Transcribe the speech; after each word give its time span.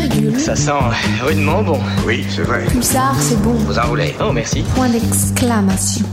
Virgule. 0.00 0.40
Ça 0.40 0.56
sent 0.56 0.72
rudement 1.22 1.62
bon. 1.62 1.78
Oui, 2.04 2.26
c'est 2.28 2.42
vrai. 2.42 2.64
Pulsar, 2.66 3.14
c'est 3.20 3.40
bon. 3.40 3.52
Vous 3.52 3.78
enroulez. 3.78 4.12
Oh, 4.20 4.32
merci. 4.32 4.64
Point 4.74 4.88
d'exclamation. 4.88 6.04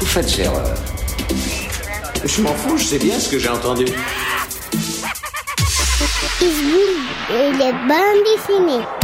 Vous 0.00 0.06
faites 0.06 0.38
erreur. 0.40 0.74
Je 2.24 2.42
m'en 2.42 2.54
fous, 2.54 2.76
je 2.76 2.84
sais 2.84 2.98
bien 2.98 3.18
ce 3.20 3.28
que 3.28 3.38
j'ai 3.38 3.48
entendu. 3.48 3.84
Isboul 6.42 6.96
et 7.34 7.52
les 7.52 7.72
bandes 7.86 8.24
dessinées. 8.24 8.99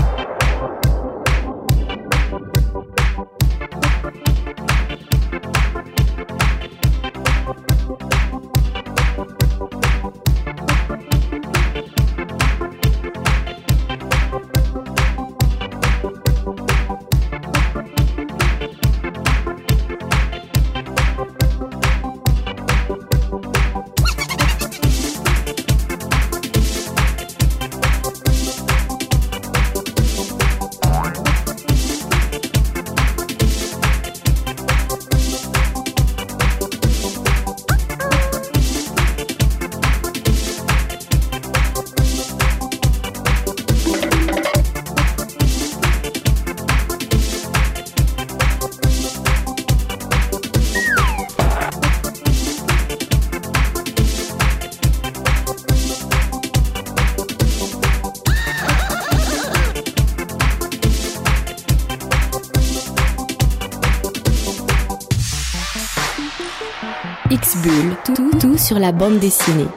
Sur 68.66 68.80
la 68.80 68.90
bande 68.90 69.20
dessinée. 69.20 69.68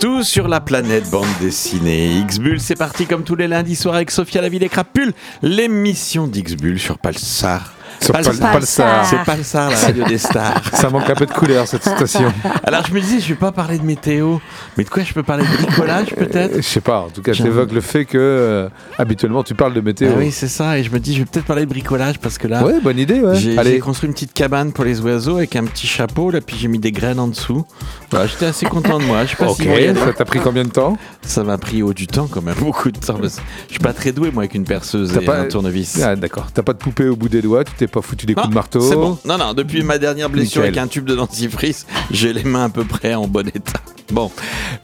Tout 0.00 0.24
sur 0.24 0.48
la 0.48 0.60
planète 0.60 1.08
bande 1.08 1.28
dessinée. 1.40 2.18
X-Bull, 2.18 2.58
c'est 2.58 2.74
parti 2.74 3.06
comme 3.06 3.22
tous 3.22 3.36
les 3.36 3.46
lundis 3.46 3.76
soirs 3.76 3.94
avec 3.94 4.10
Sophia 4.10 4.42
la 4.42 4.48
vie 4.48 4.58
des 4.58 4.68
crapules. 4.68 5.12
L'émission 5.40 6.26
d'X-Bull 6.26 6.80
sur 6.80 6.98
Pulsar. 6.98 7.75
Pal- 8.12 8.38
Palsar. 8.38 9.06
C'est 9.06 9.22
Pulsar, 9.24 9.70
la 9.70 9.76
radio 9.76 10.04
des 10.04 10.18
stars. 10.18 10.62
Ça 10.72 10.90
manque 10.90 11.08
un 11.10 11.14
peu 11.14 11.26
de 11.26 11.32
couleur 11.32 11.66
cette 11.66 11.82
station. 11.82 12.32
Alors 12.64 12.84
je 12.86 12.92
me 12.94 13.00
disais, 13.00 13.20
je 13.20 13.28
vais 13.28 13.34
pas 13.34 13.52
parler 13.52 13.78
de 13.78 13.84
météo, 13.84 14.38
mais 14.76 14.84
de 14.84 14.88
quoi 14.90 15.02
je 15.02 15.12
peux 15.12 15.22
parler 15.22 15.44
de 15.44 15.62
bricolage 15.64 16.08
Euh, 16.16 16.24
peut-être 16.24 16.56
Je 16.56 16.60
sais 16.62 16.80
pas, 16.80 17.00
en 17.00 17.08
tout 17.08 17.22
cas, 17.22 17.32
j'évoque 17.32 17.72
le 17.72 17.80
fait 17.80 18.04
que 18.04 18.18
euh, 18.18 18.68
habituellement 18.98 19.42
tu 19.42 19.54
parles 19.54 19.74
de 19.74 19.80
météo. 19.80 20.10
Ah 20.14 20.18
oui, 20.18 20.30
c'est 20.32 20.48
ça. 20.48 20.78
Et 20.78 20.82
je 20.84 20.90
me 20.90 20.98
dis, 20.98 21.14
je 21.14 21.20
vais 21.20 21.24
peut-être 21.24 21.46
parler 21.46 21.64
de 21.64 21.70
bricolage 21.70 22.18
parce 22.18 22.38
que 22.38 22.48
là, 22.48 22.64
ouais, 22.64 22.80
bonne 22.80 22.98
idée, 22.98 23.20
ouais. 23.20 23.36
j'ai 23.36 23.78
construit 23.78 24.08
une 24.08 24.14
petite 24.14 24.32
cabane 24.32 24.72
pour 24.72 24.84
les 24.84 25.00
oiseaux 25.00 25.36
avec 25.36 25.56
un 25.56 25.64
petit 25.64 25.86
chapeau, 25.86 26.30
là, 26.30 26.40
puis 26.40 26.56
j'ai 26.58 26.68
mis 26.68 26.78
des 26.78 26.92
graines 26.92 27.18
en 27.18 27.28
dessous. 27.28 27.64
Voilà, 28.10 28.26
j'étais 28.26 28.46
assez 28.46 28.66
content 28.66 28.98
de 28.98 29.04
moi. 29.04 29.24
Je 29.24 29.30
sais 29.30 29.36
pas 29.36 29.48
si 29.54 29.64
ça 29.64 30.12
t'a 30.12 30.24
pris 30.24 30.40
combien 30.40 30.64
de 30.64 30.70
temps 30.70 30.96
ça 31.22 31.42
m'a 31.42 31.58
pris 31.58 31.82
au 31.82 31.92
du 31.92 32.06
temps 32.06 32.28
quand 32.30 32.42
même, 32.42 32.54
beaucoup 32.60 32.90
de 32.90 32.98
temps. 32.98 33.18
Je 33.22 33.28
suis 33.70 33.78
pas 33.80 33.92
très 33.92 34.12
doué 34.12 34.30
moi 34.30 34.42
avec 34.44 34.54
une 34.54 34.64
perceuse 34.64 35.12
T'as 35.12 35.20
et 35.20 35.24
pas- 35.24 35.38
un 35.40 35.44
tournevis. 35.46 36.00
Ah, 36.02 36.14
D'accord, 36.16 36.46
t'as 36.52 36.62
pas 36.62 36.72
de 36.72 36.78
poupée 36.78 37.08
au 37.08 37.16
bout 37.16 37.28
des 37.28 37.42
doigts, 37.42 37.64
tu 37.64 37.72
t'es 37.72 37.86
pas 37.96 38.02
foutu 38.02 38.26
des 38.26 38.34
coups 38.34 38.48
de 38.50 38.54
marteau. 38.54 38.80
C'est 38.80 38.94
bon. 38.94 39.18
Non, 39.24 39.38
non, 39.38 39.54
depuis 39.54 39.82
ma 39.82 39.96
dernière 39.98 40.28
blessure 40.28 40.60
Nickel. 40.62 40.78
avec 40.78 40.78
un 40.78 40.86
tube 40.88 41.06
de 41.06 41.14
dentifrice, 41.14 41.86
j'ai 42.10 42.32
les 42.34 42.44
mains 42.44 42.64
à 42.64 42.68
peu 42.68 42.84
près 42.84 43.14
en 43.14 43.26
bon 43.26 43.48
état. 43.48 43.80
Bon, 44.12 44.30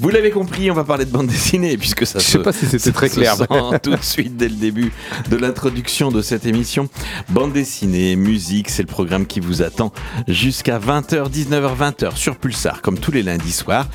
vous 0.00 0.08
l'avez 0.08 0.30
compris, 0.30 0.68
on 0.70 0.74
va 0.74 0.82
parler 0.82 1.04
de 1.04 1.10
bande 1.10 1.26
dessinée, 1.28 1.76
puisque 1.76 2.06
ça 2.06 2.18
Je 2.18 2.24
se- 2.24 2.30
sais 2.32 2.38
pas 2.40 2.52
si 2.52 2.66
c'était 2.66 2.90
très 2.90 3.08
se 3.08 3.16
clair. 3.20 3.36
sent 3.36 3.44
tout 3.82 3.90
de 3.94 4.02
suite 4.02 4.36
dès 4.36 4.48
le 4.48 4.54
début 4.56 4.92
de 5.30 5.36
l'introduction 5.36 6.10
de 6.10 6.22
cette 6.22 6.44
émission. 6.46 6.88
Bande 7.28 7.52
dessinée, 7.52 8.16
musique, 8.16 8.68
c'est 8.70 8.82
le 8.82 8.88
programme 8.88 9.26
qui 9.26 9.38
vous 9.40 9.62
attend 9.62 9.92
jusqu'à 10.26 10.78
20h, 10.80 11.30
19h, 11.30 11.76
20h 11.78 12.16
sur 12.16 12.36
Pulsar, 12.36 12.82
comme 12.82 12.98
tous 12.98 13.12
les 13.12 13.22
lundis 13.22 13.52
soirs. 13.52 13.86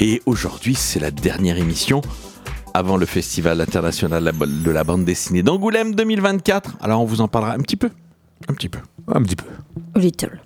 Et 0.00 0.22
aujourd'hui, 0.26 0.74
c'est 0.76 1.00
la 1.00 1.10
dernière 1.10 1.56
émission 1.58 2.00
avant 2.74 2.96
le 2.98 3.06
Festival 3.06 3.60
international 3.62 4.32
de 4.38 4.70
la 4.70 4.84
bande 4.84 5.04
dessinée 5.04 5.42
d'Angoulême 5.42 5.94
2024. 5.94 6.76
Alors, 6.82 7.00
on 7.00 7.06
vous 7.06 7.22
en 7.22 7.26
parlera 7.28 7.54
un 7.54 7.58
petit 7.60 7.76
peu. 7.76 7.90
Un 8.48 8.54
petit 8.54 8.68
peu. 8.68 8.80
Un 9.08 9.22
petit 9.22 9.36
peu. 9.36 9.46
Little. 9.94 10.38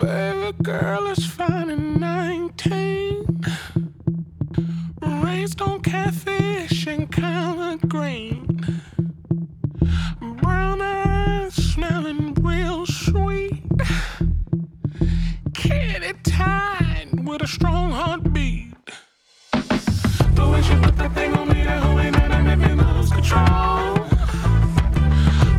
Baby 0.00 0.56
girl 0.62 1.06
is 1.08 1.26
fine 1.26 1.70
and 1.70 2.00
19. 2.00 3.44
Raised 5.02 5.60
on 5.60 5.80
catfish 5.80 6.86
and 6.86 7.10
collard 7.10 7.88
green. 7.88 8.80
Brown 10.40 10.80
eyes 10.80 11.54
smelling 11.54 12.34
real 12.34 12.86
sweet. 12.86 13.62
Kitty 15.54 16.12
tied 16.22 17.26
with 17.26 17.42
a 17.42 17.46
strong 17.48 17.90
heartbeat 17.90 18.67
influence 20.38 20.70
that 20.96 21.12
thing 21.14 21.34
on 21.34 21.48
me, 21.48 21.64
that 21.64 22.30
I 22.30 22.40
me 22.58 22.74
lose 22.94 23.10
control. 23.10 24.06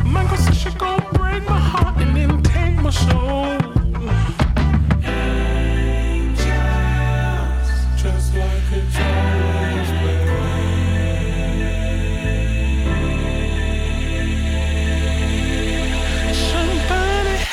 Michael 0.04 0.36
said 0.38 0.54
she 0.54 0.70
gon' 0.78 1.00
break 1.12 1.42
my 1.48 1.58
heart 1.58 1.98
and 2.00 2.14
my 2.82 2.90
soul. 2.90 3.58
Angels, 5.04 6.36
like 8.34 8.62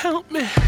help 0.01 0.31
me. 0.31 0.66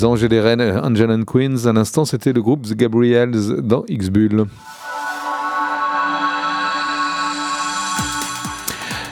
Des 0.00 0.06
Anges 0.06 0.24
et 0.24 0.28
des 0.30 0.40
Reines, 0.40 0.62
Angel 0.82 1.10
and 1.10 1.24
Queens. 1.24 1.66
À 1.66 1.74
l'instant, 1.74 2.06
c'était 2.06 2.32
le 2.32 2.40
groupe 2.40 2.62
The 2.62 2.72
Gabriels 2.72 3.60
dans 3.60 3.84
X-Bull. 3.86 4.46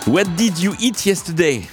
What 0.06 0.24
did 0.38 0.58
you 0.58 0.72
eat 0.80 1.04
yesterday? 1.04 1.64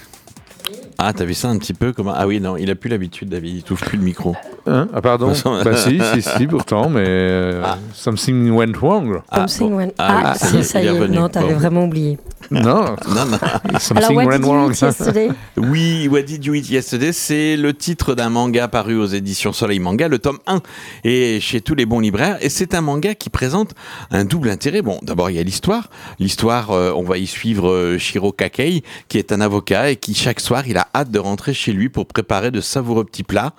Ah, 0.98 1.14
t'as 1.14 1.24
vu 1.24 1.34
ça 1.34 1.48
un 1.48 1.58
petit 1.58 1.74
peu 1.74 1.94
comment 1.94 2.12
Ah 2.14 2.28
oui, 2.28 2.42
non, 2.42 2.58
il 2.58 2.70
a 2.70 2.76
plus 2.76 2.90
l'habitude, 2.90 3.30
David, 3.30 3.56
il 3.56 3.64
touche 3.64 3.86
plus 3.86 3.98
le 3.98 4.04
micro. 4.04 4.36
Hein? 4.68 4.88
Ah 4.94 5.02
pardon? 5.02 5.32
Bah 5.64 5.76
si, 5.78 6.00
si, 6.14 6.22
si, 6.22 6.48
pourtant, 6.50 6.90
mais 6.90 7.04
euh, 7.06 7.62
Ah. 7.64 7.78
something 7.94 8.50
went 8.52 8.74
wrong. 8.82 9.22
Ah, 9.30 9.48
Something 9.48 9.70
bon. 9.70 9.78
went- 9.78 9.94
Ah 10.00 10.22
Ah, 10.26 10.34
oui, 10.34 10.40
ça 10.40 10.48
y 10.48 10.50
si, 10.50 10.58
est, 10.58 10.64
ça 10.64 10.82
y 10.82 10.86
est 10.88 10.90
revenu. 10.90 11.18
Non, 11.18 11.30
t'avais 11.30 11.54
Bon. 11.54 11.60
vraiment 11.60 11.84
oublié. 11.86 12.18
Non, 12.52 12.62
Non, 12.64 13.26
non. 13.30 13.38
Alors, 13.64 13.82
something 13.82 14.16
what 14.16 14.26
went 14.26 14.38
did 14.40 14.46
you 14.46 14.52
wrong. 14.52 14.72
eat 14.72 14.82
yesterday? 14.82 15.30
Oui, 15.58 16.08
What 16.12 16.22
Did 16.24 16.46
You 16.46 16.54
Eat 16.56 16.70
Yesterday, 16.70 17.12
c'est 17.12 17.58
le 17.58 17.74
titre 17.74 18.14
d'un 18.16 18.30
manga 18.30 18.68
paru 18.68 18.98
aux 18.98 19.06
éditions 19.08 19.52
Soleil 19.54 19.80
Manga, 19.80 20.08
le 20.08 20.20
tome 20.20 20.38
1, 20.48 20.62
et 21.04 21.40
chez 21.40 21.62
tous 21.62 21.74
les 21.76 21.86
bons 21.86 22.00
libraires. 22.00 22.38
Et 22.42 22.50
c'est 22.50 22.74
un 22.76 22.82
manga 22.82 23.16
qui 23.16 23.30
présente 23.30 23.74
un 24.12 24.26
double 24.26 24.50
intérêt. 24.50 24.82
Bon, 24.82 25.00
d'abord, 25.02 25.30
il 25.32 25.36
y 25.38 25.40
a 25.40 25.44
l'histoire. 25.44 25.90
L'histoire, 26.20 26.72
euh, 26.72 26.92
on 26.96 27.04
va 27.04 27.18
y 27.18 27.26
suivre 27.28 27.70
euh, 27.70 27.98
Shiro 27.98 28.32
Kakei, 28.32 28.84
qui 29.10 29.18
est 29.18 29.32
un 29.32 29.42
avocat 29.42 29.90
et 29.92 29.96
qui, 29.96 30.14
chaque 30.14 30.40
soir, 30.40 30.64
il 30.68 30.78
a 30.78 30.88
hâte 30.94 31.10
de 31.12 31.20
rentrer 31.20 31.54
chez 31.54 31.72
lui 31.74 31.90
pour 31.90 32.06
préparer 32.06 32.52
de 32.52 32.62
savoureux 32.62 33.06
petits 33.06 33.24
plats. 33.24 33.54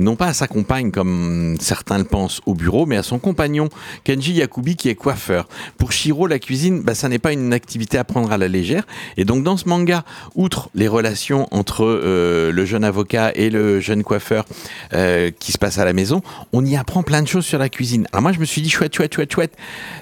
Non 0.00 0.14
pas 0.14 0.26
à 0.26 0.32
sa 0.32 0.46
compagne, 0.46 0.92
comme 0.92 1.56
certains 1.60 1.98
le 1.98 2.04
pensent 2.04 2.40
au 2.46 2.54
bureau, 2.54 2.86
mais 2.86 2.96
à 2.96 3.02
son 3.02 3.18
compagnon, 3.18 3.68
Kenji 4.04 4.32
Yakubi, 4.34 4.76
qui 4.76 4.88
est 4.88 4.94
coiffeur. 4.94 5.48
Pour 5.76 5.90
Shiro, 5.90 6.28
la 6.28 6.38
cuisine, 6.38 6.82
bah, 6.82 6.94
ça 6.94 7.08
n'est 7.08 7.18
pas 7.18 7.32
une 7.32 7.52
activité 7.52 7.98
à 7.98 8.04
prendre 8.04 8.30
à 8.30 8.38
la 8.38 8.46
légère. 8.46 8.84
Et 9.16 9.24
donc, 9.24 9.42
dans 9.42 9.56
ce 9.56 9.68
manga, 9.68 10.04
outre 10.36 10.70
les 10.76 10.86
relations 10.86 11.48
entre 11.50 11.84
euh, 11.84 12.52
le 12.52 12.64
jeune 12.64 12.84
avocat 12.84 13.32
et 13.34 13.50
le 13.50 13.80
jeune 13.80 14.04
coiffeur 14.04 14.44
euh, 14.92 15.32
qui 15.36 15.50
se 15.50 15.58
passe 15.58 15.78
à 15.78 15.84
la 15.84 15.92
maison, 15.92 16.22
on 16.52 16.64
y 16.64 16.76
apprend 16.76 17.02
plein 17.02 17.22
de 17.22 17.28
choses 17.28 17.44
sur 17.44 17.58
la 17.58 17.68
cuisine. 17.68 18.06
Alors 18.12 18.22
moi, 18.22 18.30
je 18.32 18.38
me 18.38 18.44
suis 18.44 18.62
dit 18.62 18.70
chouette, 18.70 18.94
chouette, 18.94 19.12
chouette, 19.14 19.32
chouette. 19.32 19.54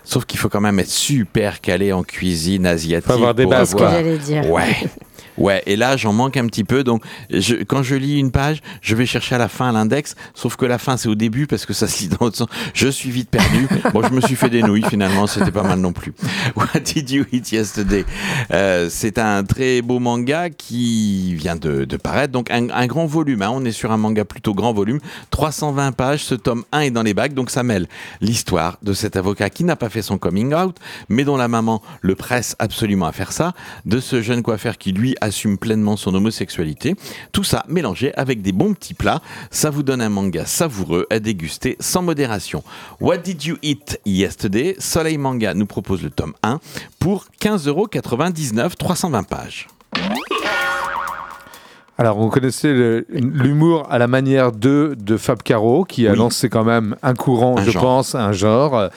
Sauf 0.05 0.27
qu'il 0.27 0.39
faut 0.39 0.51
quand 0.51 0.61
même 0.61 0.79
être 0.79 0.91
super 0.91 1.63
calé 1.63 1.93
en 1.95 2.03
cuisine 2.03 2.67
asiatique. 2.67 3.07
Faut 3.07 3.15
avoir 3.15 3.35
des 3.35 3.47
bases, 3.47 3.69
C'est 3.69 3.73
ce 3.73 3.77
que 3.77 3.83
avoir- 3.83 3.95
j'allais 3.99 4.19
dire. 4.19 4.51
Ouais. 4.51 4.77
Ouais, 5.39 5.63
et 5.67 5.77
là 5.77 5.97
j'en 5.97 6.13
manque 6.13 6.37
un 6.37 6.47
petit 6.47 6.65
peu, 6.65 6.83
donc 6.85 7.03
je, 7.31 7.57
quand 7.57 7.83
je 7.83 7.95
lis 7.95 8.19
une 8.19 8.31
page, 8.31 8.61
je 8.81 8.95
vais 8.95 9.07
chercher 9.07 9.35
à 9.35 9.39
la 9.39 9.49
fin 9.49 9.71
l'index, 9.73 10.15
sauf 10.35 10.57
que 10.57 10.65
la 10.65 10.79
fin 10.79 10.97
c'est 10.97 11.09
au 11.09 11.15
début 11.15 11.47
parce 11.47 11.67
que 11.67 11.73
ça 11.75 11.87
se 11.87 12.03
lit 12.03 12.09
dans 12.09 12.17
l'autre 12.21 12.37
sens. 12.37 12.49
Je 12.75 12.89
suis 12.89 13.11
vite 13.11 13.31
perdu. 13.31 13.67
Bon, 13.93 14.03
je 14.03 14.13
me 14.13 14.21
suis 14.21 14.37
fait 14.37 14.51
des 14.51 14.63
nouilles 14.63 14.85
finalement, 14.89 15.27
c'était 15.27 15.51
pas 15.51 15.63
mal 15.63 15.79
non 15.79 15.93
plus. 15.93 16.13
What 16.57 16.81
did 16.85 17.11
you 17.11 17.25
eat 17.33 17.53
yesterday? 17.53 18.05
Euh, 18.53 18.89
C'est 18.91 19.19
un 19.19 19.45
très 19.45 19.83
beau 19.83 19.99
manga 19.99 20.51
qui 20.51 21.35
vient 21.35 21.57
de, 21.57 21.85
de 21.85 21.97
paraître, 21.97 22.33
donc 22.33 22.51
un, 22.51 22.69
un 22.71 22.87
grand 22.87 23.07
volume. 23.07 23.43
hein. 23.43 23.51
On 23.53 23.65
est 23.65 23.73
sur 23.73 23.93
un 23.93 23.97
manga 23.97 24.25
plutôt 24.25 24.55
grand 24.55 24.73
volume, 24.73 25.01
320 25.31 25.93
pages. 25.93 26.25
Ce 26.25 26.35
tome 26.35 26.65
1 26.73 26.81
est 26.81 26.91
dans 26.91 27.03
les 27.03 27.15
bacs, 27.15 27.35
donc 27.35 27.51
ça 27.51 27.63
mêle 27.63 27.87
l'histoire 28.21 28.79
de 28.83 28.93
cet 28.93 29.17
avocat 29.17 29.51
qui 29.51 29.65
n'a 29.65 29.77
pas 29.77 29.89
fait 29.89 30.03
son 30.03 30.19
coming 30.19 30.55
out, 30.55 30.77
mais 31.09 31.25
dont 31.25 31.37
la 31.37 31.49
maman 31.49 31.83
le 32.01 32.15
presse 32.15 32.57
absolument 32.59 33.07
à 33.07 33.13
faire 33.13 33.33
ça, 33.33 33.53
de 33.85 34.01
ce 34.01 34.23
jeune 34.23 34.43
coiffeur 34.43 34.79
qui 34.79 34.93
lui 34.93 35.15
assume 35.27 35.59
pleinement 35.59 35.97
son 35.97 36.15
homosexualité. 36.15 36.95
Tout 37.33 37.45
ça 37.45 37.65
mélangé 37.69 38.15
avec 38.15 38.43
des 38.43 38.53
bons 38.53 38.75
petits 38.75 38.95
plats, 38.95 39.21
ça 39.51 39.71
vous 39.71 39.83
donne 39.83 40.01
un 40.01 40.09
manga 40.09 40.47
savoureux 40.47 41.07
à 41.11 41.19
déguster 41.19 41.77
sans 41.81 42.03
modération. 42.03 42.63
What 43.01 43.19
did 43.19 43.45
you 43.45 43.57
eat 43.63 44.01
yesterday? 44.07 44.77
Soleil 44.79 45.19
Manga 45.19 45.55
nous 45.55 45.67
propose 45.67 46.03
le 46.03 46.11
tome 46.11 46.35
1 46.43 46.61
pour 46.99 47.27
15,99€, 47.41 48.75
320 48.77 49.23
pages. 49.25 49.69
Alors, 51.99 52.19
on 52.19 52.29
connaissait 52.29 52.75
le- 52.75 53.07
l'humour 53.09 53.87
à 53.91 53.99
la 53.99 54.07
manière 54.07 54.53
de, 54.53 54.95
de 55.01 55.17
Fab 55.17 55.43
Caro, 55.43 55.85
qui 55.85 56.07
a 56.07 56.13
Oui. 56.13 56.19
lancé 56.19 56.51
quand 56.51 56.65
même 56.65 56.95
un 57.03 57.15
courant, 57.15 57.57
Un 57.59 57.65
je 57.65 57.71
genre. 57.71 57.83
pense, 57.83 58.15
un 58.15 58.33
genre. 58.33 58.77
Euh, 58.77 58.89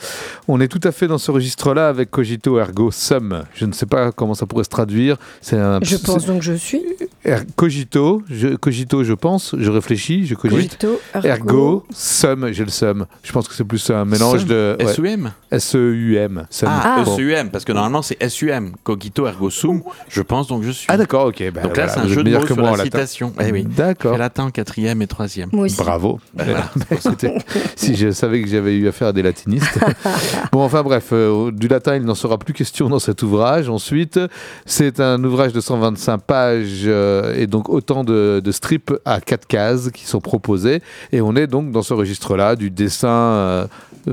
On 0.48 0.60
est 0.60 0.68
tout 0.68 0.80
à 0.84 0.92
fait 0.92 1.06
dans 1.06 1.16
ce 1.16 1.30
registre-là 1.30 1.88
avec 1.88 2.10
Cogito 2.10 2.58
Ergo 2.58 2.90
Sum. 2.90 3.44
Je 3.54 3.64
ne 3.64 3.72
sais 3.72 3.86
pas 3.86 4.12
comment 4.12 4.34
ça 4.34 4.44
pourrait 4.44 4.64
se 4.64 4.68
traduire. 4.68 5.16
C'est 5.40 5.56
un 5.56 5.78
Je 5.82 5.96
pense 5.96 6.26
donc 6.26 6.42
je 6.42 6.52
suis. 6.52 6.82
Er- 7.24 7.40
Cogito, 7.56 8.22
je, 8.30 8.48
cogito, 8.56 9.04
je 9.04 9.12
pense, 9.12 9.54
je 9.58 9.70
réfléchis, 9.70 10.26
je 10.26 10.34
cogite. 10.34 10.78
Cogito, 10.78 11.00
Ergo, 11.22 11.84
Sum, 11.90 12.50
j'ai 12.52 12.64
le 12.64 12.70
Sum. 12.70 13.06
Je 13.22 13.30
pense 13.32 13.46
que 13.46 13.54
c'est 13.54 13.64
plus 13.64 13.90
un 13.90 14.04
mélange 14.06 14.40
Sum. 14.40 14.48
de 14.48 14.76
ouais, 14.80 14.92
SUM 14.94 15.30
S-E-U-M. 15.50 16.46
Sum. 16.48 16.68
Ah, 16.70 16.96
Ah. 16.98 17.02
Bon. 17.04 17.16
SUM, 17.16 17.50
parce 17.50 17.64
que 17.64 17.72
normalement 17.72 18.02
c'est 18.02 18.16
SUM, 18.28 18.72
Cogito 18.84 19.26
Ergo 19.26 19.50
Sum, 19.50 19.82
je 20.08 20.22
pense 20.22 20.46
donc 20.48 20.62
je 20.62 20.70
suis. 20.70 20.86
Ah, 20.88 20.96
d'accord, 20.96 21.26
ok. 21.26 21.42
bah 21.52 21.60
donc 21.62 21.76
là 21.76 21.86
voilà, 21.86 21.88
c'est 21.88 22.00
un 22.00 22.08
jeu 22.08 22.22
de 22.24 22.30
mots 22.30 22.46
sur 22.46 22.56
la 22.56 22.70
latin. 22.70 22.84
citation. 22.84 23.32
Eh 23.40 23.52
oui. 23.52 23.64
D'accord. 23.64 24.16
Latin 24.16 24.50
quatrième 24.50 25.02
et 25.02 25.06
troisième. 25.06 25.50
Moi 25.52 25.66
aussi. 25.66 25.76
Bravo. 25.76 26.20
Ben 26.34 26.44
voilà. 26.44 26.70
Si 27.76 27.96
je 27.96 28.10
savais 28.12 28.42
que 28.42 28.48
j'avais 28.48 28.74
eu 28.76 28.88
affaire 28.88 29.08
à 29.08 29.12
des 29.12 29.22
latinistes. 29.22 29.78
bon, 30.52 30.62
enfin 30.62 30.82
bref, 30.82 31.08
euh, 31.12 31.50
du 31.50 31.68
latin, 31.68 31.96
il 31.96 32.02
n'en 32.02 32.14
sera 32.14 32.38
plus 32.38 32.52
question 32.54 32.88
dans 32.88 32.98
cet 32.98 33.22
ouvrage. 33.22 33.68
Ensuite, 33.68 34.18
c'est 34.66 35.00
un 35.00 35.22
ouvrage 35.24 35.52
de 35.52 35.60
125 35.60 36.18
pages 36.18 36.82
euh, 36.86 37.09
et 37.36 37.46
donc 37.46 37.68
autant 37.68 38.04
de, 38.04 38.40
de 38.42 38.52
strips 38.52 38.92
à 39.04 39.20
quatre 39.20 39.46
cases 39.46 39.90
qui 39.90 40.04
sont 40.04 40.20
proposés. 40.20 40.82
Et 41.12 41.20
on 41.20 41.34
est 41.36 41.46
donc 41.46 41.70
dans 41.70 41.82
ce 41.82 41.94
registre-là 41.94 42.56
du 42.56 42.70
dessin 42.70 43.08
euh, 43.08 43.66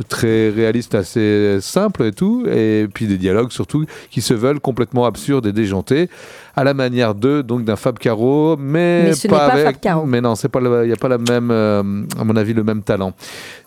très 0.10 0.50
réaliste, 0.50 0.96
assez 0.96 1.60
simple 1.62 2.04
et 2.04 2.12
tout, 2.12 2.46
et 2.48 2.88
puis 2.94 3.08
des 3.08 3.18
dialogues 3.18 3.52
surtout 3.52 3.86
qui 4.10 4.22
se 4.22 4.34
veulent 4.34 4.60
complètement 4.60 5.06
absurdes 5.06 5.46
et 5.46 5.54
déjantés 5.54 6.10
à 6.58 6.64
la 6.64 6.74
manière 6.74 7.14
de 7.14 7.44
donc 7.44 7.64
d'un 7.64 7.76
Fab 7.76 8.00
Caro, 8.00 8.58
mais, 8.58 9.04
Mais 9.04 9.14
ce 9.14 9.28
n'est 9.28 9.34
pas 9.34 9.46
avec, 9.46 9.66
Fab 9.66 9.80
Caro. 9.80 10.06
mais 10.06 10.22
non, 10.22 10.34
c'est 10.34 10.50
pas 10.50 10.60
il 10.60 10.88
n'y 10.88 10.94
a 10.94 10.98
pas 10.98 11.08
la 11.08 11.20
même, 11.20 11.52
euh, 11.52 12.04
à 12.20 12.24
mon 12.24 12.36
avis, 12.36 12.56
le 12.56 12.64
même 12.64 12.82
talent. 12.82 13.14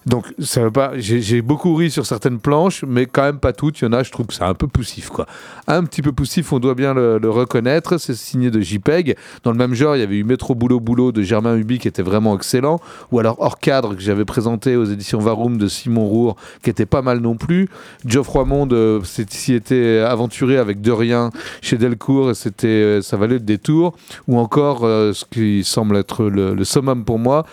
Donc, 0.07 0.27
ça 0.39 0.63
veut 0.63 0.71
pas. 0.71 0.93
J'ai 0.97 1.41
beaucoup 1.43 1.75
ri 1.75 1.91
sur 1.91 2.05
certaines 2.05 2.41
planches, 2.41 2.85
mais 2.89 3.07
quand 3.07 3.23
même 3.23 3.39
pas 3.39 3.53
toutes. 3.53 3.81
Il 3.81 3.85
y 3.85 3.87
en 3.87 3.93
a, 3.93 4.03
je 4.03 4.11
trouve 4.11 4.27
que 4.27 4.35
c'est 4.35 4.43
un 4.43 4.55
peu 4.55 4.67
poussif, 4.67 5.09
quoi. 5.11 5.27
Un 5.69 5.85
petit 5.85 6.03
peu 6.03 6.11
poussif, 6.11 6.53
on 6.53 6.59
doit 6.59 6.75
bien 6.75 6.95
le, 6.95 7.19
le 7.19 7.31
reconnaître. 7.31 7.99
C'est 7.99 8.15
signé 8.15 8.51
de 8.51 8.61
JPEG. 8.61 9.17
Dans 9.45 9.53
le 9.53 9.59
même 9.59 9.75
genre, 9.75 9.95
il 9.95 10.01
y 10.01 10.03
avait 10.03 10.17
eu 10.17 10.25
Métro 10.25 10.55
Boulot 10.55 10.81
Boulot 10.81 11.13
de 11.13 11.23
Germain 11.23 11.55
Huby 11.55 11.79
qui 11.79 11.87
était 11.87 12.03
vraiment 12.03 12.35
excellent, 12.35 12.81
ou 13.13 13.21
alors 13.21 13.37
Hors 13.41 13.59
Cadre 13.61 13.95
que 13.95 14.01
j'avais 14.01 14.25
présenté 14.25 14.75
aux 14.75 14.87
éditions 14.87 15.19
Varum 15.19 15.59
de 15.59 15.69
Simon 15.69 16.07
Roure 16.07 16.37
qui 16.63 16.71
était 16.71 16.87
pas 16.87 17.03
mal 17.03 17.21
non 17.21 17.37
plus. 17.37 17.69
Geoffroy 18.07 18.47
Monde 18.47 18.73
euh, 18.73 19.01
s'y 19.05 19.53
était 19.55 19.99
aventuré 19.99 20.57
avec 20.57 20.81
De 20.81 20.93
Rien 20.93 21.31
chez 21.61 21.77
Delcourt 21.77 22.31
et 22.31 22.35
c'était 22.35 22.80
euh, 22.81 23.03
ça 23.03 23.17
valait 23.17 23.35
le 23.35 23.41
détour. 23.41 23.95
Ou 24.29 24.39
encore 24.39 24.85
euh, 24.85 25.13
ce 25.13 25.25
qui 25.25 25.65
semble 25.65 25.97
être 25.97 26.25
le, 26.25 26.55
le 26.55 26.65
summum 26.65 27.05
pour 27.05 27.19
moi, 27.19 27.47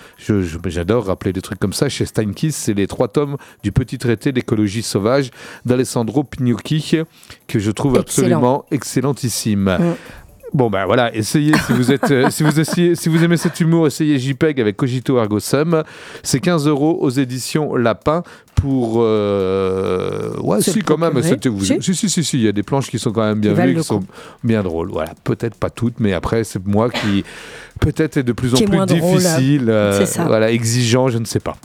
j'adore 0.66 1.06
rappeler 1.06 1.34
des 1.34 1.42
trucs 1.42 1.60
comme 1.60 1.74
ça 1.74 1.90
chez 1.90 2.06
Steinkiss, 2.06 2.56
c'est 2.56 2.74
les 2.74 2.88
trois 2.88 3.08
tomes 3.08 3.38
du 3.64 3.72
petit 3.72 3.98
traité 3.98 4.32
d'écologie 4.32 4.84
sauvage 4.84 5.32
d'Alessandro 5.66 6.24
Pignocchi 6.24 7.02
que 7.48 7.60
je 7.60 7.72
trouve 7.72 7.98
Excellent. 7.98 8.02
absolument 8.02 8.66
excellentissime. 8.72 9.78
Mm. 9.80 9.96
Bon 10.54 10.70
ben 10.70 10.86
voilà, 10.86 11.14
essayez 11.14 11.54
si 11.66 11.74
vous 11.74 11.92
êtes 11.92 12.10
euh, 12.12 12.30
si 12.30 12.44
vous 12.44 12.60
essayez, 12.60 12.96
si 12.96 13.10
vous 13.10 13.24
aimez 13.24 13.38
cet 13.38 13.60
humour, 13.60 13.88
essayez 13.88 14.18
JPEG 14.18 14.62
avec 14.62 14.78
Cogito 14.78 15.18
Ergo 15.18 15.40
Sum. 15.40 15.84
C'est 16.24 16.40
15 16.40 16.68
euros 16.68 16.98
aux 17.02 17.10
éditions 17.10 17.76
Lapin 17.76 18.24
pour 18.56 19.02
euh, 19.02 20.32
ouais 20.40 20.62
si 20.62 20.82
quand 20.82 20.98
même 20.98 21.22
c'était 21.22 21.50
vous 21.50 21.64
Si. 21.64 21.82
si 21.82 22.10
si 22.10 22.38
il 22.38 22.44
y 22.44 22.48
a 22.48 22.52
des 22.52 22.64
planches 22.64 22.90
qui 22.90 22.98
sont 22.98 23.12
quand 23.12 23.24
même 23.24 23.40
bien 23.40 23.54
vues 23.54 23.76
qui 23.76 23.84
sont 23.84 24.04
bien 24.44 24.64
drôles. 24.64 24.90
Voilà 24.90 25.14
peut-être 25.24 25.56
pas 25.56 25.70
toutes 25.70 26.00
mais 26.00 26.14
après 26.14 26.44
c'est 26.44 26.66
moi 26.66 26.90
qui 26.90 27.24
peut-être 27.80 28.18
est 28.18 28.24
de 28.24 28.34
plus 28.34 28.56
en 28.56 28.58
plus 28.58 28.86
difficile 28.86 29.66
euh, 29.68 30.06
voilà 30.26 30.52
exigeant 30.52 31.10
je 31.10 31.18
ne 31.18 31.26
sais 31.26 31.40
pas 31.40 31.58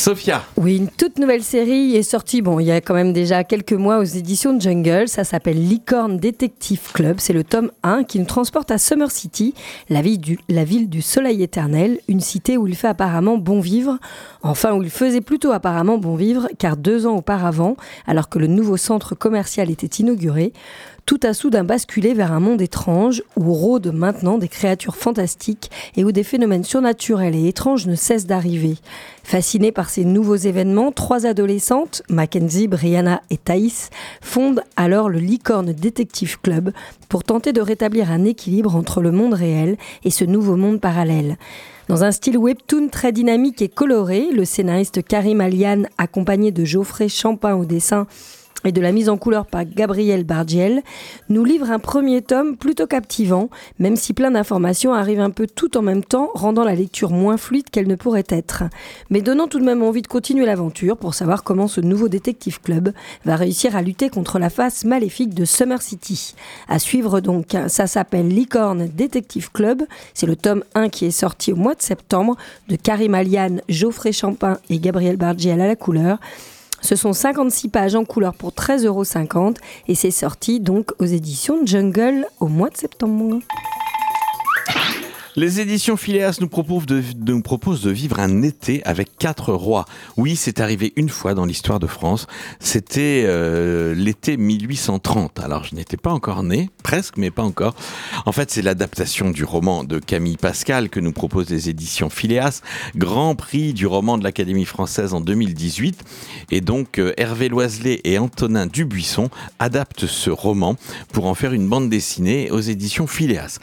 Sophia, 0.00 0.42
Oui, 0.56 0.78
une 0.78 0.88
toute 0.88 1.18
nouvelle 1.18 1.42
série 1.42 1.94
est 1.94 2.02
sortie, 2.02 2.40
bon, 2.40 2.58
il 2.58 2.64
y 2.64 2.70
a 2.70 2.80
quand 2.80 2.94
même 2.94 3.12
déjà 3.12 3.44
quelques 3.44 3.74
mois 3.74 3.98
aux 3.98 4.04
éditions 4.04 4.58
Jungle. 4.58 5.08
Ça 5.08 5.24
s'appelle 5.24 5.62
Licorne 5.62 6.16
Detective 6.16 6.80
Club. 6.94 7.16
C'est 7.18 7.34
le 7.34 7.44
tome 7.44 7.70
1 7.82 8.04
qui 8.04 8.18
nous 8.18 8.24
transporte 8.24 8.70
à 8.70 8.78
Summer 8.78 9.10
City, 9.10 9.52
la 9.90 10.00
ville, 10.00 10.18
du, 10.18 10.38
la 10.48 10.64
ville 10.64 10.88
du 10.88 11.02
soleil 11.02 11.42
éternel, 11.42 11.98
une 12.08 12.20
cité 12.20 12.56
où 12.56 12.66
il 12.66 12.76
fait 12.76 12.88
apparemment 12.88 13.36
bon 13.36 13.60
vivre. 13.60 13.98
Enfin, 14.42 14.72
où 14.72 14.82
il 14.82 14.88
faisait 14.88 15.20
plutôt 15.20 15.52
apparemment 15.52 15.98
bon 15.98 16.16
vivre, 16.16 16.48
car 16.58 16.78
deux 16.78 17.06
ans 17.06 17.16
auparavant, 17.16 17.76
alors 18.06 18.30
que 18.30 18.38
le 18.38 18.46
nouveau 18.46 18.78
centre 18.78 19.14
commercial 19.14 19.68
était 19.68 20.02
inauguré, 20.02 20.54
tout 21.10 21.18
a 21.24 21.34
soudain 21.34 21.64
basculé 21.64 22.14
vers 22.14 22.30
un 22.30 22.38
monde 22.38 22.62
étrange 22.62 23.24
où 23.34 23.52
rôdent 23.52 23.92
maintenant 23.92 24.38
des 24.38 24.46
créatures 24.46 24.94
fantastiques 24.94 25.68
et 25.96 26.04
où 26.04 26.12
des 26.12 26.22
phénomènes 26.22 26.62
surnaturels 26.62 27.34
et 27.34 27.48
étranges 27.48 27.88
ne 27.88 27.96
cessent 27.96 28.26
d'arriver. 28.26 28.76
Fascinés 29.24 29.72
par 29.72 29.90
ces 29.90 30.04
nouveaux 30.04 30.36
événements, 30.36 30.92
trois 30.92 31.26
adolescentes, 31.26 32.04
Mackenzie, 32.08 32.68
Brianna 32.68 33.22
et 33.28 33.38
Thaïs, 33.38 33.90
fondent 34.20 34.62
alors 34.76 35.08
le 35.08 35.18
Licorne 35.18 35.72
Detective 35.72 36.40
Club 36.40 36.70
pour 37.08 37.24
tenter 37.24 37.52
de 37.52 37.60
rétablir 37.60 38.12
un 38.12 38.24
équilibre 38.24 38.76
entre 38.76 39.02
le 39.02 39.10
monde 39.10 39.34
réel 39.34 39.78
et 40.04 40.10
ce 40.10 40.24
nouveau 40.24 40.54
monde 40.54 40.80
parallèle. 40.80 41.38
Dans 41.88 42.04
un 42.04 42.12
style 42.12 42.38
webtoon 42.38 42.86
très 42.86 43.10
dynamique 43.10 43.62
et 43.62 43.68
coloré, 43.68 44.28
le 44.32 44.44
scénariste 44.44 45.02
Karim 45.02 45.40
Alian, 45.40 45.82
accompagné 45.98 46.52
de 46.52 46.64
Geoffrey 46.64 47.08
Champin 47.08 47.56
au 47.56 47.64
dessin, 47.64 48.06
et 48.64 48.72
de 48.72 48.80
la 48.80 48.92
mise 48.92 49.08
en 49.08 49.16
couleur 49.16 49.46
par 49.46 49.64
Gabriel 49.64 50.24
Bargiel, 50.24 50.82
nous 51.28 51.44
livre 51.44 51.70
un 51.70 51.78
premier 51.78 52.22
tome 52.22 52.56
plutôt 52.56 52.86
captivant, 52.86 53.50
même 53.78 53.96
si 53.96 54.12
plein 54.12 54.30
d'informations 54.30 54.92
arrivent 54.94 55.20
un 55.20 55.30
peu 55.30 55.46
tout 55.46 55.76
en 55.76 55.82
même 55.82 56.04
temps, 56.04 56.30
rendant 56.34 56.64
la 56.64 56.74
lecture 56.74 57.10
moins 57.10 57.36
fluide 57.36 57.70
qu'elle 57.70 57.88
ne 57.88 57.94
pourrait 57.94 58.24
être. 58.28 58.64
Mais 59.08 59.22
donnant 59.22 59.48
tout 59.48 59.58
de 59.58 59.64
même 59.64 59.82
envie 59.82 60.02
de 60.02 60.06
continuer 60.06 60.46
l'aventure 60.46 60.96
pour 60.96 61.14
savoir 61.14 61.42
comment 61.42 61.68
ce 61.68 61.80
nouveau 61.80 62.08
Détective 62.08 62.60
Club 62.60 62.92
va 63.24 63.36
réussir 63.36 63.76
à 63.76 63.82
lutter 63.82 64.10
contre 64.10 64.38
la 64.38 64.50
face 64.50 64.84
maléfique 64.84 65.34
de 65.34 65.44
Summer 65.44 65.80
City. 65.80 66.34
À 66.68 66.78
suivre 66.78 67.20
donc, 67.20 67.56
ça 67.68 67.86
s'appelle 67.86 68.28
Licorne 68.28 68.88
Détective 68.88 69.50
Club, 69.52 69.82
c'est 70.14 70.26
le 70.26 70.36
tome 70.36 70.64
1 70.74 70.88
qui 70.88 71.06
est 71.06 71.10
sorti 71.10 71.52
au 71.52 71.56
mois 71.56 71.74
de 71.74 71.82
septembre 71.82 72.36
de 72.68 72.76
Karim 72.76 73.14
Aliane, 73.14 73.62
Geoffrey 73.68 74.12
Champin 74.12 74.58
et 74.68 74.78
Gabriel 74.78 75.16
Bargiel 75.16 75.60
à 75.60 75.66
la 75.66 75.76
couleur. 75.76 76.18
Ce 76.80 76.96
sont 76.96 77.12
56 77.12 77.68
pages 77.68 77.94
en 77.94 78.04
couleur 78.04 78.34
pour 78.34 78.50
13,50 78.50 78.86
euros 78.86 79.54
et 79.88 79.94
c'est 79.94 80.10
sorti 80.10 80.60
donc 80.60 80.92
aux 80.98 81.04
éditions 81.04 81.64
Jungle 81.64 82.26
au 82.40 82.48
mois 82.48 82.70
de 82.70 82.76
septembre. 82.76 83.40
Les 85.40 85.58
éditions 85.58 85.96
Phileas 85.96 86.36
nous 86.42 86.48
proposent, 86.48 86.84
de, 86.84 87.90
vivre 87.90 88.20
un 88.20 88.42
été 88.42 88.84
avec 88.84 89.16
quatre 89.16 89.54
rois. 89.54 89.86
Oui, 90.18 90.36
c'est 90.36 90.60
arrivé 90.60 90.92
une 90.96 91.08
fois 91.08 91.32
dans 91.32 91.46
l'histoire 91.46 91.80
de 91.80 91.86
France. 91.86 92.26
C'était 92.58 93.24
euh, 93.24 93.94
l'été 93.94 94.36
1830. 94.36 95.40
Alors, 95.40 95.64
je 95.64 95.74
n'étais 95.74 95.96
pas 95.96 96.10
encore 96.10 96.42
né, 96.42 96.68
presque, 96.82 97.16
mais 97.16 97.30
pas 97.30 97.42
encore. 97.42 97.74
En 98.26 98.32
fait, 98.32 98.50
c'est 98.50 98.60
l'adaptation 98.60 99.30
du 99.30 99.44
roman 99.44 99.82
de 99.82 99.98
Camille 99.98 100.36
Pascal 100.36 100.90
que 100.90 101.00
nous 101.00 101.12
proposent 101.12 101.48
les 101.48 101.70
éditions 101.70 102.10
Phileas, 102.10 102.60
grand 102.94 103.34
prix 103.34 103.72
du 103.72 103.86
roman 103.86 104.18
de 104.18 104.24
l'Académie 104.24 104.66
française 104.66 105.14
en 105.14 105.22
2018. 105.22 106.04
Et 106.50 106.60
donc, 106.60 106.98
euh, 106.98 107.14
Hervé 107.16 107.48
Loiselet 107.48 108.02
et 108.04 108.18
Antonin 108.18 108.66
Dubuisson 108.66 109.30
adaptent 109.58 110.06
ce 110.06 110.28
roman 110.28 110.76
pour 111.14 111.24
en 111.24 111.34
faire 111.34 111.54
une 111.54 111.66
bande 111.66 111.88
dessinée 111.88 112.50
aux 112.50 112.60
éditions 112.60 113.06
Phileas. 113.06 113.58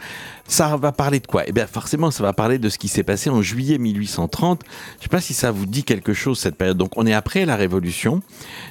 Ça 0.50 0.74
va 0.78 0.92
parler 0.92 1.20
de 1.20 1.26
quoi? 1.26 1.42
Eh 1.46 1.52
bien, 1.52 1.66
forcément, 1.66 2.10
ça 2.10 2.22
va 2.22 2.32
parler 2.32 2.58
de 2.58 2.70
ce 2.70 2.78
qui 2.78 2.88
s'est 2.88 3.02
passé 3.02 3.28
en 3.28 3.42
juillet 3.42 3.76
1830. 3.76 4.62
Je 4.64 4.96
ne 4.96 5.02
sais 5.02 5.08
pas 5.10 5.20
si 5.20 5.34
ça 5.34 5.50
vous 5.50 5.66
dit 5.66 5.84
quelque 5.84 6.14
chose, 6.14 6.38
cette 6.38 6.56
période. 6.56 6.78
Donc, 6.78 6.96
on 6.96 7.06
est 7.06 7.12
après 7.12 7.44
la 7.44 7.54
Révolution, 7.54 8.22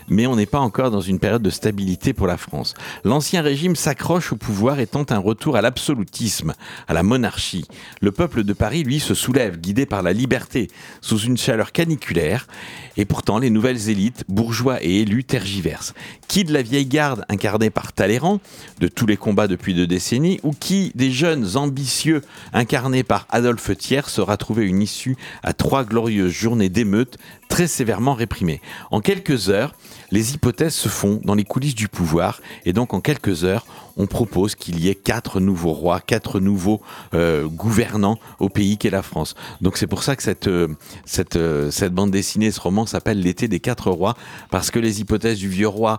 mais 0.09 0.27
on 0.27 0.35
n'est 0.35 0.45
pas 0.45 0.59
encore 0.59 0.91
dans 0.91 1.01
une 1.01 1.19
période 1.19 1.41
de 1.41 1.49
stabilité 1.49 2.13
pour 2.13 2.27
la 2.27 2.37
France. 2.37 2.73
L'ancien 3.03 3.41
régime 3.41 3.75
s'accroche 3.75 4.31
au 4.31 4.35
pouvoir 4.35 4.79
et 4.79 4.87
tente 4.87 5.11
un 5.11 5.19
retour 5.19 5.55
à 5.55 5.61
l'absolutisme, 5.61 6.53
à 6.87 6.93
la 6.93 7.03
monarchie. 7.03 7.65
Le 8.01 8.11
peuple 8.11 8.43
de 8.43 8.53
Paris, 8.53 8.83
lui, 8.83 8.99
se 8.99 9.13
soulève, 9.13 9.59
guidé 9.59 9.85
par 9.85 10.01
la 10.01 10.13
liberté, 10.13 10.69
sous 11.01 11.19
une 11.19 11.37
chaleur 11.37 11.71
caniculaire. 11.71 12.47
Et 12.95 13.05
pourtant, 13.05 13.39
les 13.39 13.49
nouvelles 13.49 13.89
élites, 13.89 14.23
bourgeois 14.27 14.83
et 14.83 15.01
élus, 15.01 15.23
tergiversent. 15.23 15.93
Qui 16.27 16.43
de 16.43 16.53
la 16.53 16.61
vieille 16.61 16.85
garde 16.85 17.25
incarnée 17.29 17.69
par 17.69 17.93
Talleyrand, 17.93 18.39
de 18.79 18.87
tous 18.87 19.05
les 19.05 19.17
combats 19.17 19.47
depuis 19.47 19.73
deux 19.73 19.87
décennies, 19.87 20.39
ou 20.43 20.51
qui 20.51 20.91
des 20.95 21.11
jeunes 21.11 21.55
ambitieux 21.55 22.21
incarnés 22.53 23.03
par 23.03 23.27
Adolphe 23.29 23.77
Thiers 23.77 24.07
sera 24.07 24.37
trouvé 24.37 24.65
une 24.65 24.81
issue 24.81 25.15
à 25.43 25.53
trois 25.53 25.83
glorieuses 25.83 26.31
journées 26.31 26.69
d'émeutes 26.69 27.17
très 27.47 27.67
sévèrement 27.67 28.13
réprimées. 28.13 28.61
En 28.91 29.01
quelques 29.01 29.49
heures, 29.49 29.73
les 30.11 30.33
hypothèses 30.33 30.75
se 30.75 30.89
font 30.89 31.19
dans 31.23 31.35
les 31.35 31.43
coulisses 31.43 31.75
du 31.75 31.87
pouvoir 31.87 32.41
et 32.65 32.73
donc 32.73 32.93
en 32.93 33.01
quelques 33.01 33.43
heures, 33.43 33.65
on 33.97 34.05
propose 34.05 34.55
qu'il 34.55 34.79
y 34.79 34.89
ait 34.89 34.95
quatre 34.95 35.39
nouveaux 35.39 35.73
rois, 35.73 35.99
quatre 35.99 36.39
nouveaux 36.39 36.81
euh, 37.13 37.47
gouvernants 37.47 38.19
au 38.39 38.47
pays 38.47 38.77
qu'est 38.77 38.91
la 38.91 39.01
France. 39.01 39.35
Donc 39.61 39.77
c'est 39.77 39.87
pour 39.87 40.03
ça 40.03 40.15
que 40.15 40.23
cette, 40.23 40.47
euh, 40.47 40.67
cette, 41.05 41.35
euh, 41.35 41.71
cette 41.71 41.93
bande 41.93 42.11
dessinée, 42.11 42.51
ce 42.51 42.61
roman 42.61 42.85
s'appelle 42.85 43.19
L'été 43.19 43.47
des 43.47 43.59
quatre 43.59 43.89
rois, 43.89 44.15
parce 44.51 44.69
que 44.69 44.77
les 44.77 45.01
hypothèses 45.01 45.39
du 45.39 45.49
vieux 45.49 45.67
roi 45.67 45.97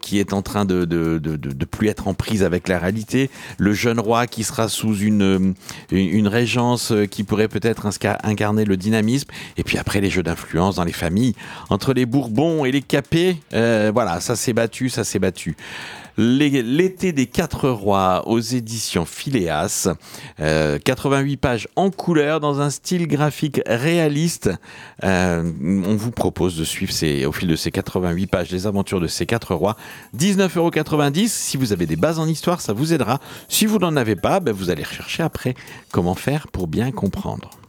qui 0.00 0.18
est 0.18 0.32
en 0.32 0.42
train 0.42 0.64
de, 0.64 0.84
de, 0.84 1.18
de, 1.18 1.36
de, 1.36 1.64
plus 1.64 1.88
être 1.88 2.08
en 2.08 2.14
prise 2.14 2.42
avec 2.42 2.68
la 2.68 2.78
réalité, 2.78 3.30
le 3.56 3.72
jeune 3.72 3.98
roi 3.98 4.26
qui 4.26 4.44
sera 4.44 4.68
sous 4.68 4.94
une, 4.96 5.54
une, 5.90 6.28
régence 6.28 6.92
qui 7.10 7.24
pourrait 7.24 7.48
peut-être 7.48 7.88
incarner 8.22 8.64
le 8.64 8.76
dynamisme, 8.76 9.30
et 9.56 9.64
puis 9.64 9.78
après 9.78 10.00
les 10.00 10.10
jeux 10.10 10.22
d'influence 10.22 10.76
dans 10.76 10.84
les 10.84 10.92
familles, 10.92 11.34
entre 11.70 11.94
les 11.94 12.04
Bourbons 12.04 12.64
et 12.64 12.72
les 12.72 12.82
Capets, 12.82 13.36
euh, 13.52 13.90
voilà, 13.92 14.20
ça 14.20 14.36
s'est 14.36 14.52
battu, 14.52 14.88
ça 14.88 15.04
s'est 15.04 15.18
battu. 15.18 15.56
L'été 16.16 17.12
des 17.12 17.26
quatre 17.26 17.70
rois 17.70 18.28
aux 18.28 18.40
éditions 18.40 19.06
Phileas, 19.06 19.88
euh, 20.40 20.78
88 20.78 21.36
pages 21.38 21.68
en 21.76 21.90
couleur 21.90 22.40
dans 22.40 22.60
un 22.60 22.68
style 22.68 23.06
graphique 23.06 23.60
réaliste. 23.66 24.50
Euh, 25.02 25.50
on 25.62 25.96
vous 25.96 26.10
propose 26.10 26.58
de 26.58 26.64
suivre 26.64 26.92
au 27.26 27.32
fil 27.32 27.48
de 27.48 27.56
ces 27.56 27.70
88 27.70 28.26
pages 28.26 28.50
les 28.50 28.66
aventures 28.66 29.00
de 29.00 29.06
ces 29.06 29.24
quatre 29.24 29.54
rois. 29.54 29.76
19,90€. 30.16 31.28
Si 31.28 31.56
vous 31.56 31.72
avez 31.72 31.86
des 31.86 31.96
bases 31.96 32.18
en 32.18 32.26
histoire, 32.26 32.60
ça 32.60 32.72
vous 32.72 32.92
aidera. 32.92 33.20
Si 33.48 33.64
vous 33.64 33.78
n'en 33.78 33.96
avez 33.96 34.16
pas, 34.16 34.40
ben, 34.40 34.52
vous 34.52 34.68
allez 34.68 34.84
rechercher 34.84 35.22
après 35.22 35.54
comment 35.90 36.14
faire 36.14 36.48
pour 36.48 36.66
bien 36.66 36.90
comprendre. 36.90 37.59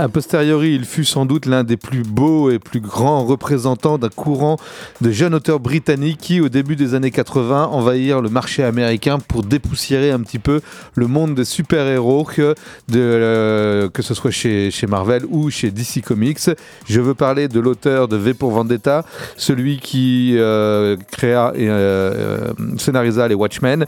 A 0.00 0.08
posteriori, 0.08 0.74
il 0.74 0.86
fut 0.86 1.04
sans 1.04 1.26
doute 1.26 1.44
l'un 1.44 1.62
des 1.62 1.76
plus 1.76 2.04
beaux 2.04 2.50
et 2.50 2.58
plus 2.58 2.80
grands 2.80 3.22
représentants 3.22 3.98
d'un 3.98 4.08
courant 4.08 4.56
de 5.02 5.10
jeunes 5.10 5.34
auteurs 5.34 5.60
britanniques 5.60 6.16
qui, 6.16 6.40
au 6.40 6.48
début 6.48 6.74
des 6.74 6.94
années 6.94 7.10
80, 7.10 7.66
envahirent 7.66 8.22
le 8.22 8.30
marché 8.30 8.64
américain 8.64 9.18
pour 9.18 9.42
dépoussiérer 9.42 10.10
un 10.10 10.20
petit 10.20 10.38
peu 10.38 10.62
le 10.94 11.06
monde 11.06 11.34
des 11.34 11.44
super-héros, 11.44 12.24
que, 12.24 12.54
euh, 12.94 13.90
que 13.90 14.00
ce 14.00 14.14
soit 14.14 14.30
chez, 14.30 14.70
chez 14.70 14.86
Marvel 14.86 15.26
ou 15.28 15.50
chez 15.50 15.70
DC 15.70 16.02
Comics. 16.02 16.48
Je 16.88 17.00
veux 17.02 17.14
parler 17.14 17.48
de 17.48 17.60
l'auteur 17.60 18.08
de 18.08 18.16
V 18.16 18.32
pour 18.32 18.52
Vendetta, 18.52 19.04
celui 19.36 19.80
qui 19.80 20.32
euh, 20.38 20.96
créa 21.10 21.52
et 21.54 21.68
euh, 21.68 22.54
scénarisa 22.78 23.28
les 23.28 23.34
Watchmen. 23.34 23.84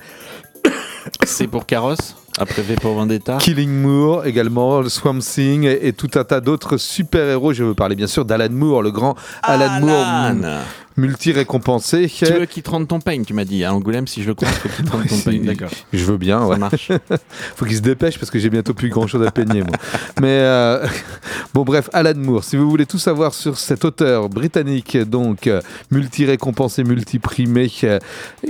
C'est 1.24 1.46
pour 1.46 1.64
Carrosse? 1.64 2.21
Après 2.38 2.62
V 2.62 2.76
pour 2.76 2.94
Vendetta. 2.94 3.36
Killing 3.38 3.70
Moore 3.70 4.24
également, 4.26 4.80
le 4.80 4.88
Swamp 4.88 5.18
Thing 5.18 5.64
et, 5.64 5.88
et 5.88 5.92
tout 5.92 6.10
un 6.14 6.24
tas 6.24 6.40
d'autres 6.40 6.78
super-héros. 6.78 7.52
Je 7.52 7.62
veux 7.62 7.74
parler 7.74 7.94
bien 7.94 8.06
sûr 8.06 8.24
d'Alan 8.24 8.48
Moore, 8.50 8.82
le 8.82 8.90
grand 8.90 9.16
Alan, 9.42 9.80
Moore, 9.80 10.62
multi-récompensé. 10.96 12.08
Tu 12.08 12.24
veux 12.24 12.46
qu'il 12.46 12.62
te 12.62 12.70
rende 12.70 12.88
ton 12.88 13.00
peigne, 13.00 13.24
tu 13.24 13.34
m'as 13.34 13.44
dit. 13.44 13.64
À 13.64 13.74
Angoulême, 13.74 14.06
si 14.06 14.22
je 14.22 14.28
le 14.28 14.36
il 14.40 14.46
faut 14.46 14.68
qu'il 14.68 14.84
te 14.84 14.90
rende 14.90 15.06
ton 15.06 15.18
peigne. 15.24 15.44
D'accord. 15.44 15.70
Je 15.92 16.04
veux 16.04 16.16
bien, 16.16 16.48
Ça 16.48 16.56
marche. 16.56 16.92
faut 17.56 17.64
qu'il 17.64 17.76
se 17.76 17.82
dépêche 17.82 18.18
parce 18.18 18.30
que 18.30 18.38
j'ai 18.38 18.50
bientôt 18.50 18.74
plus 18.74 18.88
grand 18.88 19.06
chose 19.06 19.26
à 19.26 19.30
peigner, 19.30 19.62
moi. 19.62 19.76
Mais 20.20 20.40
euh, 20.40 20.86
bon, 21.54 21.62
bref, 21.62 21.88
Alan 21.92 22.14
Moore. 22.16 22.44
Si 22.44 22.56
vous 22.56 22.68
voulez 22.68 22.86
tout 22.86 22.98
savoir 22.98 23.34
sur 23.34 23.58
cet 23.58 23.84
auteur 23.84 24.28
britannique, 24.28 24.96
donc 24.96 25.46
euh, 25.46 25.60
multi-récompensé, 25.90 26.84
multi-primé, 26.84 27.70
euh, 27.84 27.98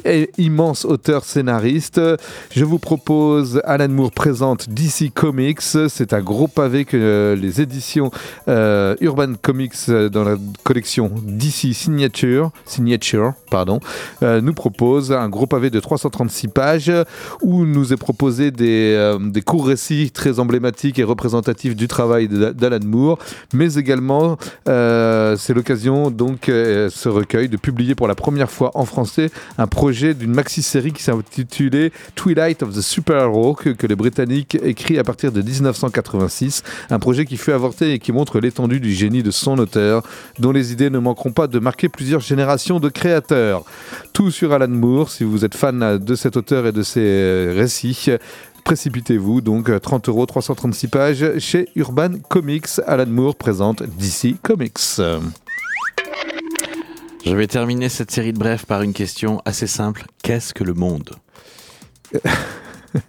et 0.04 0.30
immense 0.38 0.84
auteur 0.84 1.24
scénariste, 1.24 2.00
je 2.50 2.64
vous 2.64 2.78
propose 2.78 3.60
Alan 3.64 3.88
Moore 3.88 4.12
présente 4.12 4.68
DC 4.70 5.12
Comics. 5.14 5.60
C'est 5.60 6.12
un 6.12 6.20
gros 6.20 6.48
pavé 6.48 6.84
que 6.84 7.36
les 7.40 7.60
éditions 7.60 8.10
euh, 8.48 8.94
Urban 9.00 9.34
Comics 9.40 9.88
dans 9.88 10.24
la 10.24 10.36
collection 10.62 11.10
DC 11.22 11.74
Signature, 11.74 12.31
Signature 12.64 13.34
pardon, 13.50 13.80
euh, 14.22 14.40
nous 14.40 14.54
propose 14.54 15.12
un 15.12 15.28
gros 15.28 15.46
pavé 15.46 15.68
de 15.68 15.78
336 15.78 16.48
pages 16.48 16.92
où 17.42 17.66
nous 17.66 17.92
est 17.92 17.98
proposé 17.98 18.50
des, 18.50 18.94
euh, 18.96 19.18
des 19.18 19.42
courts 19.42 19.66
récits 19.66 20.10
très 20.10 20.40
emblématiques 20.40 20.98
et 20.98 21.04
représentatifs 21.04 21.76
du 21.76 21.86
travail 21.86 22.28
d'Alan 22.28 22.78
Moore, 22.84 23.18
mais 23.52 23.74
également 23.74 24.38
euh, 24.68 25.36
c'est 25.36 25.52
l'occasion 25.52 26.10
donc 26.10 26.44
ce 26.46 27.08
recueil 27.08 27.50
de 27.50 27.58
publier 27.58 27.94
pour 27.94 28.08
la 28.08 28.14
première 28.14 28.50
fois 28.50 28.70
en 28.74 28.86
français 28.86 29.30
un 29.58 29.66
projet 29.66 30.14
d'une 30.14 30.32
maxi-série 30.32 30.92
qui 30.92 31.02
s'intitulait 31.02 31.92
Twilight 32.14 32.62
of 32.62 32.74
the 32.74 32.80
Superhero 32.80 33.54
que, 33.54 33.68
que 33.68 33.86
les 33.86 33.96
Britanniques 33.96 34.56
écrit 34.62 34.98
à 34.98 35.04
partir 35.04 35.30
de 35.30 35.42
1986, 35.42 36.62
un 36.88 36.98
projet 36.98 37.26
qui 37.26 37.36
fut 37.36 37.52
avorté 37.52 37.92
et 37.92 37.98
qui 37.98 38.12
montre 38.12 38.40
l'étendue 38.40 38.80
du 38.80 38.92
génie 38.92 39.22
de 39.22 39.30
son 39.30 39.58
auteur, 39.58 40.02
dont 40.38 40.52
les 40.52 40.72
idées 40.72 40.88
ne 40.88 40.98
manqueront 40.98 41.32
pas 41.32 41.46
de 41.46 41.58
marquer 41.58 41.88
plusieurs 41.88 42.21
générations 42.22 42.80
de 42.80 42.88
créateurs. 42.88 43.64
Tout 44.12 44.30
sur 44.30 44.52
Alan 44.52 44.68
Moore, 44.68 45.10
si 45.10 45.24
vous 45.24 45.44
êtes 45.44 45.54
fan 45.54 45.98
de 45.98 46.14
cet 46.14 46.36
auteur 46.36 46.66
et 46.66 46.72
de 46.72 46.82
ses 46.82 47.00
euh, 47.00 47.54
récits. 47.56 48.10
Précipitez-vous, 48.64 49.40
donc 49.40 49.68
euh, 49.68 49.78
30 49.78 50.08
euros, 50.08 50.24
336 50.26 50.88
pages 50.88 51.38
chez 51.38 51.68
Urban 51.74 52.10
Comics. 52.28 52.80
Alan 52.86 53.06
Moore 53.06 53.34
présente 53.34 53.82
DC 53.82 54.40
Comics. 54.42 54.78
Je 57.24 57.36
vais 57.36 57.46
terminer 57.46 57.88
cette 57.88 58.10
série 58.10 58.32
de 58.32 58.38
brefs 58.38 58.66
par 58.66 58.82
une 58.82 58.92
question 58.92 59.40
assez 59.44 59.66
simple. 59.66 60.04
Qu'est-ce 60.22 60.54
que 60.54 60.64
le 60.64 60.74
monde? 60.74 61.10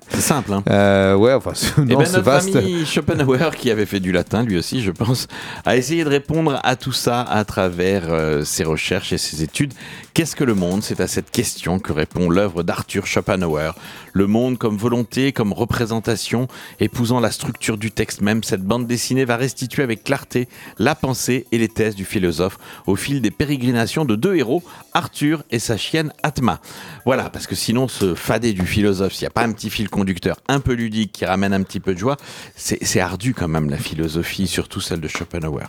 C'est 0.09 0.21
simple, 0.21 0.53
hein. 0.53 0.63
Euh, 0.69 1.15
ouais, 1.15 1.33
enfin, 1.33 1.51
c'est- 1.55 1.71
Eh 1.77 1.81
non, 1.81 1.99
ben, 1.99 2.11
notre 2.11 2.21
vaste. 2.21 2.55
ami 2.55 2.85
Schopenhauer, 2.85 3.55
qui 3.55 3.71
avait 3.71 3.85
fait 3.85 3.99
du 3.99 4.11
latin 4.11 4.43
lui 4.43 4.57
aussi, 4.57 4.81
je 4.81 4.91
pense, 4.91 5.27
a 5.65 5.75
essayé 5.75 6.03
de 6.03 6.09
répondre 6.09 6.59
à 6.63 6.75
tout 6.75 6.91
ça 6.91 7.21
à 7.21 7.43
travers 7.45 8.03
euh, 8.09 8.43
ses 8.43 8.63
recherches 8.63 9.11
et 9.13 9.17
ses 9.17 9.43
études. 9.43 9.73
Qu'est-ce 10.13 10.35
que 10.35 10.43
le 10.43 10.53
monde? 10.53 10.83
C'est 10.83 10.99
à 11.01 11.07
cette 11.07 11.31
question 11.31 11.79
que 11.79 11.91
répond 11.91 12.29
l'œuvre 12.29 12.61
d'Arthur 12.63 13.07
Schopenhauer. 13.07 13.71
Le 14.13 14.27
monde 14.27 14.59
comme 14.59 14.77
volonté, 14.77 15.31
comme 15.31 15.53
représentation, 15.53 16.47
épousant 16.79 17.19
la 17.19 17.31
structure 17.31 17.77
du 17.79 17.89
texte 17.89 18.21
même, 18.21 18.43
cette 18.43 18.61
bande 18.61 18.85
dessinée 18.85 19.25
va 19.25 19.37
restituer 19.37 19.81
avec 19.81 20.03
clarté 20.03 20.47
la 20.77 20.93
pensée 20.93 21.47
et 21.51 21.57
les 21.57 21.67
thèses 21.67 21.95
du 21.95 22.05
philosophe 22.05 22.59
au 22.85 22.95
fil 22.95 23.21
des 23.21 23.31
pérégrinations 23.31 24.05
de 24.05 24.15
deux 24.15 24.35
héros, 24.35 24.61
Arthur 24.93 25.43
et 25.49 25.57
sa 25.57 25.77
chienne 25.77 26.13
Atma. 26.21 26.59
Voilà, 27.05 27.31
parce 27.31 27.47
que 27.47 27.55
sinon, 27.55 27.87
ce 27.87 28.13
fadé 28.13 28.53
du 28.53 28.67
philosophe, 28.67 29.13
s'il 29.13 29.23
n'y 29.23 29.27
a 29.27 29.31
pas 29.31 29.43
un 29.43 29.51
petit 29.51 29.71
fil 29.71 29.89
conducteur 29.93 30.37
un 30.47 30.59
peu 30.59 30.73
ludique 30.73 31.11
qui 31.11 31.25
ramène 31.25 31.53
un 31.53 31.61
petit 31.61 31.79
peu 31.79 31.93
de 31.93 31.99
joie, 31.99 32.17
c'est 32.55 32.99
ardu 32.99 33.33
quand 33.33 33.47
même 33.47 33.69
la 33.69 33.77
philosophie, 33.77 34.47
surtout 34.47 34.81
celle 34.81 34.99
de 34.99 35.07
Schopenhauer. 35.07 35.67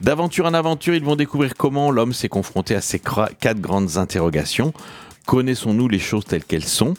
D'aventure 0.00 0.46
en 0.46 0.54
aventure, 0.54 0.94
ils 0.94 1.04
vont 1.04 1.16
découvrir 1.16 1.54
comment 1.56 1.90
l'homme 1.90 2.12
s'est 2.12 2.28
confronté 2.28 2.74
à 2.74 2.80
ces 2.80 2.98
quatre 2.98 3.60
grandes 3.60 3.96
interrogations. 3.96 4.74
Connaissons-nous 5.26 5.88
les 5.88 6.00
choses 6.00 6.24
telles 6.24 6.44
qu'elles 6.44 6.64
sont? 6.64 6.94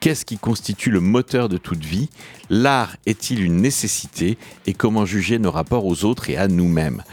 Qu'est-ce 0.00 0.24
qui 0.24 0.38
constitue 0.38 0.90
le 0.90 1.00
moteur 1.00 1.48
de 1.48 1.58
toute 1.58 1.84
vie? 1.84 2.08
L'art 2.48 2.96
est-il 3.06 3.44
une 3.44 3.60
nécessité? 3.60 4.38
Et 4.66 4.72
comment 4.72 5.06
juger 5.06 5.38
nos 5.38 5.50
rapports 5.50 5.86
aux 5.86 6.04
autres 6.04 6.28
et 6.30 6.36
à 6.36 6.48
nous-mêmes? 6.48 7.04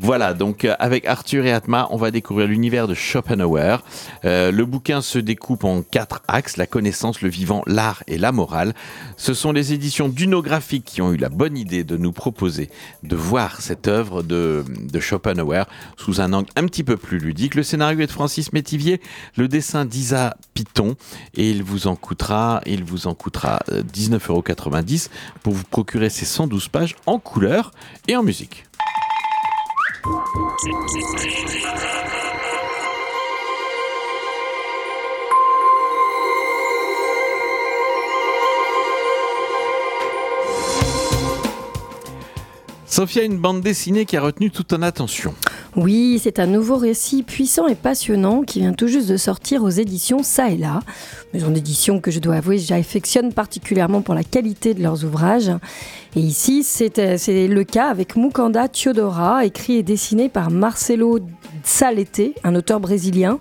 Voilà, 0.00 0.32
donc 0.32 0.64
euh, 0.64 0.76
avec 0.78 1.06
Arthur 1.06 1.44
et 1.44 1.52
Atma, 1.52 1.88
on 1.90 1.96
va 1.96 2.12
découvrir 2.12 2.46
l'univers 2.46 2.86
de 2.86 2.94
Schopenhauer. 2.94 3.78
Euh, 4.24 4.52
le 4.52 4.64
bouquin 4.64 5.00
se 5.00 5.18
découpe 5.18 5.64
en 5.64 5.82
quatre 5.82 6.22
axes, 6.28 6.56
la 6.56 6.68
connaissance, 6.68 7.20
le 7.20 7.28
vivant, 7.28 7.64
l'art 7.66 8.04
et 8.06 8.16
la 8.16 8.30
morale. 8.30 8.74
Ce 9.16 9.34
sont 9.34 9.50
les 9.50 9.72
éditions 9.72 10.08
Dunographiques 10.08 10.84
qui 10.84 11.02
ont 11.02 11.12
eu 11.12 11.16
la 11.16 11.28
bonne 11.28 11.56
idée 11.56 11.82
de 11.82 11.96
nous 11.96 12.12
proposer 12.12 12.70
de 13.02 13.16
voir 13.16 13.60
cette 13.60 13.88
œuvre 13.88 14.22
de, 14.22 14.64
Schopenhauer 15.00 15.64
sous 15.96 16.20
un 16.20 16.32
angle 16.32 16.48
un 16.54 16.66
petit 16.66 16.84
peu 16.84 16.96
plus 16.96 17.18
ludique. 17.18 17.56
Le 17.56 17.64
scénario 17.64 18.00
est 18.00 18.06
de 18.06 18.12
Francis 18.12 18.52
Métivier, 18.52 19.00
le 19.36 19.48
dessin 19.48 19.84
d'Isa 19.84 20.36
Piton 20.54 20.94
et 21.34 21.50
il 21.50 21.64
vous 21.64 21.88
en 21.88 21.96
coûtera, 21.96 22.60
il 22.66 22.84
vous 22.84 23.08
en 23.08 23.14
coûtera 23.14 23.60
euh, 23.72 23.82
19,90€ 23.82 25.08
pour 25.42 25.54
vous 25.54 25.64
procurer 25.64 26.08
ces 26.08 26.24
112 26.24 26.68
pages 26.68 26.94
en 27.06 27.18
couleur 27.18 27.72
et 28.06 28.16
en 28.16 28.22
musique. 28.22 28.67
Sophia, 42.86 43.22
une 43.22 43.38
bande 43.38 43.60
dessinée 43.60 44.06
qui 44.06 44.16
a 44.16 44.20
retenu 44.20 44.50
toute 44.50 44.66
ton 44.66 44.82
attention. 44.82 45.32
Oui, 45.76 46.18
c'est 46.22 46.38
un 46.38 46.46
nouveau 46.46 46.76
récit 46.76 47.22
puissant 47.22 47.66
et 47.66 47.74
passionnant 47.74 48.42
qui 48.42 48.60
vient 48.60 48.72
tout 48.72 48.86
juste 48.86 49.08
de 49.08 49.16
sortir 49.16 49.62
aux 49.62 49.68
éditions 49.68 50.22
Ça 50.22 50.50
et 50.50 50.56
là. 50.56 50.80
Maison 51.34 51.50
d'édition 51.50 52.00
que 52.00 52.10
je 52.10 52.20
dois 52.20 52.36
avouer, 52.36 52.58
j'affectionne 52.58 53.32
particulièrement 53.32 54.00
pour 54.00 54.14
la 54.14 54.24
qualité 54.24 54.72
de 54.72 54.82
leurs 54.82 55.04
ouvrages. 55.04 55.52
Et 56.16 56.20
ici, 56.20 56.64
c'est 56.64 56.98
euh, 56.98 57.18
le 57.28 57.64
cas 57.64 57.88
avec 57.88 58.16
Mukanda 58.16 58.68
Teodora, 58.68 59.44
écrit 59.44 59.76
et 59.76 59.82
dessiné 59.82 60.28
par 60.28 60.50
Marcelo 60.50 61.20
Salete, 61.64 62.32
un 62.44 62.54
auteur 62.54 62.80
brésilien, 62.80 63.38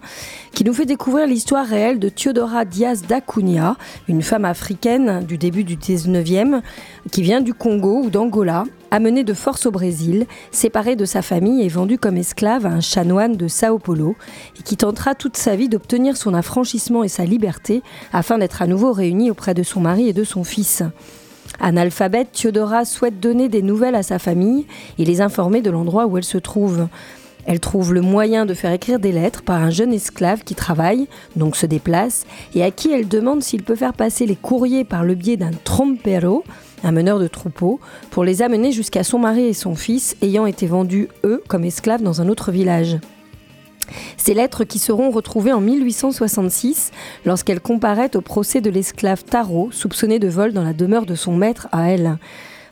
qui 0.58 0.64
nous 0.64 0.74
fait 0.74 0.88
découvrir 0.88 1.28
l'histoire 1.28 1.68
réelle 1.68 2.00
de 2.00 2.10
Teodora 2.10 2.66
Diaz 2.66 3.04
da 3.08 3.22
Cunha, 3.22 3.78
une 4.08 4.24
femme 4.24 4.44
africaine 4.44 5.24
du 5.24 5.38
début 5.38 5.64
du 5.64 5.78
19e, 5.78 6.64
qui 7.12 7.22
vient 7.22 7.42
du 7.42 7.54
Congo 7.54 8.02
ou 8.06 8.10
d'Angola, 8.10 8.64
amenée 8.90 9.24
de 9.24 9.36
force 9.36 9.68
au 9.68 9.72
Brésil, 9.72 10.26
séparée 10.50 10.96
de 10.96 11.06
sa 11.06 11.22
famille 11.22 11.62
et 11.62 11.68
vendue 11.68 12.00
comme 12.00 12.18
esclave 12.18 12.66
à 12.66 12.70
un 12.70 12.82
chanoine 12.82 13.36
de 13.36 13.48
Sao 13.48 13.78
Paulo, 13.78 14.16
et 14.60 14.64
qui 14.64 14.78
tentera 14.78 15.14
toute 15.14 15.38
sa 15.38 15.56
vie 15.56 15.70
d'obtenir 15.70 16.18
son 16.18 16.34
affranchissement 16.34 17.04
et 17.04 17.08
sa 17.08 17.26
liberté 17.26 17.84
afin 18.12 18.40
d'être 18.40 18.64
à 18.64 18.66
nouveau 18.66 18.94
réunie 18.94 19.30
auprès 19.30 19.54
de 19.54 19.62
son 19.62 19.82
mari 19.82 20.10
et 20.10 20.14
de 20.14 20.24
son 20.24 20.44
fils. 20.44 20.82
Analphabète, 21.60 22.32
Theodora 22.32 22.86
souhaite 22.86 23.20
donner 23.20 23.50
des 23.50 23.62
nouvelles 23.62 23.96
à 23.96 24.04
sa 24.04 24.20
famille 24.20 24.68
et 24.98 25.06
les 25.06 25.22
informer 25.22 25.62
de 25.62 25.72
l'endroit 25.72 26.06
où 26.06 26.18
elle 26.18 26.24
se 26.24 26.38
trouve. 26.38 26.88
Elle 27.48 27.62
trouve 27.62 27.94
le 27.94 28.02
moyen 28.02 28.46
de 28.46 28.54
faire 28.54 28.74
écrire 28.74 29.00
des 29.00 29.14
lettres 29.14 29.42
par 29.42 29.62
un 29.62 29.70
jeune 29.70 29.94
esclave 29.94 30.44
qui 30.44 30.54
travaille, 30.54 31.08
donc 31.38 31.56
se 31.56 31.66
déplace, 31.66 32.26
et 32.54 32.62
à 32.62 32.72
qui 32.72 32.92
elle 32.92 33.08
demande 33.08 33.42
s'il 33.42 33.64
peut 33.64 33.76
faire 33.76 33.94
passer 33.94 34.26
les 34.26 34.36
courriers 34.36 34.84
par 34.84 35.06
le 35.06 35.16
biais 35.16 35.38
d'un 35.38 35.52
trompero, 35.64 36.44
un 36.84 36.92
meneur 36.92 37.20
de 37.20 37.28
troupeau, 37.28 37.80
pour 38.12 38.26
les 38.26 38.42
amener 38.42 38.74
jusqu'à 38.74 39.06
son 39.06 39.18
mari 39.18 39.46
et 39.46 39.54
son 39.54 39.76
fils, 39.76 40.18
ayant 40.22 40.46
été 40.46 40.68
vendus, 40.68 41.08
eux, 41.24 41.42
comme 41.48 41.64
esclaves 41.64 42.04
dans 42.04 42.22
un 42.22 42.28
autre 42.28 42.52
village. 42.52 42.98
Ces 44.18 44.34
lettres 44.34 44.66
qui 44.66 44.78
seront 44.78 45.10
retrouvées 45.10 45.54
en 45.54 45.62
1866 45.62 46.92
lorsqu'elle 47.26 47.62
comparaît 47.62 48.16
au 48.18 48.22
procès 48.22 48.60
de 48.60 48.70
l'esclave 48.70 49.24
Taro, 49.24 49.70
soupçonné 49.72 50.20
de 50.20 50.28
vol 50.28 50.52
dans 50.52 50.64
la 50.64 50.74
demeure 50.74 51.06
de 51.06 51.16
son 51.16 51.34
maître 51.34 51.70
à 51.72 51.90
elle. 51.92 52.18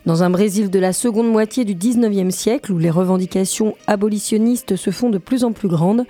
Dans 0.06 0.22
un 0.22 0.30
Brésil 0.30 0.70
de 0.70 0.78
la 0.78 0.92
seconde 0.92 1.28
moitié 1.28 1.64
du 1.64 1.74
19e 1.74 2.30
siècle, 2.30 2.72
où 2.72 2.78
les 2.78 2.90
revendications 2.90 3.74
abolitionnistes 3.88 4.76
se 4.76 4.92
font 4.92 5.10
de 5.10 5.18
plus 5.18 5.42
en 5.42 5.50
plus 5.50 5.66
grandes, 5.66 6.04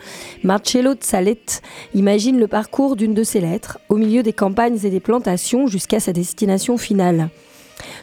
Marcello 0.45 0.93
Salette 1.01 1.63
imagine 1.95 2.39
le 2.39 2.47
parcours 2.47 2.95
d'une 2.95 3.15
de 3.15 3.23
ces 3.23 3.41
lettres, 3.41 3.79
au 3.89 3.97
milieu 3.97 4.23
des 4.23 4.35
campagnes 4.35 4.79
et 4.85 4.91
des 4.91 5.01
plantations 5.01 5.67
jusqu'à 5.67 5.99
sa 5.99 6.13
destination 6.13 6.77
finale. 6.77 7.31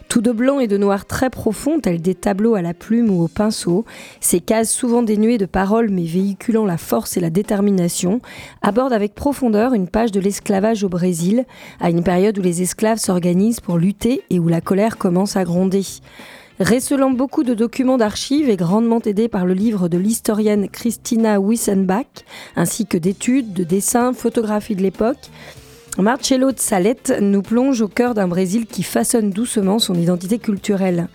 Tout 0.07 0.21
de 0.21 0.31
blanc 0.31 0.59
et 0.59 0.67
de 0.67 0.77
noir 0.77 1.05
très 1.05 1.29
profond, 1.29 1.79
tels 1.79 2.01
des 2.01 2.15
tableaux 2.15 2.55
à 2.55 2.62
la 2.62 2.73
plume 2.73 3.09
ou 3.09 3.23
au 3.23 3.27
pinceau, 3.27 3.86
ces 4.19 4.39
cases 4.39 4.71
souvent 4.71 5.01
dénuées 5.01 5.38
de 5.38 5.45
paroles 5.45 5.89
mais 5.89 6.05
véhiculant 6.05 6.65
la 6.65 6.77
force 6.77 7.17
et 7.17 7.19
la 7.19 7.29
détermination, 7.29 8.21
abordent 8.62 8.93
avec 8.93 9.15
profondeur 9.15 9.73
une 9.73 9.88
page 9.88 10.12
de 10.12 10.19
l'esclavage 10.19 10.83
au 10.83 10.89
Brésil, 10.89 11.45
à 11.79 11.89
une 11.89 12.03
période 12.03 12.38
où 12.38 12.41
les 12.41 12.62
esclaves 12.62 12.99
s'organisent 12.99 13.59
pour 13.59 13.77
lutter 13.77 14.23
et 14.29 14.39
où 14.39 14.47
la 14.47 14.62
colère 14.62 14.97
commence 14.97 15.36
à 15.36 15.43
gronder. 15.43 15.83
Récelant 16.59 17.09
beaucoup 17.09 17.43
de 17.43 17.55
documents 17.55 17.97
d'archives 17.97 18.47
et 18.47 18.57
grandement 18.57 19.01
aidé 19.03 19.27
par 19.27 19.45
le 19.45 19.55
livre 19.55 19.88
de 19.88 19.97
l'historienne 19.97 20.69
Christina 20.69 21.39
Wissenbach, 21.39 22.23
ainsi 22.55 22.86
que 22.86 22.97
d'études, 22.97 23.53
de 23.53 23.63
dessins, 23.63 24.13
photographies 24.13 24.75
de 24.75 24.83
l'époque, 24.83 25.31
Marcello 26.01 26.51
de 26.51 26.60
Salette 26.60 27.13
nous 27.21 27.43
plonge 27.43 27.82
au 27.82 27.88
cœur 27.88 28.15
d'un 28.15 28.27
Brésil 28.27 28.65
qui 28.65 28.82
façonne 28.82 29.29
doucement 29.29 29.77
son 29.77 29.93
identité 29.93 30.39
culturelle. 30.39 31.08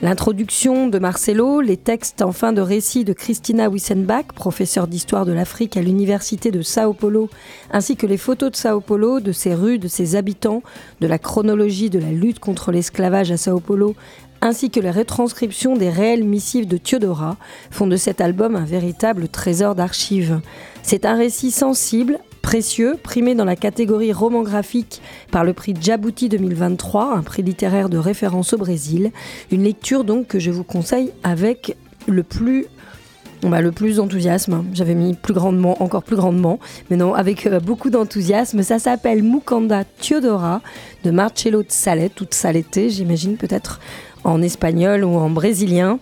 L'introduction 0.00 0.88
de 0.88 0.98
Marcelo, 0.98 1.60
les 1.60 1.76
textes 1.76 2.22
en 2.22 2.32
fin 2.32 2.52
de 2.52 2.62
récit 2.62 3.04
de 3.04 3.12
Christina 3.12 3.68
Wissenbach, 3.68 4.26
professeure 4.34 4.88
d'histoire 4.88 5.26
de 5.26 5.32
l'Afrique 5.32 5.76
à 5.76 5.82
l'université 5.82 6.50
de 6.50 6.62
Sao 6.62 6.94
Paulo, 6.94 7.28
ainsi 7.70 7.96
que 7.96 8.06
les 8.06 8.16
photos 8.16 8.50
de 8.50 8.56
Sao 8.56 8.80
Paulo, 8.80 9.20
de 9.20 9.30
ses 9.30 9.54
rues, 9.54 9.78
de 9.78 9.88
ses 9.88 10.16
habitants, 10.16 10.62
de 11.00 11.06
la 11.06 11.18
chronologie 11.18 11.90
de 11.90 11.98
la 11.98 12.10
lutte 12.10 12.38
contre 12.38 12.72
l'esclavage 12.72 13.30
à 13.30 13.36
Sao 13.36 13.60
Paulo, 13.60 13.94
ainsi 14.40 14.70
que 14.70 14.80
les 14.80 14.90
retranscriptions 14.90 15.76
des 15.76 15.90
réelles 15.90 16.24
missives 16.24 16.66
de 16.66 16.78
Theodora, 16.78 17.36
font 17.70 17.86
de 17.86 17.96
cet 17.96 18.20
album 18.20 18.56
un 18.56 18.64
véritable 18.64 19.28
trésor 19.28 19.74
d'archives. 19.74 20.40
C'est 20.82 21.04
un 21.04 21.14
récit 21.14 21.50
sensible, 21.50 22.18
précieux, 22.44 22.98
primé 23.02 23.34
dans 23.34 23.46
la 23.46 23.56
catégorie 23.56 24.12
roman 24.12 24.42
graphique 24.42 25.00
par 25.30 25.44
le 25.44 25.54
prix 25.54 25.74
Djabouti 25.80 26.28
2023, 26.28 27.16
un 27.16 27.22
prix 27.22 27.42
littéraire 27.42 27.88
de 27.88 27.96
référence 27.96 28.52
au 28.52 28.58
Brésil. 28.58 29.12
Une 29.50 29.64
lecture 29.64 30.04
donc 30.04 30.26
que 30.26 30.38
je 30.38 30.50
vous 30.50 30.62
conseille 30.62 31.10
avec 31.22 31.74
le 32.06 32.22
plus 32.22 32.66
bah, 33.42 33.62
le 33.62 33.72
plus 33.72 33.96
d'enthousiasme. 33.96 34.62
J'avais 34.74 34.94
mis 34.94 35.14
plus 35.14 35.32
grandement, 35.32 35.82
encore 35.82 36.02
plus 36.02 36.16
grandement, 36.16 36.60
mais 36.90 36.96
non, 36.96 37.14
avec 37.14 37.46
euh, 37.46 37.60
beaucoup 37.60 37.88
d'enthousiasme. 37.88 38.62
Ça 38.62 38.78
s'appelle 38.78 39.22
Mukanda 39.22 39.84
Theodora 39.84 40.60
de 41.02 41.10
Marcello 41.10 41.60
ou 41.60 41.62
de 41.62 41.72
Salete, 42.30 42.88
j'imagine 42.88 43.38
peut-être 43.38 43.80
en 44.22 44.42
espagnol 44.42 45.02
ou 45.04 45.16
en 45.16 45.30
brésilien. 45.30 45.98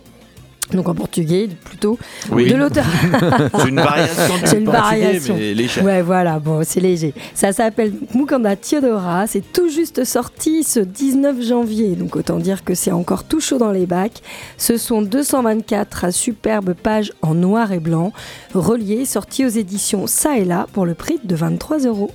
Donc 0.71 0.87
en 0.89 0.95
portugais 0.95 1.49
plutôt. 1.65 1.99
Oui. 2.31 2.49
De 2.49 2.55
l'auteur. 2.55 2.85
C'est 3.59 3.67
une 3.69 3.79
variation 3.79 4.33
C'est 4.45 4.57
une 4.59 4.65
variation. 4.69 5.35
mais 5.37 5.53
légère. 5.53 5.83
Ouais, 5.83 6.01
voilà, 6.01 6.39
bon, 6.39 6.61
c'est 6.63 6.79
léger. 6.79 7.13
Ça 7.35 7.51
s'appelle 7.51 7.93
Mukanda 8.15 8.55
Theodora. 8.55 9.27
C'est 9.27 9.43
tout 9.53 9.69
juste 9.69 10.03
sorti 10.03 10.63
ce 10.63 10.79
19 10.79 11.41
janvier. 11.41 11.95
Donc, 11.95 12.15
autant 12.15 12.37
dire 12.37 12.63
que 12.63 12.73
c'est 12.75 12.91
encore 12.91 13.23
tout 13.25 13.39
chaud 13.41 13.57
dans 13.57 13.71
les 13.71 13.85
bacs. 13.85 14.21
Ce 14.57 14.77
sont 14.77 15.01
224 15.01 16.11
superbes 16.13 16.73
pages 16.73 17.11
en 17.21 17.35
noir 17.35 17.71
et 17.71 17.79
blanc, 17.79 18.13
reliées, 18.55 19.05
sorties 19.05 19.45
aux 19.45 19.49
éditions 19.49 20.07
Ça 20.07 20.37
et 20.37 20.45
là 20.45 20.67
pour 20.73 20.85
le 20.85 20.93
prix 20.93 21.19
de 21.23 21.35
23 21.35 21.79
euros. 21.79 22.09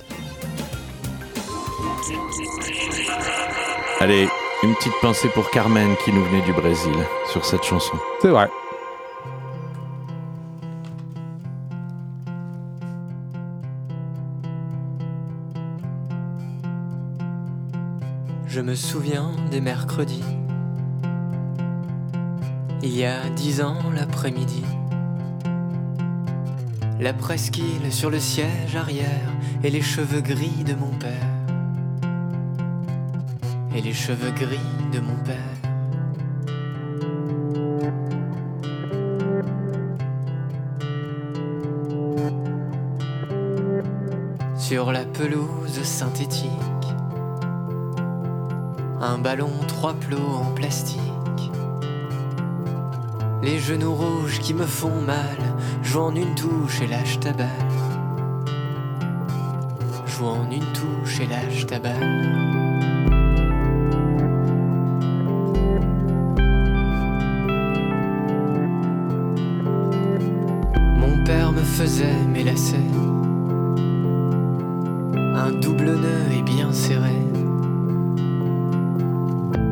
Allez, 4.01 4.27
une 4.63 4.75
petite 4.75 4.99
pensée 5.01 5.29
pour 5.29 5.49
Carmen 5.51 5.95
qui 6.03 6.11
nous 6.11 6.23
venait 6.23 6.41
du 6.41 6.53
Brésil 6.53 6.95
sur 7.31 7.45
cette 7.45 7.63
chanson. 7.63 7.97
C'est 8.21 8.29
vrai. 8.29 8.49
je 18.59 18.61
me 18.61 18.75
souviens 18.75 19.31
des 19.51 19.61
mercredis. 19.61 20.23
Il 22.83 22.93
y 22.93 23.05
a 23.05 23.29
dix 23.29 23.61
ans 23.61 23.77
l'après-midi. 23.95 24.65
La 26.99 27.13
presqu'île 27.13 27.93
sur 27.93 28.09
le 28.09 28.19
siège 28.19 28.75
arrière 28.75 29.31
et 29.63 29.69
les 29.69 29.81
cheveux 29.81 30.19
gris 30.19 30.65
de 30.65 30.73
mon 30.73 30.91
père. 30.91 31.38
Et 33.75 33.81
les 33.81 33.93
cheveux 33.93 34.31
gris 34.31 34.59
de 34.91 34.99
mon 34.99 35.15
père. 35.23 35.37
Sur 44.57 44.91
la 44.91 45.05
pelouse 45.05 45.81
synthétique, 45.83 46.49
un 49.01 49.17
ballon 49.17 49.51
trois 49.67 49.93
plots 49.93 50.17
en 50.17 50.51
plastique. 50.53 50.99
Les 53.41 53.57
genoux 53.57 53.93
rouges 53.93 54.39
qui 54.39 54.53
me 54.53 54.65
font 54.65 55.01
mal, 55.01 55.37
joue 55.81 56.01
en 56.01 56.15
une 56.15 56.35
touche 56.35 56.81
et 56.81 56.87
lâche 56.87 57.19
ta 57.19 57.33
balle. 57.33 57.47
Joue 60.05 60.27
en 60.27 60.51
une 60.51 60.65
touche 60.73 61.21
et 61.21 61.27
lâche 61.27 61.65
ta 61.65 61.79
balle. 61.79 62.98
Faisait 71.79 72.25
mes 72.27 72.43
lacets, 72.43 72.91
un 75.15 75.51
double 75.61 75.91
nœud 75.91 76.37
et 76.37 76.41
bien 76.41 76.73
serré. 76.73 77.15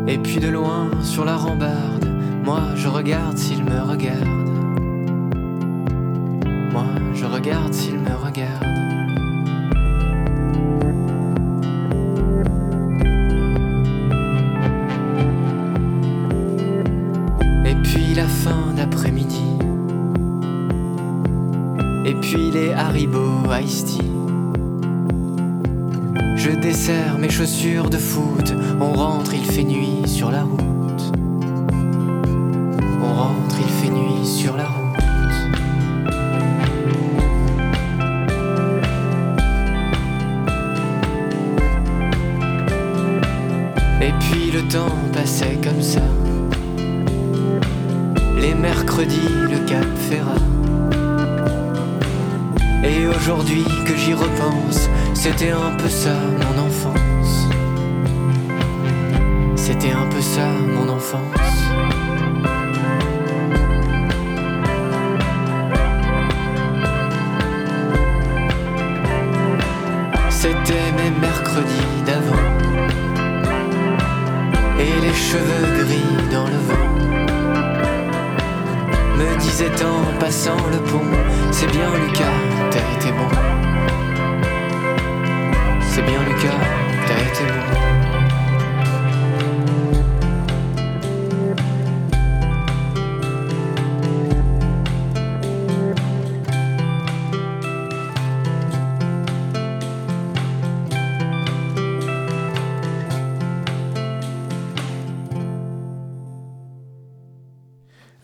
Et 0.07 0.17
puis 0.17 0.37
de 0.37 0.47
loin 0.47 0.89
sur 1.03 1.25
la 1.25 1.35
rambarde, 1.35 2.07
moi 2.45 2.61
je 2.77 2.87
regarde 2.87 3.37
s'il 3.37 3.61
me 3.65 3.81
regarde. 3.81 4.25
Moi 6.71 6.85
je 7.13 7.25
regarde 7.25 7.73
s'il 7.73 7.99
me 7.99 8.15
regarde. 8.15 8.76
Je 26.35 26.51
desserre 26.51 27.17
mes 27.17 27.29
chaussures 27.29 27.89
de 27.89 27.97
foot. 27.97 28.53
On 28.79 28.93
rentre, 28.93 29.33
il 29.33 29.43
fait 29.43 29.63
nuit 29.63 30.03
sur 30.05 30.29
la 30.29 30.43
route. 30.43 31.11
On 33.01 33.13
rentre, 33.13 33.55
il 33.59 33.67
fait 33.67 33.89
nuit 33.89 34.25
sur 34.25 34.55
la 34.55 34.65
route. 34.65 34.75
Et 44.01 44.13
puis 44.19 44.51
le 44.51 44.67
temps 44.67 44.95
passait 45.13 45.57
comme 45.63 45.81
ça. 45.81 46.01
Les 48.39 48.53
mercredis, 48.53 49.15
le 49.49 49.57
Cap 49.67 49.85
Ferrat. 50.09 50.46
Aujourd'hui 53.37 53.63
que 53.85 53.95
j'y 53.95 54.13
repense, 54.13 54.89
c'était 55.13 55.51
un 55.51 55.71
peu 55.77 55.87
ça 55.87 56.15
mon 56.41 56.65
enfance. 56.65 57.47
C'était 59.55 59.91
un 59.91 60.07
peu 60.07 60.21
ça 60.21 60.47
mon 60.75 60.89
enfance. 60.89 61.21
C'était 70.29 70.91
mes 70.97 71.11
mercredis 71.21 72.01
d'avant. 72.07 72.47
Et 74.79 75.01
les 75.01 75.13
cheveux 75.13 75.83
gris 75.83 76.06
disait 79.57 79.83
en 79.83 80.19
passant 80.19 80.57
le 80.71 80.77
pont, 80.77 81.01
c'est 81.51 81.65
bien 81.71 81.89
Lucas, 81.95 82.25
t'as 82.69 82.77
été 82.95 83.11
bon. 83.11 83.27
C'est 85.81 86.03
bien 86.03 86.19
Lucas, 86.27 86.59
t'as 87.07 87.21
été 87.21 87.43
bon. 87.51 87.96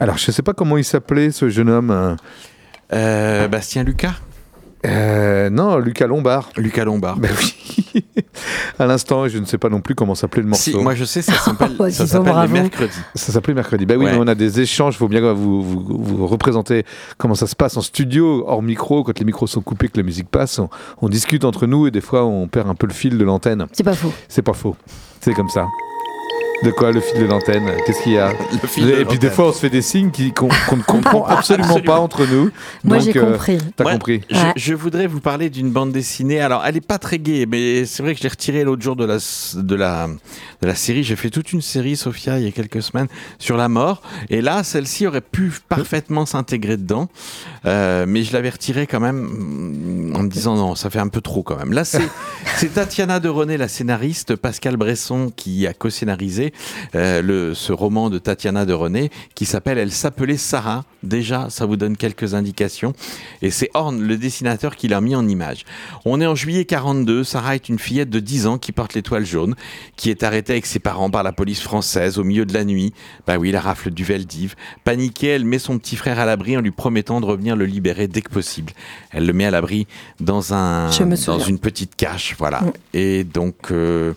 Alors, 0.03 0.17
je 0.17 0.29
ne 0.29 0.33
sais 0.33 0.41
pas 0.41 0.51
comment 0.53 0.75
il 0.75 0.83
s'appelait 0.83 1.31
ce 1.31 1.47
jeune 1.47 1.69
homme. 1.69 1.89
hein. 1.89 2.17
Euh, 2.91 3.47
Bastien 3.47 3.83
Lucas? 3.83 4.15
Euh, 4.85 5.49
non, 5.49 5.77
Lucas 5.77 6.07
Lombard. 6.07 6.49
Lucas 6.57 6.83
Lombard. 6.83 7.15
Ben 7.17 7.31
oui. 7.39 8.03
à 8.79 8.85
l'instant, 8.85 9.29
je 9.29 9.37
ne 9.37 9.45
sais 9.45 9.57
pas 9.57 9.69
non 9.69 9.79
plus 9.79 9.95
comment 9.95 10.13
s'appelait 10.13 10.41
le 10.41 10.49
morceau. 10.49 10.71
Si, 10.71 10.75
moi 10.77 10.93
je 10.93 11.05
sais, 11.05 11.21
ça 11.21 11.31
s'appelle 11.35 11.71
Oh, 11.79 11.85
les 11.85 12.47
mercredis. 12.49 12.91
Ça 13.15 13.31
s'appelait 13.31 13.53
mercredi. 13.53 13.85
Ben 13.85 13.97
oui, 13.97 14.03
Ouais. 14.07 14.11
mais 14.11 14.17
on 14.19 14.27
a 14.27 14.35
des 14.35 14.59
échanges. 14.59 14.95
Il 14.95 14.97
faut 14.97 15.07
bien 15.07 15.21
vous, 15.31 15.63
vous, 15.63 16.03
vous 16.03 16.27
représenter 16.27 16.85
comment 17.17 17.33
ça 17.35 17.47
se 17.47 17.55
passe 17.55 17.77
en 17.77 17.81
studio, 17.81 18.43
hors 18.45 18.61
micro, 18.61 19.05
quand 19.05 19.17
les 19.17 19.23
micros 19.25 19.47
sont 19.47 19.61
coupés, 19.61 19.87
que 19.87 19.95
la 19.97 20.03
musique 20.03 20.27
passe. 20.29 20.59
On, 20.59 20.69
on 21.01 21.07
discute 21.07 21.45
entre 21.45 21.65
nous 21.65 21.87
et 21.87 21.91
des 21.91 22.01
fois 22.01 22.25
on 22.25 22.49
perd 22.49 22.67
un 22.69 22.75
peu 22.75 22.85
le 22.87 22.93
fil 22.93 23.17
de 23.17 23.23
l'antenne. 23.23 23.65
C'est 23.71 23.83
pas 23.85 23.93
faux. 23.95 24.11
C'est 24.27 24.41
pas 24.41 24.53
faux. 24.53 24.75
C'est 25.21 25.33
comme 25.33 25.47
ça. 25.49 25.65
De 26.61 26.71
quoi 26.71 26.91
le 26.91 27.01
fil 27.01 27.19
de 27.19 27.25
l'antenne 27.25 27.69
Qu'est-ce 27.85 28.03
qu'il 28.03 28.13
y 28.13 28.17
a 28.17 28.31
Le 28.61 28.67
fil 28.67 28.85
de 28.85 28.91
Et 28.93 29.05
puis 29.05 29.19
des 29.19 29.29
fois 29.29 29.49
on 29.49 29.51
se 29.53 29.59
fait 29.59 29.69
des 29.69 29.81
signes 29.81 30.11
qui- 30.11 30.31
qu'on 30.31 30.47
ne 30.47 30.51
comprend 30.69 31.01
comprend 31.01 31.25
absolument, 31.25 31.65
absolument. 31.67 31.93
pas 31.95 31.99
entre 31.99 32.25
nous. 32.25 32.51
Moi, 32.83 32.97
Donc, 32.99 33.05
j'ai 33.13 33.17
euh, 33.19 33.31
compris. 33.31 33.57
T'as 33.75 33.83
Ouais. 33.83 33.93
compris 33.93 34.21
Je, 34.55 34.73
voudrais 34.73 35.07
vous 35.07 35.19
parler 35.19 35.49
d'une 35.49 35.71
bande 35.71 35.91
dessinée. 35.91 36.39
Alors, 36.39 36.63
elle 36.65 36.77
est 36.77 36.85
pas 36.85 36.99
très 36.99 37.19
gaie, 37.19 37.45
mais 37.45 37.85
c'est 37.85 38.01
vrai 38.03 38.13
que 38.13 38.19
je 38.19 38.23
l'ai 38.23 38.29
retirée 38.29 38.63
l'autre 38.63 38.81
jour 38.81 38.95
de 38.95 39.03
la, 39.05 39.17
de 39.55 39.75
la, 39.75 40.07
de 40.61 40.67
la 40.67 40.75
série. 40.75 41.03
J'ai 41.03 41.15
fait 41.15 41.29
toute 41.29 41.51
une 41.51 41.61
série, 41.61 41.95
Sophia, 41.97 42.37
il 42.39 42.45
y 42.45 42.47
a 42.47 42.51
quelques 42.51 42.81
semaines, 42.81 43.07
sur 43.39 43.57
la 43.57 43.67
mort. 43.67 44.01
Et 44.29 44.41
là, 44.41 44.63
celle-ci 44.63 45.05
aurait 45.07 45.21
pu 45.21 45.51
parfaitement 45.67 46.25
s'intégrer 46.25 46.77
dedans. 46.77 47.09
Euh, 47.65 48.05
mais 48.07 48.23
je 48.23 48.33
l'avais 48.33 48.49
retirée 48.49 48.87
quand 48.87 48.99
même 48.99 49.21
mm, 49.21 50.15
en 50.15 50.23
me 50.23 50.29
disant 50.29 50.55
non, 50.55 50.75
ça 50.75 50.89
fait 50.89 50.99
un 50.99 51.07
peu 51.07 51.21
trop 51.21 51.43
quand 51.43 51.57
même. 51.57 51.73
Là, 51.73 51.83
c'est 51.85 52.07
c'est 52.57 52.73
Tatiana 52.73 53.19
de 53.19 53.29
René, 53.29 53.57
la 53.57 53.67
scénariste, 53.67 54.35
Pascal 54.35 54.77
Bresson 54.77 55.31
qui 55.35 55.65
a 55.67 55.73
co-scénarisé 55.73 56.42
euh, 56.95 57.21
le, 57.21 57.53
ce 57.53 57.71
roman 57.71 58.09
de 58.09 58.17
Tatiana 58.17 58.65
de 58.65 58.73
René 58.73 59.11
qui 59.35 59.45
s'appelle 59.45 59.77
Elle 59.77 59.91
s'appelait 59.91 60.37
Sarah. 60.37 60.83
Déjà, 61.03 61.47
ça 61.49 61.65
vous 61.65 61.75
donne 61.77 61.95
quelques 61.97 62.33
indications. 62.33 62.93
Et 63.41 63.51
c'est 63.51 63.69
Horn, 63.73 64.01
le 64.01 64.17
dessinateur, 64.17 64.75
qui 64.75 64.87
l'a 64.87 65.01
mis 65.01 65.15
en 65.15 65.27
image. 65.27 65.65
On 66.05 66.19
est 66.21 66.25
en 66.25 66.35
juillet 66.35 66.65
42. 66.65 67.23
Sarah 67.23 67.55
est 67.55 67.69
une 67.69 67.79
fillette 67.79 68.09
de 68.09 68.19
10 68.19 68.47
ans 68.47 68.57
qui 68.57 68.71
porte 68.71 68.93
l'étoile 68.93 69.25
jaune, 69.25 69.55
qui 69.95 70.09
est 70.09 70.23
arrêtée 70.23 70.53
avec 70.53 70.65
ses 70.65 70.79
parents 70.79 71.09
par 71.09 71.23
la 71.23 71.31
police 71.33 71.61
française 71.61 72.17
au 72.19 72.23
milieu 72.23 72.45
de 72.45 72.53
la 72.53 72.63
nuit. 72.63 72.93
Bah 73.27 73.37
oui, 73.37 73.51
la 73.51 73.61
rafle 73.61 73.91
du 73.91 74.03
Veldiv. 74.03 74.55
Paniquée, 74.83 75.27
elle 75.27 75.45
met 75.45 75.59
son 75.59 75.77
petit 75.77 75.95
frère 75.95 76.19
à 76.19 76.25
l'abri 76.25 76.57
en 76.57 76.61
lui 76.61 76.71
promettant 76.71 77.19
de 77.21 77.25
revenir 77.25 77.55
le 77.55 77.65
libérer 77.65 78.07
dès 78.07 78.21
que 78.21 78.29
possible. 78.29 78.71
Elle 79.11 79.25
le 79.25 79.33
met 79.33 79.45
à 79.45 79.51
l'abri 79.51 79.87
dans 80.19 80.53
un, 80.53 80.89
dans 81.27 81.39
une 81.39 81.59
petite 81.59 81.95
cache, 81.95 82.35
voilà. 82.37 82.61
Mm. 82.61 82.71
Et 82.93 83.23
donc. 83.23 83.55
euh, 83.71 84.13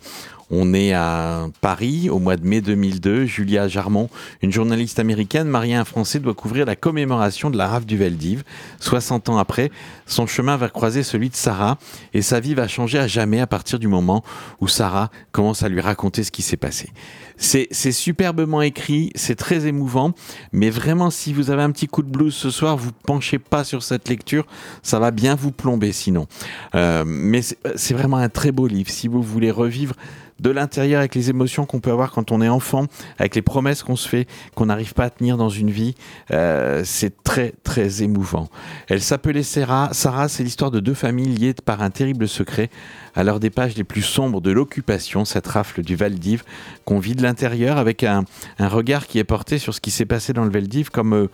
on 0.51 0.75
est 0.75 0.93
à 0.93 1.49
Paris 1.61 2.09
au 2.09 2.19
mois 2.19 2.37
de 2.37 2.47
mai 2.47 2.61
2002. 2.61 3.25
Julia 3.25 3.69
Jarmon, 3.69 4.09
une 4.43 4.53
journaliste 4.53 4.99
américaine 4.99 5.49
mariée 5.49 5.75
à 5.75 5.81
un 5.81 5.85
Français, 5.85 6.21
doit 6.21 6.35
couvrir 6.35 6.67
la 6.67 6.77
commémoration 6.77 7.51
de 7.51 7.57
la 7.57 7.67
rafle 7.67 7.87
du 7.87 7.97
Veldiv. 7.97 8.45
60 8.81 9.29
ans 9.29 9.39
après, 9.39 9.71
son 10.07 10.27
chemin 10.27 10.57
va 10.57 10.69
croiser 10.69 11.03
celui 11.03 11.31
de 11.31 11.35
Sarah 11.35 11.79
et 12.15 12.23
sa 12.23 12.41
vie 12.41 12.55
va 12.55 12.69
changer 12.69 12.99
à 12.99 13.07
jamais 13.07 13.41
à 13.41 13.47
partir 13.47 13.79
du 13.79 13.89
moment 13.89 14.23
où 14.61 14.69
Sarah 14.69 15.11
commence 15.33 15.63
à 15.63 15.69
lui 15.69 15.81
raconter 15.81 16.23
ce 16.23 16.31
qui 16.31 16.43
s'est 16.43 16.57
passé. 16.57 16.91
C'est 17.39 17.93
superbement 17.93 18.63
écrit, 18.63 19.11
c'est 19.15 19.35
très 19.35 19.67
émouvant, 19.67 20.13
mais 20.53 20.71
vraiment, 20.71 21.11
si 21.11 21.35
vous 21.35 21.51
avez 21.51 21.63
un 21.63 21.71
petit 21.71 21.87
coup 21.87 22.03
de 22.03 22.09
blues 22.09 22.35
ce 22.35 22.51
soir, 22.51 22.77
vous 22.79 22.93
penchez 22.93 23.39
pas 23.39 23.63
sur 23.63 23.83
cette 23.83 24.09
lecture, 24.09 24.47
ça 24.83 24.99
va 24.99 25.11
bien 25.11 25.35
vous 25.35 25.53
plomber 25.53 25.93
sinon. 25.93 26.27
Euh, 26.75 27.05
mais 27.07 27.43
c'est 27.43 27.95
vraiment 27.95 28.17
un 28.17 28.31
très 28.31 28.53
beau 28.53 28.67
livre. 28.67 28.91
Si 28.91 29.07
vous 29.07 29.23
voulez 29.23 29.51
revivre 29.51 29.95
de 30.41 30.51
l'intérieur 30.51 31.01
avec 31.01 31.15
les 31.15 31.31
émotions 31.31 31.67
qu'on 31.67 31.81
peut 31.81 31.91
avoir 31.91 32.11
quand 32.11 32.33
on 32.33 32.41
est 32.41 32.49
enfant, 32.49 32.87
avec 33.19 33.35
les 33.35 33.43
promesses 33.43 33.83
qu'on 33.83 33.97
se 33.97 34.09
fait, 34.09 34.27
qu'on 34.55 34.67
n'arrive 34.67 34.95
pas 34.95 35.05
à 35.05 35.11
tenir 35.11 35.37
dans 35.37 35.49
une 35.49 35.71
vie. 35.71 35.95
Euh, 36.31 36.83
c'est 36.85 37.23
très, 37.23 37.55
très 37.65 38.03
émouvant. 38.03 38.49
Elle 38.89 39.03
s'appelait 39.03 39.43
Sarah. 39.43 39.91
Sarah, 39.93 40.29
c'est 40.29 40.43
l'histoire 40.43 40.71
de 40.71 40.81
deux 40.81 40.95
familles 40.95 41.35
liées 41.35 41.55
par 41.65 41.83
un 41.83 41.91
terrible 41.91 42.29
secret. 42.29 42.71
À 43.15 43.25
l'heure 43.25 43.41
des 43.41 43.51
pages 43.51 43.77
les 43.77 43.85
plus 43.85 44.03
sombres 44.03 44.43
de 44.43 44.51
l'occupation, 44.51 45.25
cette 45.25 45.47
rafle 45.47 45.83
du 45.83 45.97
Valdiv 45.97 46.45
qu'on 46.85 46.99
vit 46.99 47.15
de 47.15 47.23
l'intérieur 47.23 47.79
avec 47.79 48.05
un, 48.05 48.25
un 48.59 48.69
regard 48.69 49.07
qui 49.07 49.19
est 49.19 49.25
porté 49.25 49.59
sur 49.59 49.75
ce 49.75 49.81
qui 49.81 49.91
s'est 49.91 50.05
passé 50.05 50.35
dans 50.35 50.45
le 50.45 50.51
Valdiv 50.51 50.91
comme 50.91 51.15
euh, 51.15 51.31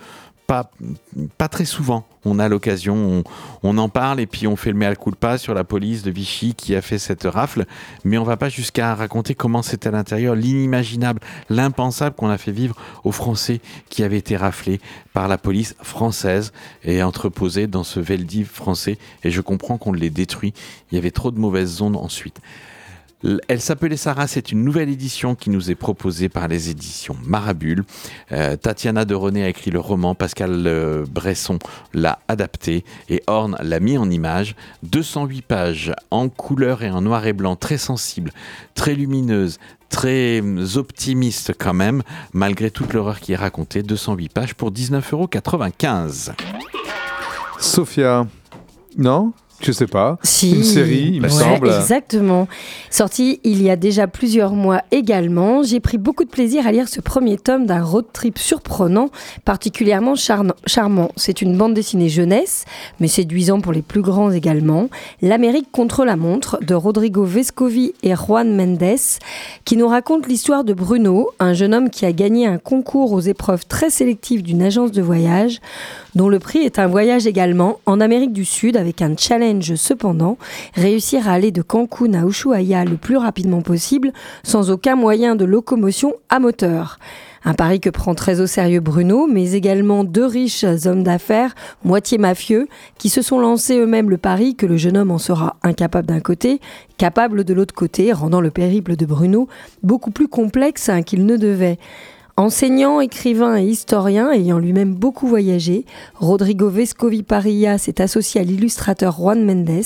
pas, 1.38 1.48
très 1.48 1.64
souvent. 1.64 2.04
On 2.24 2.38
a 2.38 2.48
l'occasion, 2.48 2.94
on, 2.94 3.24
on 3.62 3.78
en 3.78 3.88
parle 3.88 4.20
et 4.20 4.26
puis 4.26 4.46
on 4.46 4.54
fait 4.54 4.70
le 4.70 4.76
mea 4.76 4.94
culpa 4.94 5.38
sur 5.38 5.54
la 5.54 5.64
police 5.64 6.02
de 6.02 6.10
Vichy 6.10 6.54
qui 6.54 6.76
a 6.76 6.82
fait 6.82 6.98
cette 6.98 7.24
rafle, 7.24 7.64
mais 8.04 8.18
on 8.18 8.24
va 8.24 8.36
pas 8.36 8.48
jusqu'à 8.48 8.94
raconter 8.94 9.34
comment 9.34 9.62
c'était 9.62 9.88
à 9.88 9.92
l'intérieur, 9.92 10.34
l'inimaginable, 10.34 11.20
l'impensable 11.48 12.14
qu'on 12.14 12.28
a 12.28 12.38
fait 12.38 12.52
vivre 12.52 12.76
aux 13.04 13.12
Français 13.12 13.60
qui 13.88 14.04
avaient 14.04 14.18
été 14.18 14.36
raflés 14.36 14.80
par 15.12 15.26
la 15.26 15.38
police 15.38 15.74
française 15.82 16.52
et 16.84 17.02
entreposés 17.02 17.66
dans 17.66 17.84
ce 17.84 17.98
Veldiv 17.98 18.48
français. 18.48 18.98
Et 19.24 19.30
je 19.30 19.40
comprends 19.40 19.78
qu'on 19.78 19.92
les 19.92 20.10
détruit. 20.10 20.52
Il 20.90 20.96
y 20.96 20.98
avait 20.98 21.10
trop 21.10 21.30
de 21.30 21.38
mauvaises 21.38 21.80
ondes 21.80 21.96
ensuite. 21.96 22.40
Elle 23.48 23.60
s'appelait 23.60 23.96
Sarah, 23.96 24.26
c'est 24.26 24.50
une 24.50 24.64
nouvelle 24.64 24.88
édition 24.88 25.34
qui 25.34 25.50
nous 25.50 25.70
est 25.70 25.76
proposée 25.76 26.28
par 26.28 26.48
les 26.48 26.70
éditions 26.70 27.16
Marabule. 27.24 27.84
Euh, 28.32 28.56
Tatiana 28.56 29.04
de 29.04 29.14
René 29.14 29.44
a 29.44 29.48
écrit 29.48 29.70
le 29.70 29.78
roman, 29.78 30.14
Pascal 30.14 30.66
euh, 30.66 31.04
Bresson 31.08 31.58
l'a 31.94 32.18
adapté 32.26 32.84
et 33.08 33.22
Horn 33.28 33.56
l'a 33.60 33.80
mis 33.80 33.96
en 33.96 34.10
image. 34.10 34.56
208 34.82 35.42
pages 35.42 35.92
en 36.10 36.28
couleur 36.28 36.82
et 36.82 36.90
en 36.90 37.00
noir 37.00 37.26
et 37.26 37.32
blanc, 37.32 37.54
très 37.54 37.78
sensible, 37.78 38.32
très 38.74 38.94
lumineuse, 38.94 39.58
très 39.88 40.40
euh, 40.42 40.76
optimiste 40.76 41.52
quand 41.56 41.74
même, 41.74 42.02
malgré 42.32 42.70
toute 42.70 42.92
l'horreur 42.92 43.20
qui 43.20 43.32
est 43.32 43.36
racontée. 43.36 43.82
208 43.82 44.32
pages 44.32 44.54
pour 44.54 44.72
19,95 44.72 46.32
Sophia. 47.60 48.26
Non? 48.98 49.32
Je 49.62 49.72
sais 49.72 49.86
pas. 49.86 50.18
Si. 50.22 50.56
Une 50.56 50.64
série, 50.64 51.10
il 51.14 51.20
me 51.22 51.28
Ouais, 51.28 51.30
semble. 51.30 51.68
Exactement. 51.68 52.48
Sorti 52.90 53.40
il 53.44 53.62
y 53.62 53.70
a 53.70 53.76
déjà 53.76 54.06
plusieurs 54.06 54.52
mois 54.54 54.82
également, 54.90 55.62
j'ai 55.62 55.78
pris 55.80 55.98
beaucoup 55.98 56.24
de 56.24 56.30
plaisir 56.30 56.66
à 56.66 56.72
lire 56.72 56.88
ce 56.88 57.00
premier 57.00 57.36
tome 57.38 57.66
d'un 57.66 57.82
road 57.82 58.06
trip 58.12 58.38
surprenant, 58.38 59.08
particulièrement 59.44 60.14
charmant. 60.16 61.08
C'est 61.16 61.42
une 61.42 61.56
bande 61.56 61.74
dessinée 61.74 62.08
jeunesse, 62.08 62.64
mais 63.00 63.08
séduisant 63.08 63.60
pour 63.60 63.72
les 63.72 63.82
plus 63.82 64.02
grands 64.02 64.30
également. 64.30 64.88
L'Amérique 65.20 65.68
contre 65.70 66.04
la 66.04 66.16
montre 66.16 66.58
de 66.62 66.74
Rodrigo 66.74 67.24
Vescovi 67.24 67.92
et 68.02 68.14
Juan 68.14 68.54
Mendes, 68.54 68.98
qui 69.64 69.76
nous 69.76 69.88
raconte 69.88 70.26
l'histoire 70.26 70.64
de 70.64 70.74
Bruno, 70.74 71.30
un 71.38 71.52
jeune 71.52 71.74
homme 71.74 71.90
qui 71.90 72.04
a 72.04 72.12
gagné 72.12 72.46
un 72.46 72.58
concours 72.58 73.12
aux 73.12 73.20
épreuves 73.20 73.66
très 73.66 73.90
sélectives 73.90 74.42
d'une 74.42 74.62
agence 74.62 74.92
de 74.92 75.02
voyage 75.02 75.60
dont 76.14 76.28
le 76.28 76.38
prix 76.38 76.58
est 76.58 76.78
un 76.78 76.86
voyage 76.88 77.26
également 77.26 77.78
en 77.86 77.98
Amérique 78.00 78.32
du 78.34 78.44
Sud 78.44 78.76
avec 78.76 79.00
un 79.00 79.16
challenge 79.16 79.51
cependant, 79.60 80.38
réussir 80.74 81.28
à 81.28 81.32
aller 81.32 81.50
de 81.50 81.62
Cancun 81.62 82.14
à 82.14 82.24
Ushuaia 82.24 82.84
le 82.84 82.96
plus 82.96 83.16
rapidement 83.16 83.60
possible 83.60 84.12
sans 84.42 84.70
aucun 84.70 84.96
moyen 84.96 85.36
de 85.36 85.44
locomotion 85.44 86.14
à 86.28 86.38
moteur. 86.38 86.98
Un 87.44 87.54
pari 87.54 87.80
que 87.80 87.90
prend 87.90 88.14
très 88.14 88.40
au 88.40 88.46
sérieux 88.46 88.80
Bruno, 88.80 89.26
mais 89.26 89.52
également 89.52 90.04
deux 90.04 90.26
riches 90.26 90.64
hommes 90.84 91.02
d'affaires, 91.02 91.54
moitié 91.82 92.16
mafieux, 92.16 92.68
qui 92.98 93.08
se 93.08 93.20
sont 93.20 93.40
lancés 93.40 93.78
eux-mêmes 93.78 94.10
le 94.10 94.18
pari 94.18 94.54
que 94.54 94.66
le 94.66 94.76
jeune 94.76 94.96
homme 94.96 95.10
en 95.10 95.18
sera 95.18 95.56
incapable 95.64 96.06
d'un 96.06 96.20
côté, 96.20 96.60
capable 96.98 97.42
de 97.42 97.52
l'autre 97.52 97.74
côté, 97.74 98.12
rendant 98.12 98.40
le 98.40 98.52
périple 98.52 98.94
de 98.94 99.06
Bruno 99.06 99.48
beaucoup 99.82 100.12
plus 100.12 100.28
complexe 100.28 100.88
hein, 100.88 101.02
qu'il 101.02 101.26
ne 101.26 101.36
devait. 101.36 101.78
Enseignant, 102.38 103.02
écrivain 103.02 103.58
et 103.58 103.64
historien 103.64 104.32
ayant 104.32 104.58
lui-même 104.58 104.94
beaucoup 104.94 105.26
voyagé, 105.26 105.84
Rodrigo 106.14 106.70
Vescovi 106.70 107.22
Parilla 107.22 107.76
s'est 107.76 108.00
associé 108.00 108.40
à 108.40 108.44
l'illustrateur 108.44 109.16
Juan 109.18 109.44
Mendes 109.44 109.84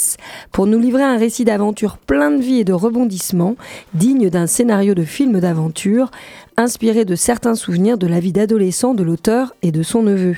pour 0.52 0.66
nous 0.66 0.78
livrer 0.78 1.02
un 1.02 1.18
récit 1.18 1.44
d'aventure 1.44 1.98
plein 1.98 2.30
de 2.30 2.40
vie 2.40 2.60
et 2.60 2.64
de 2.64 2.72
rebondissements, 2.72 3.56
digne 3.94 4.30
d'un 4.30 4.46
scénario 4.46 4.94
de 4.94 5.02
film 5.02 5.40
d'aventure, 5.40 6.12
inspiré 6.56 7.04
de 7.04 7.16
certains 7.16 7.56
souvenirs 7.56 7.98
de 7.98 8.06
la 8.06 8.20
vie 8.20 8.32
d'adolescent 8.32 8.94
de 8.94 9.02
l'auteur 9.02 9.52
et 9.62 9.72
de 9.72 9.82
son 9.82 10.04
neveu. 10.04 10.36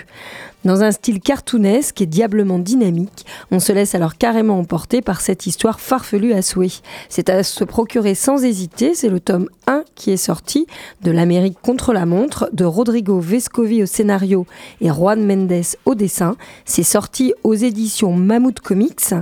Dans 0.64 0.82
un 0.82 0.90
style 0.90 1.20
cartoonesque 1.20 2.00
et 2.00 2.06
diablement 2.06 2.58
dynamique, 2.58 3.24
on 3.52 3.60
se 3.60 3.72
laisse 3.72 3.94
alors 3.94 4.16
carrément 4.16 4.58
emporter 4.58 5.02
par 5.02 5.20
cette 5.20 5.46
histoire 5.46 5.78
farfelue 5.78 6.32
à 6.32 6.42
souhait. 6.42 6.72
C'est 7.08 7.30
à 7.30 7.44
se 7.44 7.62
procurer 7.62 8.16
sans 8.16 8.44
hésiter, 8.44 8.94
c'est 8.94 9.08
le 9.08 9.20
tome 9.20 9.48
1 9.68 9.84
qui 9.94 10.10
est 10.10 10.16
sorti 10.16 10.66
de 11.02 11.12
l'Amérique 11.12 11.58
contre 11.62 11.92
la 11.92 12.06
montre 12.06 12.50
de 12.52 12.64
Rodrigo 12.64 13.20
Vescovi 13.20 13.84
au 13.84 13.86
scénario 13.86 14.46
et 14.80 14.88
Juan 14.88 15.24
Mendes 15.24 15.76
au 15.84 15.94
dessin. 15.94 16.36
C'est 16.64 16.82
sorti 16.82 17.34
aux 17.44 17.54
éditions 17.54 18.12
Mammouth 18.12 18.58
Comics. 18.58 19.14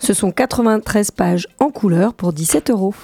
Ce 0.00 0.14
sont 0.14 0.32
93 0.32 1.12
pages 1.12 1.46
en 1.60 1.70
couleur 1.70 2.12
pour 2.12 2.32
17 2.32 2.70
euros. 2.70 2.94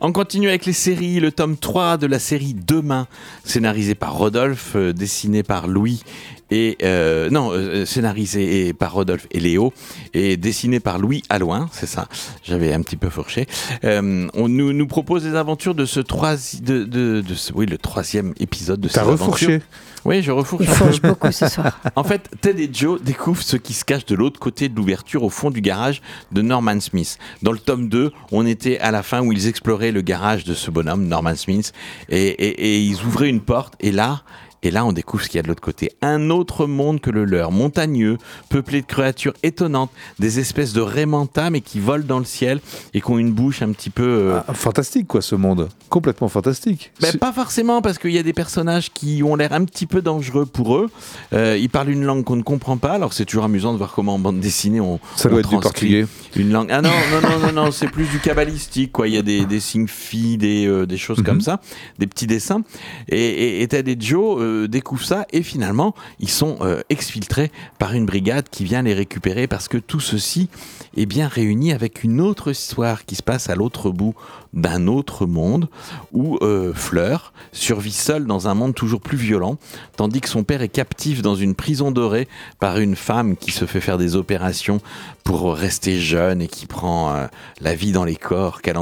On 0.00 0.12
continue 0.12 0.48
avec 0.48 0.64
les 0.64 0.72
séries, 0.72 1.18
le 1.18 1.32
tome 1.32 1.56
3 1.56 1.96
de 1.96 2.06
la 2.06 2.20
série 2.20 2.54
Demain, 2.54 3.08
scénarisé 3.42 3.96
par 3.96 4.14
Rodolphe, 4.16 4.76
euh, 4.76 4.92
dessiné 4.92 5.42
par 5.42 5.66
Louis 5.66 6.04
et 6.50 6.78
euh, 6.82 7.28
non 7.30 7.50
euh, 7.52 7.84
scénarisé 7.84 8.68
et- 8.68 8.72
par 8.72 8.92
Rodolphe 8.92 9.26
et 9.30 9.40
Léo 9.40 9.72
et 10.14 10.36
dessiné 10.36 10.80
par 10.80 10.98
Louis 10.98 11.22
Alloin, 11.28 11.68
c'est 11.72 11.86
ça. 11.86 12.08
J'avais 12.44 12.72
un 12.72 12.80
petit 12.82 12.96
peu 12.96 13.10
fourché. 13.10 13.46
Euh, 13.84 14.28
on 14.34 14.48
nous, 14.48 14.72
nous 14.72 14.86
propose 14.86 15.24
des 15.24 15.34
aventures 15.34 15.74
de 15.74 15.84
ce 15.84 16.00
troisi- 16.00 16.60
de, 16.62 16.84
de, 16.84 17.20
de 17.26 17.34
ce, 17.34 17.52
oui 17.52 17.66
le 17.66 17.78
troisième 17.78 18.34
épisode 18.40 18.80
de 18.80 18.88
T'as 18.88 18.94
ces 18.94 19.00
aventures. 19.00 19.26
refourché? 19.26 19.60
Oui, 20.04 20.22
je 20.22 20.30
refourche. 20.30 20.64
Il 20.94 21.00
beaucoup 21.02 21.32
ce 21.32 21.48
soir. 21.48 21.78
En 21.96 22.04
fait, 22.04 22.30
Ted 22.40 22.62
et 22.62 22.70
Joe 22.72 23.02
découvrent 23.02 23.42
ce 23.42 23.56
qui 23.56 23.74
se 23.74 23.84
cache 23.84 24.06
de 24.06 24.14
l'autre 24.14 24.38
côté 24.38 24.68
de 24.68 24.76
l'ouverture 24.76 25.24
au 25.24 25.28
fond 25.30 25.50
du 25.50 25.60
garage 25.60 26.00
de 26.32 26.40
Norman 26.40 26.80
Smith. 26.80 27.18
Dans 27.42 27.52
le 27.52 27.58
tome 27.58 27.88
2, 27.88 28.12
on 28.30 28.46
était 28.46 28.78
à 28.78 28.90
la 28.92 29.02
fin 29.02 29.20
où 29.20 29.32
ils 29.32 29.48
exploraient 29.48 29.90
le 29.92 30.00
garage 30.00 30.44
de 30.44 30.54
ce 30.54 30.70
bonhomme, 30.70 31.06
Norman 31.08 31.34
Smith, 31.36 31.72
et, 32.08 32.16
et- 32.28 32.76
et 32.76 32.80
ils 32.80 33.02
ouvraient 33.04 33.28
une 33.28 33.40
porte, 33.40 33.74
et 33.80 33.90
là... 33.92 34.22
Et 34.62 34.70
là, 34.70 34.84
on 34.84 34.92
découvre 34.92 35.22
ce 35.22 35.28
qu'il 35.28 35.36
y 35.36 35.40
a 35.40 35.42
de 35.42 35.48
l'autre 35.48 35.60
côté. 35.62 35.92
Un 36.02 36.30
autre 36.30 36.66
monde 36.66 37.00
que 37.00 37.10
le 37.10 37.24
leur, 37.24 37.52
montagneux, 37.52 38.18
peuplé 38.48 38.80
de 38.80 38.86
créatures 38.86 39.34
étonnantes, 39.42 39.90
des 40.18 40.38
espèces 40.40 40.72
de 40.72 40.80
rémanta, 40.80 41.50
mais 41.50 41.60
qui 41.60 41.78
volent 41.80 42.04
dans 42.06 42.18
le 42.18 42.24
ciel 42.24 42.60
et 42.94 43.00
qui 43.00 43.10
ont 43.10 43.18
une 43.18 43.32
bouche 43.32 43.62
un 43.62 43.72
petit 43.72 43.90
peu... 43.90 44.02
euh, 44.06 44.40
Ah, 44.48 44.54
Fantastique, 44.54 45.06
quoi, 45.06 45.22
ce 45.22 45.34
monde. 45.34 45.68
Complètement 45.88 46.28
fantastique. 46.28 46.92
ben, 47.00 47.12
pas 47.18 47.32
forcément, 47.32 47.82
parce 47.82 47.98
qu'il 47.98 48.10
y 48.12 48.18
a 48.18 48.22
des 48.22 48.32
personnages 48.32 48.90
qui 48.92 49.22
ont 49.22 49.36
l'air 49.36 49.52
un 49.52 49.64
petit 49.64 49.86
peu 49.86 50.02
dangereux 50.02 50.46
pour 50.46 50.76
eux. 50.76 50.88
Euh, 51.32 51.56
ils 51.58 51.70
parlent 51.70 51.90
une 51.90 52.04
langue 52.04 52.24
qu'on 52.24 52.36
ne 52.36 52.42
comprend 52.42 52.76
pas, 52.78 52.92
alors 52.92 53.12
c'est 53.12 53.24
toujours 53.24 53.44
amusant 53.44 53.72
de 53.72 53.78
voir 53.78 53.92
comment 53.92 54.14
en 54.14 54.18
bande 54.18 54.40
dessinée 54.40 54.80
on, 54.80 54.98
Ça 55.16 55.28
doit 55.28 55.40
être 55.40 55.48
du 55.50 55.58
portugais. 55.58 56.06
une 56.36 56.50
langue. 56.50 56.68
Ah 56.70 56.82
non, 56.82 56.90
non, 57.12 57.28
non, 57.28 57.46
non, 57.46 57.52
non, 57.64 57.70
c'est 57.72 57.88
plus 57.88 58.06
du 58.10 58.18
cabalistique, 58.18 58.92
quoi. 58.92 59.08
Il 59.08 59.14
y 59.14 59.18
a 59.18 59.22
des, 59.22 59.44
des 59.46 59.60
signes 59.60 59.86
phi, 59.88 60.36
des, 60.36 60.66
euh, 60.66 60.86
des 60.86 60.96
choses 60.98 61.22
comme 61.22 61.40
ça, 61.40 61.60
des 61.98 62.06
petits 62.06 62.26
dessins. 62.26 62.62
Et, 63.08 63.66
Ted 63.68 63.90
et 63.92 63.96
Joe 63.98 64.38
euh, 64.48 64.68
découvrent 64.68 65.04
ça, 65.04 65.26
et 65.32 65.42
finalement, 65.42 65.94
ils 66.18 66.30
sont 66.30 66.58
euh, 66.60 66.80
exfiltrés 66.88 67.50
par 67.78 67.92
une 67.92 68.06
brigade 68.06 68.48
qui 68.50 68.64
vient 68.64 68.82
les 68.82 68.94
récupérer, 68.94 69.46
parce 69.46 69.68
que 69.68 69.78
tout 69.78 70.00
ceci 70.00 70.48
est 70.96 71.06
bien 71.06 71.28
réuni 71.28 71.72
avec 71.72 72.04
une 72.04 72.20
autre 72.20 72.50
histoire 72.50 73.04
qui 73.04 73.14
se 73.14 73.22
passe 73.22 73.50
à 73.50 73.54
l'autre 73.54 73.90
bout 73.90 74.14
d'un 74.52 74.86
autre 74.86 75.26
monde, 75.26 75.68
où 76.12 76.38
euh, 76.42 76.72
Fleur 76.74 77.32
survit 77.52 77.92
seule 77.92 78.26
dans 78.26 78.48
un 78.48 78.54
monde 78.54 78.74
toujours 78.74 79.00
plus 79.00 79.18
violent, 79.18 79.58
tandis 79.96 80.20
que 80.20 80.28
son 80.28 80.44
père 80.44 80.62
est 80.62 80.68
captif 80.68 81.22
dans 81.22 81.34
une 81.34 81.54
prison 81.54 81.90
dorée 81.90 82.28
par 82.58 82.78
une 82.78 82.96
femme 82.96 83.36
qui 83.36 83.50
se 83.50 83.66
fait 83.66 83.80
faire 83.80 83.98
des 83.98 84.16
opérations 84.16 84.80
pour 85.24 85.54
rester 85.54 86.00
jeune 86.00 86.40
et 86.40 86.48
qui 86.48 86.64
prend 86.66 87.14
euh, 87.14 87.26
la 87.60 87.74
vie 87.74 87.92
dans 87.92 88.04
les 88.04 88.16
corps 88.16 88.62
qu'elle 88.62 88.78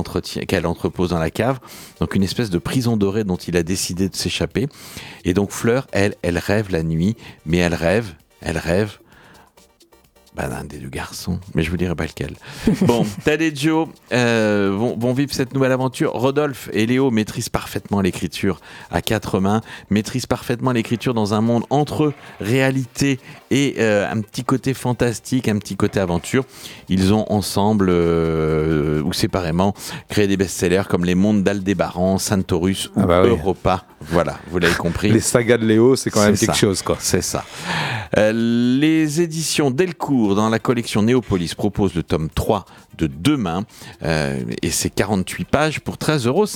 qu'elle 0.46 0.66
entrepose 0.66 1.10
dans 1.10 1.18
la 1.18 1.30
cave. 1.30 1.58
Donc 2.00 2.14
une 2.14 2.22
espèce 2.22 2.50
de 2.50 2.58
prison 2.58 2.96
dorée 2.96 3.24
dont 3.24 3.36
il 3.36 3.56
a 3.56 3.62
décidé 3.62 4.08
de 4.08 4.14
s'échapper. 4.14 4.68
Et 5.24 5.34
donc 5.34 5.50
Fleur, 5.56 5.86
elle, 5.92 6.14
elle 6.20 6.36
rêve 6.36 6.70
la 6.70 6.82
nuit, 6.82 7.16
mais 7.46 7.56
elle 7.56 7.74
rêve, 7.74 8.12
elle 8.42 8.58
rêve 8.58 8.98
bah, 10.36 10.48
d'un 10.48 10.64
des 10.64 10.76
deux 10.76 10.90
garçons, 10.90 11.40
mais 11.54 11.62
je 11.62 11.70
vous 11.70 11.78
dirai 11.78 11.94
pas 11.94 12.04
lequel. 12.04 12.34
Bon, 12.82 13.06
Ted 13.24 13.42
et 13.42 13.56
Joe 13.56 13.88
euh, 14.12 14.70
vont, 14.76 14.94
vont 14.94 15.14
vivre 15.14 15.32
cette 15.32 15.54
nouvelle 15.54 15.72
aventure. 15.72 16.12
Rodolphe 16.12 16.68
et 16.74 16.84
Léo 16.84 17.10
maîtrisent 17.10 17.48
parfaitement 17.48 18.02
l'écriture 18.02 18.60
à 18.90 19.00
quatre 19.00 19.40
mains, 19.40 19.62
maîtrisent 19.88 20.26
parfaitement 20.26 20.72
l'écriture 20.72 21.14
dans 21.14 21.32
un 21.32 21.40
monde 21.40 21.64
entre 21.70 22.12
réalité 22.38 23.18
et 23.50 23.76
euh, 23.78 24.10
un 24.10 24.20
petit 24.20 24.44
côté 24.44 24.74
fantastique, 24.74 25.48
un 25.48 25.56
petit 25.56 25.76
côté 25.76 26.00
aventure. 26.00 26.44
Ils 26.90 27.14
ont 27.14 27.24
ensemble 27.32 27.86
euh, 27.88 29.00
ou 29.04 29.14
séparément 29.14 29.72
créé 30.10 30.26
des 30.26 30.36
best-sellers 30.36 30.82
comme 30.86 31.06
Les 31.06 31.14
Mondes 31.14 31.44
d'Aldébaran, 31.44 32.18
Santorus 32.18 32.88
ou 32.94 33.00
Ah 33.00 33.06
bah 33.06 33.22
oui. 33.22 33.30
Europa 33.30 33.86
Voilà, 34.10 34.38
vous 34.50 34.58
l'avez 34.58 34.74
compris. 34.74 35.10
Les 35.10 35.20
sagas 35.20 35.58
de 35.58 35.66
Léo, 35.66 35.96
c'est 35.96 36.10
quand 36.10 36.20
même 36.24 36.36
quelque 36.36 36.52
ça. 36.52 36.58
chose, 36.58 36.82
quoi. 36.82 36.96
C'est 37.00 37.22
ça. 37.22 37.44
Euh, 38.16 38.32
les 38.32 39.20
éditions 39.20 39.70
Delcourt 39.70 40.34
dans 40.34 40.48
la 40.48 40.58
collection 40.58 41.02
Néopolis 41.02 41.54
proposent 41.54 41.94
le 41.94 42.02
tome 42.02 42.28
3 42.34 42.64
de 42.98 43.08
Demain 43.08 43.64
euh, 44.02 44.40
et 44.62 44.70
c'est 44.70 44.90
48 44.90 45.44
pages 45.46 45.80
pour 45.80 45.96
13,50 45.96 46.26
euros. 46.28 46.46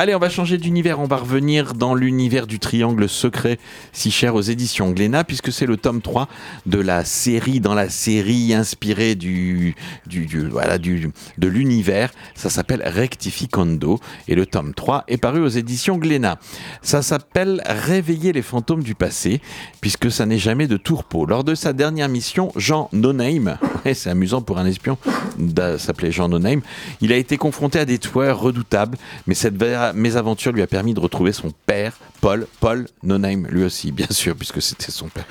Allez, 0.00 0.14
on 0.14 0.20
va 0.20 0.28
changer 0.28 0.58
d'univers, 0.58 1.00
on 1.00 1.06
va 1.06 1.16
revenir 1.16 1.74
dans 1.74 1.92
l'univers 1.92 2.46
du 2.46 2.60
triangle 2.60 3.08
secret 3.08 3.58
si 3.92 4.12
cher 4.12 4.36
aux 4.36 4.40
éditions 4.40 4.92
Glénat 4.92 5.24
puisque 5.24 5.50
c'est 5.50 5.66
le 5.66 5.76
tome 5.76 6.02
3 6.02 6.28
de 6.66 6.78
la 6.78 7.04
série 7.04 7.58
dans 7.58 7.74
la 7.74 7.88
série 7.88 8.54
inspirée 8.54 9.16
du, 9.16 9.74
de 10.06 11.48
l'univers, 11.48 12.12
ça 12.36 12.48
s'appelle 12.48 12.80
Rectificando 12.84 13.98
et 14.28 14.36
le 14.36 14.46
tome 14.46 14.72
3 14.72 15.02
est 15.08 15.16
paru 15.16 15.40
aux 15.40 15.48
éditions 15.48 15.96
Glénat. 15.96 16.38
Ça 16.80 17.02
s'appelle 17.02 17.60
Réveiller 17.66 18.32
les 18.32 18.42
fantômes 18.42 18.84
du 18.84 18.94
passé 18.94 19.40
puisque 19.80 20.12
ça 20.12 20.26
n'est 20.26 20.38
jamais 20.38 20.68
de 20.68 20.76
tourpeau. 20.76 21.26
Lors 21.26 21.42
de 21.42 21.56
sa 21.56 21.72
dernière 21.72 22.08
mission, 22.08 22.52
Jean 22.54 22.88
No 22.92 23.12
c'est 23.94 24.10
amusant 24.10 24.42
pour 24.42 24.58
un 24.58 24.66
espion 24.66 24.96
s'appeler 25.78 26.12
Jean 26.12 26.28
No 26.28 26.38
il 27.00 27.12
a 27.12 27.16
été 27.16 27.36
confronté 27.36 27.80
à 27.80 27.84
des 27.84 27.98
tueurs 27.98 28.40
redoutables, 28.40 28.96
mais 29.26 29.34
cette 29.34 29.56
mésaventure 29.92 30.52
lui 30.52 30.62
a 30.62 30.66
permis 30.66 30.94
de 30.94 31.00
retrouver 31.00 31.32
son 31.32 31.52
père, 31.66 31.98
Paul, 32.20 32.46
Paul 32.60 32.86
No 33.02 33.16
lui 33.48 33.64
aussi, 33.64 33.92
bien 33.98 34.06
sûr, 34.10 34.34
puisque 34.36 34.60
c'était 34.62 34.90
son 34.90 35.08
père. 35.08 35.26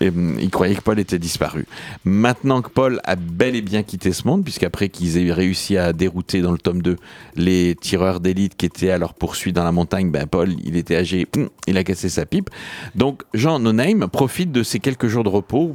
Et, 0.00 0.08
hum, 0.08 0.38
il 0.40 0.50
croyait 0.50 0.74
que 0.74 0.82
Paul 0.82 0.98
était 0.98 1.18
disparu. 1.18 1.66
Maintenant 2.04 2.62
que 2.62 2.68
Paul 2.68 3.00
a 3.04 3.16
bel 3.16 3.56
et 3.56 3.62
bien 3.62 3.82
quitté 3.82 4.12
ce 4.12 4.26
monde, 4.26 4.44
puisqu'après 4.44 4.88
qu'ils 4.88 5.18
aient 5.18 5.32
réussi 5.32 5.76
à 5.76 5.92
dérouter 5.92 6.40
dans 6.40 6.52
le 6.52 6.58
tome 6.58 6.82
2 6.82 6.96
les 7.36 7.74
tireurs 7.74 8.20
d'élite 8.20 8.56
qui 8.56 8.66
étaient 8.66 8.90
à 8.90 8.98
leur 8.98 9.14
poursuite 9.14 9.56
dans 9.56 9.64
la 9.64 9.72
montagne, 9.72 10.10
ben 10.10 10.26
Paul, 10.26 10.54
il 10.64 10.76
était 10.76 10.96
âgé, 10.96 11.26
hum, 11.36 11.48
il 11.66 11.76
a 11.78 11.84
cassé 11.84 12.08
sa 12.08 12.26
pipe. 12.26 12.50
Donc 12.94 13.22
Jean 13.34 13.58
No 13.58 13.72
profite 14.08 14.52
de 14.52 14.62
ces 14.62 14.78
quelques 14.78 15.08
jours 15.08 15.24
de 15.24 15.28
repos 15.28 15.74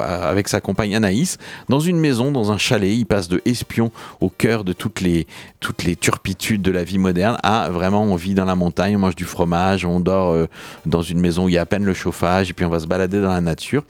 avec 0.00 0.48
sa 0.48 0.60
compagne 0.60 0.94
Anaïs 0.94 1.38
dans 1.68 1.80
une 1.80 1.98
maison, 1.98 2.30
dans 2.30 2.52
un 2.52 2.58
chalet. 2.58 2.92
Il 2.92 3.06
passe 3.06 3.28
de 3.28 3.40
espion 3.44 3.90
au 4.20 4.28
cœur 4.28 4.64
de 4.64 4.72
toutes 4.72 5.00
les, 5.00 5.26
toutes 5.60 5.84
les 5.84 5.96
turpitudes 5.96 6.62
de 6.62 6.70
la 6.70 6.84
vie 6.84 6.98
moderne 6.98 7.36
à 7.42 7.69
vraiment 7.70 8.02
on 8.02 8.16
vit 8.16 8.34
dans 8.34 8.44
la 8.44 8.54
montagne, 8.54 8.96
on 8.96 9.00
mange 9.00 9.16
du 9.16 9.24
fromage, 9.24 9.84
on 9.84 10.00
dort 10.00 10.32
euh, 10.32 10.46
dans 10.86 11.02
une 11.02 11.20
maison 11.20 11.44
où 11.44 11.48
il 11.48 11.54
y 11.54 11.58
a 11.58 11.62
à 11.62 11.66
peine 11.66 11.84
le 11.84 11.94
chauffage 11.94 12.50
et 12.50 12.52
puis 12.52 12.64
on 12.64 12.70
va 12.70 12.80
se 12.80 12.86
balader 12.86 13.20
dans 13.20 13.32
la 13.32 13.40
nature. 13.40 13.84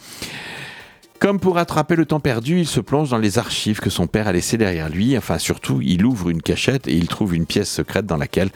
Comme 1.21 1.39
pour 1.39 1.57
rattraper 1.57 1.97
le 1.97 2.07
temps 2.07 2.19
perdu, 2.19 2.61
il 2.61 2.67
se 2.67 2.81
plonge 2.81 3.11
dans 3.11 3.19
les 3.19 3.37
archives 3.37 3.81
que 3.81 3.91
son 3.91 4.07
père 4.07 4.27
a 4.27 4.33
laissées 4.33 4.57
derrière 4.57 4.89
lui. 4.89 5.19
Enfin, 5.19 5.37
surtout, 5.37 5.83
il 5.83 6.07
ouvre 6.07 6.31
une 6.31 6.41
cachette 6.41 6.89
et 6.89 6.95
il 6.95 7.09
trouve 7.09 7.35
une 7.35 7.45
pièce 7.45 7.71
secrète 7.71 8.07
dans 8.07 8.17
laquelle 8.17 8.49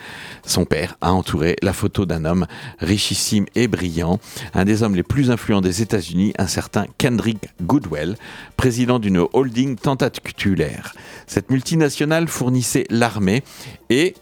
son 0.46 0.64
père 0.64 0.96
a 1.02 1.12
entouré 1.12 1.56
la 1.60 1.74
photo 1.74 2.06
d'un 2.06 2.24
homme 2.24 2.46
richissime 2.78 3.44
et 3.54 3.68
brillant, 3.68 4.18
un 4.54 4.64
des 4.64 4.82
hommes 4.82 4.94
les 4.94 5.02
plus 5.02 5.30
influents 5.30 5.60
des 5.60 5.82
États-Unis, 5.82 6.32
un 6.38 6.46
certain 6.46 6.86
Kendrick 6.96 7.50
Goodwell, 7.60 8.16
président 8.56 8.98
d'une 8.98 9.26
holding 9.34 9.76
tentaculaire. 9.76 10.94
Cette 11.26 11.50
multinationale 11.50 12.28
fournissait 12.28 12.86
l'armée 12.88 13.42
et 13.90 14.14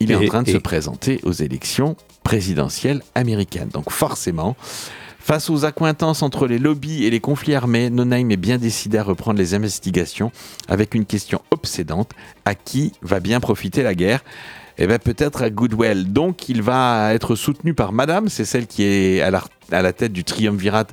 il 0.00 0.10
est 0.12 0.16
en 0.16 0.24
train 0.26 0.42
de 0.42 0.48
et- 0.50 0.52
se 0.52 0.58
présenter 0.58 1.20
aux 1.24 1.32
élections 1.32 1.96
présidentielles 2.24 3.02
américaines. 3.14 3.70
Donc 3.72 3.90
forcément, 3.90 4.56
Face 5.20 5.50
aux 5.50 5.66
accointances 5.66 6.22
entre 6.22 6.46
les 6.46 6.58
lobbies 6.58 7.04
et 7.04 7.10
les 7.10 7.20
conflits 7.20 7.54
armés, 7.54 7.90
Nonaim 7.90 8.30
est 8.30 8.38
bien 8.38 8.56
décidé 8.56 8.96
à 8.96 9.02
reprendre 9.02 9.38
les 9.38 9.52
investigations 9.52 10.32
avec 10.68 10.94
une 10.94 11.04
question 11.04 11.42
obsédante 11.50 12.12
à 12.46 12.54
qui 12.54 12.94
va 13.02 13.20
bien 13.20 13.38
profiter 13.38 13.82
la 13.82 13.94
guerre? 13.94 14.24
Eh 14.78 14.86
bien, 14.86 14.98
peut-être 14.98 15.42
à 15.42 15.50
Goodwell. 15.50 16.10
Donc, 16.10 16.48
il 16.48 16.62
va 16.62 17.12
être 17.12 17.34
soutenu 17.34 17.74
par 17.74 17.92
Madame, 17.92 18.30
c'est 18.30 18.46
celle 18.46 18.66
qui 18.66 18.84
est 18.84 19.20
à 19.20 19.30
la, 19.30 19.44
à 19.70 19.82
la 19.82 19.92
tête 19.92 20.14
du 20.14 20.24
triumvirat 20.24 20.86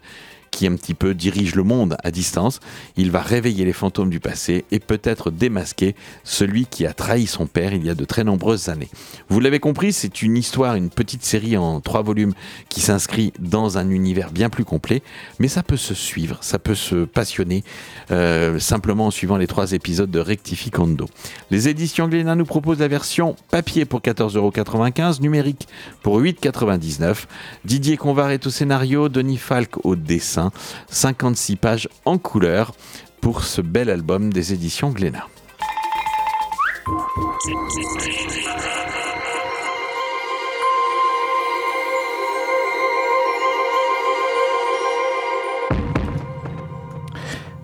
qui 0.55 0.67
un 0.67 0.75
petit 0.75 0.93
peu 0.93 1.13
dirige 1.13 1.53
le 1.53 1.63
monde 1.63 1.97
à 2.01 2.11
distance. 2.11 2.61
Il 2.95 3.11
va 3.11 3.21
réveiller 3.21 3.65
les 3.65 3.73
fantômes 3.73 4.09
du 4.09 4.21
passé 4.21 4.63
et 4.71 4.79
peut-être 4.79 5.29
démasquer 5.29 5.95
celui 6.23 6.65
qui 6.65 6.85
a 6.85 6.93
trahi 6.93 7.27
son 7.27 7.45
père 7.45 7.73
il 7.73 7.85
y 7.85 7.89
a 7.89 7.95
de 7.95 8.05
très 8.05 8.23
nombreuses 8.23 8.69
années. 8.69 8.87
Vous 9.27 9.41
l'avez 9.41 9.59
compris, 9.59 9.91
c'est 9.91 10.21
une 10.21 10.37
histoire, 10.37 10.75
une 10.75 10.89
petite 10.89 11.25
série 11.25 11.57
en 11.57 11.81
trois 11.81 12.03
volumes 12.03 12.33
qui 12.69 12.79
s'inscrit 12.79 13.33
dans 13.37 13.77
un 13.77 13.89
univers 13.89 14.31
bien 14.31 14.49
plus 14.49 14.63
complet, 14.63 15.03
mais 15.39 15.49
ça 15.49 15.61
peut 15.61 15.75
se 15.75 15.93
suivre, 15.93 16.37
ça 16.39 16.57
peut 16.57 16.73
se 16.73 17.03
passionner 17.03 17.65
euh, 18.11 18.57
simplement 18.57 19.07
en 19.07 19.11
suivant 19.11 19.35
les 19.35 19.47
trois 19.47 19.73
épisodes 19.73 20.09
de 20.09 20.19
Rectificando. 20.19 21.09
Les 21.51 21.67
éditions 21.67 22.07
Glénat 22.07 22.35
nous 22.35 22.45
proposent 22.45 22.79
la 22.79 22.87
version 22.87 23.35
papier 23.51 23.83
pour 23.83 23.99
14,95€, 23.99 25.21
numérique 25.21 25.67
pour 26.01 26.21
8,99€. 26.21 27.25
Didier 27.65 27.97
Convar 27.97 28.29
est 28.29 28.47
au 28.47 28.49
scénario, 28.49 29.09
Denis 29.09 29.37
Falk 29.37 29.85
au 29.85 29.97
dessin, 29.97 30.44
56 30.89 31.55
pages 31.55 31.89
en 32.05 32.17
couleur 32.17 32.73
pour 33.21 33.43
ce 33.43 33.61
bel 33.61 33.89
album 33.89 34.31
des 34.31 34.53
éditions 34.53 34.89
Glénat. 34.89 35.27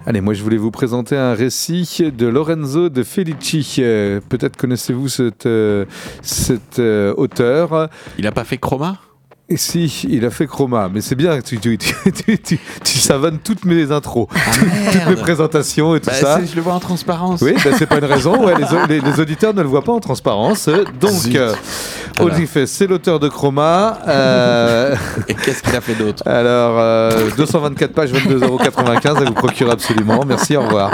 Allez, 0.08 0.20
moi 0.20 0.34
je 0.34 0.42
voulais 0.42 0.58
vous 0.58 0.72
présenter 0.72 1.16
un 1.16 1.34
récit 1.36 2.12
de 2.12 2.26
Lorenzo 2.28 2.90
de 2.90 3.04
Felici. 3.04 3.76
Euh, 3.80 4.20
Peut-être 4.30 4.58
connaissez-vous 4.58 5.08
cet, 5.08 5.46
euh, 5.46 5.86
cet 6.24 6.80
euh, 6.80 7.14
auteur. 7.16 7.88
Il 8.18 8.24
n'a 8.24 8.32
pas 8.32 8.44
fait 8.44 8.58
Chroma? 8.58 8.98
Si, 9.58 9.86
il 10.10 10.26
a 10.26 10.30
fait 10.30 10.48
Chroma, 10.48 10.90
mais 10.94 11.02
c'est 11.02 11.16
bien, 11.16 11.40
tu, 11.42 11.60
tu, 11.60 11.78
tu, 11.78 12.38
tu, 12.84 13.00
savonnes 13.00 13.40
toutes 13.44 13.66
mes 13.66 13.92
intros, 13.92 14.28
toutes 14.30 15.08
mes 15.10 15.16
présentations 15.16 15.96
et 15.96 16.00
tout 16.00 16.10
Bah, 16.10 16.14
ça. 16.16 16.42
Je 16.46 16.56
le 16.56 16.62
vois 16.62 16.74
en 16.74 16.80
transparence. 16.80 17.42
Oui, 17.42 17.54
bah, 17.64 17.72
c'est 17.78 17.86
pas 17.88 17.98
une 17.98 18.06
raison. 18.06 18.34
Les, 18.48 18.64
au- 18.64 18.86
les- 18.90 19.00
les 19.02 19.20
auditeurs 19.20 19.54
ne 19.54 19.62
le 19.62 19.68
voient 19.68 19.84
pas 19.84 19.92
en 19.94 20.00
transparence. 20.00 20.70
Donc, 21.00 21.36
Alors. 22.20 22.32
C'est 22.66 22.88
l'auteur 22.88 23.20
de 23.20 23.28
Chroma. 23.28 24.00
Euh, 24.08 24.96
Et 25.28 25.34
qu'est-ce 25.34 25.62
qu'il 25.64 25.76
a 25.76 25.82
fait 25.82 25.96
d'autre 25.96 26.24
alors, 26.28 26.78
euh, 26.80 27.30
224 27.38 27.94
pages, 27.94 28.12
22,95€, 28.14 29.08
à 29.18 29.24
vous 29.26 29.34
procurer 29.34 29.72
absolument. 29.72 30.24
Merci, 30.26 30.56
au 30.56 30.62
revoir. 30.62 30.92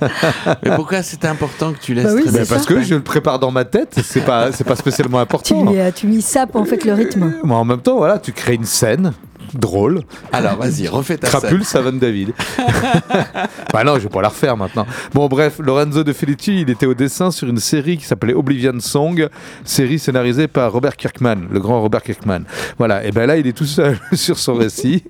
Mais 0.62 0.70
pourquoi 0.76 1.02
c'était 1.02 1.28
important 1.28 1.72
que 1.72 1.78
tu 1.78 1.94
laisses 1.94 2.04
Bah 2.04 2.12
oui, 2.14 2.24
Mais 2.32 2.38
parce 2.44 2.62
ça. 2.62 2.68
que 2.68 2.80
je 2.82 2.94
le 2.94 3.02
prépare 3.02 3.38
dans 3.38 3.50
ma 3.50 3.64
tête, 3.64 3.98
c'est 4.04 4.24
pas, 4.24 4.52
c'est 4.52 4.64
pas 4.64 4.76
spécialement 4.76 5.18
Tu 5.18 5.22
important. 5.22 5.70
lui 5.70 5.80
as, 5.80 5.92
tu 5.92 6.06
lui 6.06 6.22
sapes 6.22 6.56
en 6.56 6.64
fait 6.64 6.84
le 6.84 6.92
rythme. 6.94 7.32
Mais 7.44 7.54
en 7.54 7.64
même 7.64 7.80
temps, 7.80 7.96
voilà, 7.96 8.18
tu 8.18 8.32
crées 8.32 8.54
une 8.54 8.64
scène 8.64 9.12
drôle. 9.54 10.02
Alors 10.32 10.56
vas-y, 10.56 10.88
refais 10.88 11.16
ta 11.16 11.28
scène. 11.28 11.40
Crapule, 11.40 11.64
Savane 11.64 11.98
David. 11.98 12.32
bah 13.72 13.84
non, 13.84 13.94
je 13.94 14.00
vais 14.04 14.08
pas 14.08 14.22
la 14.22 14.28
refaire 14.28 14.56
maintenant. 14.56 14.86
Bon, 15.14 15.26
bref, 15.28 15.58
Lorenzo 15.58 16.04
De 16.04 16.12
Felici, 16.12 16.62
il 16.62 16.70
était 16.70 16.86
au 16.86 16.94
dessin 16.94 17.30
sur 17.30 17.48
une 17.48 17.58
série 17.58 17.96
qui 17.98 18.04
s'appelait 18.04 18.34
Oblivion 18.34 18.78
Song, 18.80 19.28
série 19.64 19.98
scénarisée 19.98 20.48
par 20.48 20.72
Robert 20.72 20.96
Kirkman, 20.96 21.36
le 21.50 21.60
grand 21.60 21.80
Robert 21.80 22.02
Kirkman. 22.02 22.40
Voilà, 22.78 23.04
et 23.04 23.10
ben 23.12 23.26
là, 23.26 23.36
il 23.36 23.46
est 23.46 23.52
tout 23.52 23.64
seul 23.66 23.98
sur 24.12 24.38
son 24.38 24.54
récit. 24.54 25.04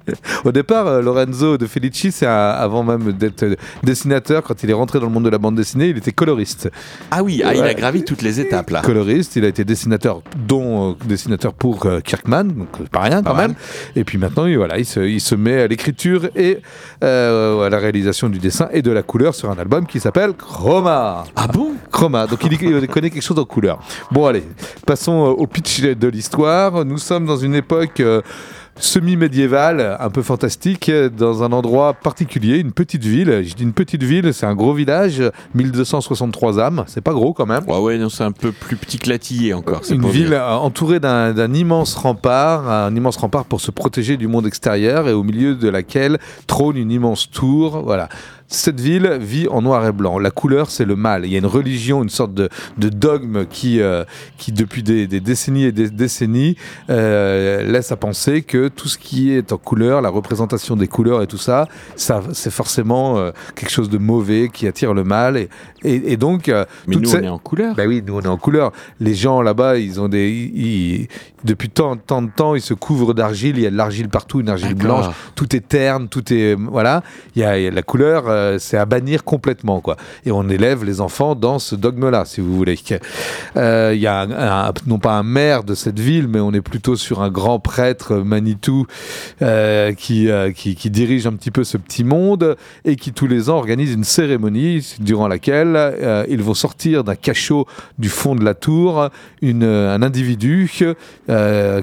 Au 0.44 0.52
départ, 0.52 0.86
euh, 0.86 1.02
Lorenzo 1.02 1.58
De 1.58 1.66
Felici, 1.66 2.12
c'est 2.12 2.26
avant 2.26 2.82
même 2.82 3.12
d'être 3.12 3.44
dessinateur, 3.82 4.42
quand 4.42 4.62
il 4.62 4.70
est 4.70 4.74
rentré 4.74 5.00
dans 5.00 5.06
le 5.06 5.12
monde 5.12 5.24
de 5.24 5.30
la 5.30 5.38
bande 5.38 5.56
dessinée, 5.56 5.88
il 5.88 5.98
était 5.98 6.12
coloriste. 6.12 6.70
Ah 7.10 7.22
oui, 7.22 7.42
ah, 7.44 7.54
il 7.54 7.62
a 7.62 7.74
gravi 7.74 8.04
toutes 8.04 8.22
les 8.22 8.40
étapes 8.40 8.70
là. 8.70 8.80
Coloriste, 8.82 9.36
il 9.36 9.44
a 9.44 9.48
été 9.48 9.64
dessinateur, 9.64 10.22
dont 10.46 10.90
euh, 10.90 10.94
dessinateur 11.04 11.52
pour 11.52 11.86
euh, 11.86 12.00
Kirkman, 12.00 12.44
donc 12.44 12.88
pas 12.90 13.00
rien 13.00 13.22
Pas 13.22 13.30
quand 13.30 13.36
mal. 13.36 13.48
même. 13.48 13.56
Et 13.96 14.04
puis 14.04 14.18
maintenant, 14.18 14.27
il, 14.46 14.56
voilà, 14.56 14.78
il, 14.78 14.84
se, 14.84 15.00
il 15.00 15.20
se 15.20 15.34
met 15.34 15.62
à 15.62 15.66
l'écriture 15.66 16.28
et 16.36 16.58
euh, 17.02 17.66
à 17.66 17.70
la 17.70 17.78
réalisation 17.78 18.28
du 18.28 18.38
dessin 18.38 18.68
et 18.72 18.82
de 18.82 18.90
la 18.90 19.02
couleur 19.02 19.34
sur 19.34 19.50
un 19.50 19.58
album 19.58 19.86
qui 19.86 20.00
s'appelle 20.00 20.32
Chroma. 20.34 21.24
Ah 21.36 21.46
bon? 21.46 21.72
Chroma, 21.90 22.26
donc 22.26 22.44
il, 22.44 22.52
il 22.52 22.86
connaît 22.88 23.10
quelque 23.10 23.22
chose 23.22 23.38
en 23.38 23.44
couleur. 23.44 23.80
Bon 24.10 24.26
allez, 24.26 24.44
passons 24.86 25.26
euh, 25.26 25.30
au 25.30 25.46
pitch 25.46 25.80
de 25.80 26.08
l'histoire. 26.08 26.84
Nous 26.84 26.98
sommes 26.98 27.26
dans 27.26 27.36
une 27.36 27.54
époque 27.54 28.00
euh, 28.00 28.20
semi-médiévale, 28.78 29.96
un 29.98 30.10
peu 30.10 30.22
fantastique, 30.22 30.90
dans 31.16 31.42
un 31.42 31.52
endroit 31.52 31.94
particulier, 31.94 32.58
une 32.58 32.72
petite 32.72 33.04
ville. 33.04 33.42
Je 33.44 33.54
dis 33.54 33.62
une 33.62 33.72
petite 33.72 34.02
ville, 34.02 34.34
c'est 34.34 34.46
un 34.46 34.54
gros 34.54 34.74
village, 34.74 35.22
1263 35.54 36.60
âmes, 36.60 36.84
c'est 36.86 37.00
pas 37.00 37.12
gros 37.12 37.32
quand 37.32 37.46
même. 37.46 37.64
Ouais, 37.66 37.78
ouais, 37.78 37.98
non, 37.98 38.08
c'est 38.08 38.24
un 38.24 38.32
peu 38.32 38.52
plus 38.52 38.76
petit 38.76 38.98
que 38.98 39.08
Latillé 39.08 39.54
encore. 39.54 39.82
Une 39.90 40.06
ville 40.08 40.34
entourée 40.34 41.00
d'un 41.00 41.32
d'un 41.32 41.54
immense 41.54 41.94
rempart, 41.94 42.68
un 42.68 42.94
immense 42.94 43.16
rempart 43.16 43.44
pour 43.44 43.60
se 43.60 43.70
protéger 43.70 44.16
du 44.16 44.26
monde 44.26 44.46
extérieur 44.46 45.08
et 45.08 45.12
au 45.12 45.22
milieu 45.22 45.54
de 45.54 45.68
laquelle 45.68 46.18
trône 46.46 46.76
une 46.76 46.90
immense 46.90 47.30
tour. 47.30 47.82
Voilà. 47.84 48.08
Cette 48.48 48.80
ville 48.80 49.18
vit 49.20 49.46
en 49.48 49.60
noir 49.62 49.86
et 49.86 49.92
blanc. 49.92 50.18
La 50.18 50.30
couleur, 50.30 50.70
c'est 50.70 50.84
le 50.86 50.96
mal. 50.96 51.24
Il 51.26 51.32
y 51.32 51.34
a 51.34 51.38
une 51.38 51.46
religion, 51.46 52.02
une 52.02 52.08
sorte 52.08 52.32
de, 52.34 52.48
de 52.78 52.88
dogme 52.88 53.44
qui, 53.46 53.80
euh, 53.80 54.04
qui 54.38 54.52
depuis 54.52 54.82
des, 54.82 55.06
des 55.06 55.20
décennies 55.20 55.64
et 55.64 55.72
des 55.72 55.90
décennies, 55.90 56.56
euh, 56.90 57.62
laisse 57.62 57.92
à 57.92 57.96
penser 57.96 58.42
que 58.42 58.68
tout 58.68 58.88
ce 58.88 58.98
qui 58.98 59.32
est 59.32 59.52
en 59.52 59.58
couleur, 59.58 60.00
la 60.00 60.08
représentation 60.08 60.76
des 60.76 60.88
couleurs 60.88 61.22
et 61.22 61.26
tout 61.26 61.36
ça, 61.38 61.68
ça 61.96 62.22
c'est 62.32 62.50
forcément 62.50 63.18
euh, 63.18 63.30
quelque 63.54 63.70
chose 63.70 63.90
de 63.90 63.98
mauvais 63.98 64.48
qui 64.52 64.66
attire 64.66 64.94
le 64.94 65.04
mal. 65.04 65.36
Et, 65.36 65.48
et, 65.84 66.12
et 66.12 66.16
donc, 66.16 66.48
Mais 66.86 66.96
nous, 66.96 67.10
on 67.14 67.22
est 67.22 67.28
en 67.28 67.38
couleur. 67.38 67.74
bah 67.74 67.84
oui, 67.86 68.02
nous 68.06 68.14
on 68.16 68.20
est 68.22 68.26
en 68.28 68.36
couleur. 68.38 68.72
Les 69.00 69.14
gens 69.14 69.42
là-bas, 69.42 69.76
ils 69.78 70.00
ont 70.00 70.08
des, 70.08 70.28
ils- 70.30 71.00
ils- 71.02 71.08
depuis 71.44 71.68
tant, 71.70 71.96
tant 71.96 72.20
de 72.22 72.30
temps, 72.34 72.56
ils 72.56 72.60
se 72.60 72.74
couvrent 72.74 73.14
d'argile. 73.14 73.58
Il 73.58 73.62
y 73.62 73.66
a 73.66 73.70
de 73.70 73.76
l'argile 73.76 74.08
partout, 74.08 74.40
une 74.40 74.48
argile 74.48 74.74
blanche. 74.74 75.04
Tout 75.36 75.54
est 75.54 75.60
terne, 75.68 76.08
tout 76.08 76.32
est 76.32 76.54
voilà. 76.56 77.02
Il 77.36 77.42
y 77.42 77.44
a, 77.44 77.58
il 77.58 77.64
y 77.64 77.66
a 77.68 77.70
la 77.70 77.82
couleur, 77.82 78.24
euh, 78.38 78.58
c'est 78.58 78.76
à 78.78 78.86
bannir 78.86 79.24
complètement 79.24 79.80
quoi. 79.80 79.96
Et 80.24 80.30
on 80.32 80.48
élève 80.48 80.84
les 80.84 81.00
enfants 81.00 81.34
dans 81.34 81.58
ce 81.58 81.74
dogme-là, 81.74 82.24
si 82.24 82.40
vous 82.40 82.54
voulez. 82.56 82.78
Euh, 83.56 83.92
Il 83.94 84.00
y 84.00 84.06
a 84.06 84.20
un- 84.20 84.68
un- 84.68 84.72
non 84.86 84.98
pas 84.98 85.12
un 85.14 85.22
maire 85.22 85.64
de 85.64 85.74
cette 85.74 85.98
ville, 85.98 86.28
mais 86.28 86.40
on 86.40 86.52
est 86.52 86.60
plutôt 86.60 86.96
sur 86.96 87.20
un 87.22 87.30
grand 87.30 87.58
prêtre 87.58 88.16
Manitou 88.16 88.86
euh, 89.42 89.92
qui, 89.92 90.28
qui 90.54 90.74
qui 90.76 90.90
dirige 90.90 91.26
un 91.26 91.32
petit 91.32 91.50
peu 91.50 91.64
ce 91.64 91.76
petit 91.76 92.04
monde 92.04 92.56
et 92.84 92.96
qui 92.96 93.12
tous 93.12 93.26
les 93.26 93.50
ans 93.50 93.56
organise 93.56 93.92
une 93.92 94.04
cérémonie 94.04 94.94
durant 95.00 95.28
laquelle 95.28 96.26
ils 96.28 96.42
vont 96.42 96.54
sortir 96.54 97.04
d'un 97.04 97.14
cachot 97.16 97.66
du 97.98 98.08
fond 98.08 98.34
de 98.34 98.44
la 98.44 98.54
tour 98.54 99.08
une, 99.42 99.64
un 99.64 100.02
individu 100.02 100.70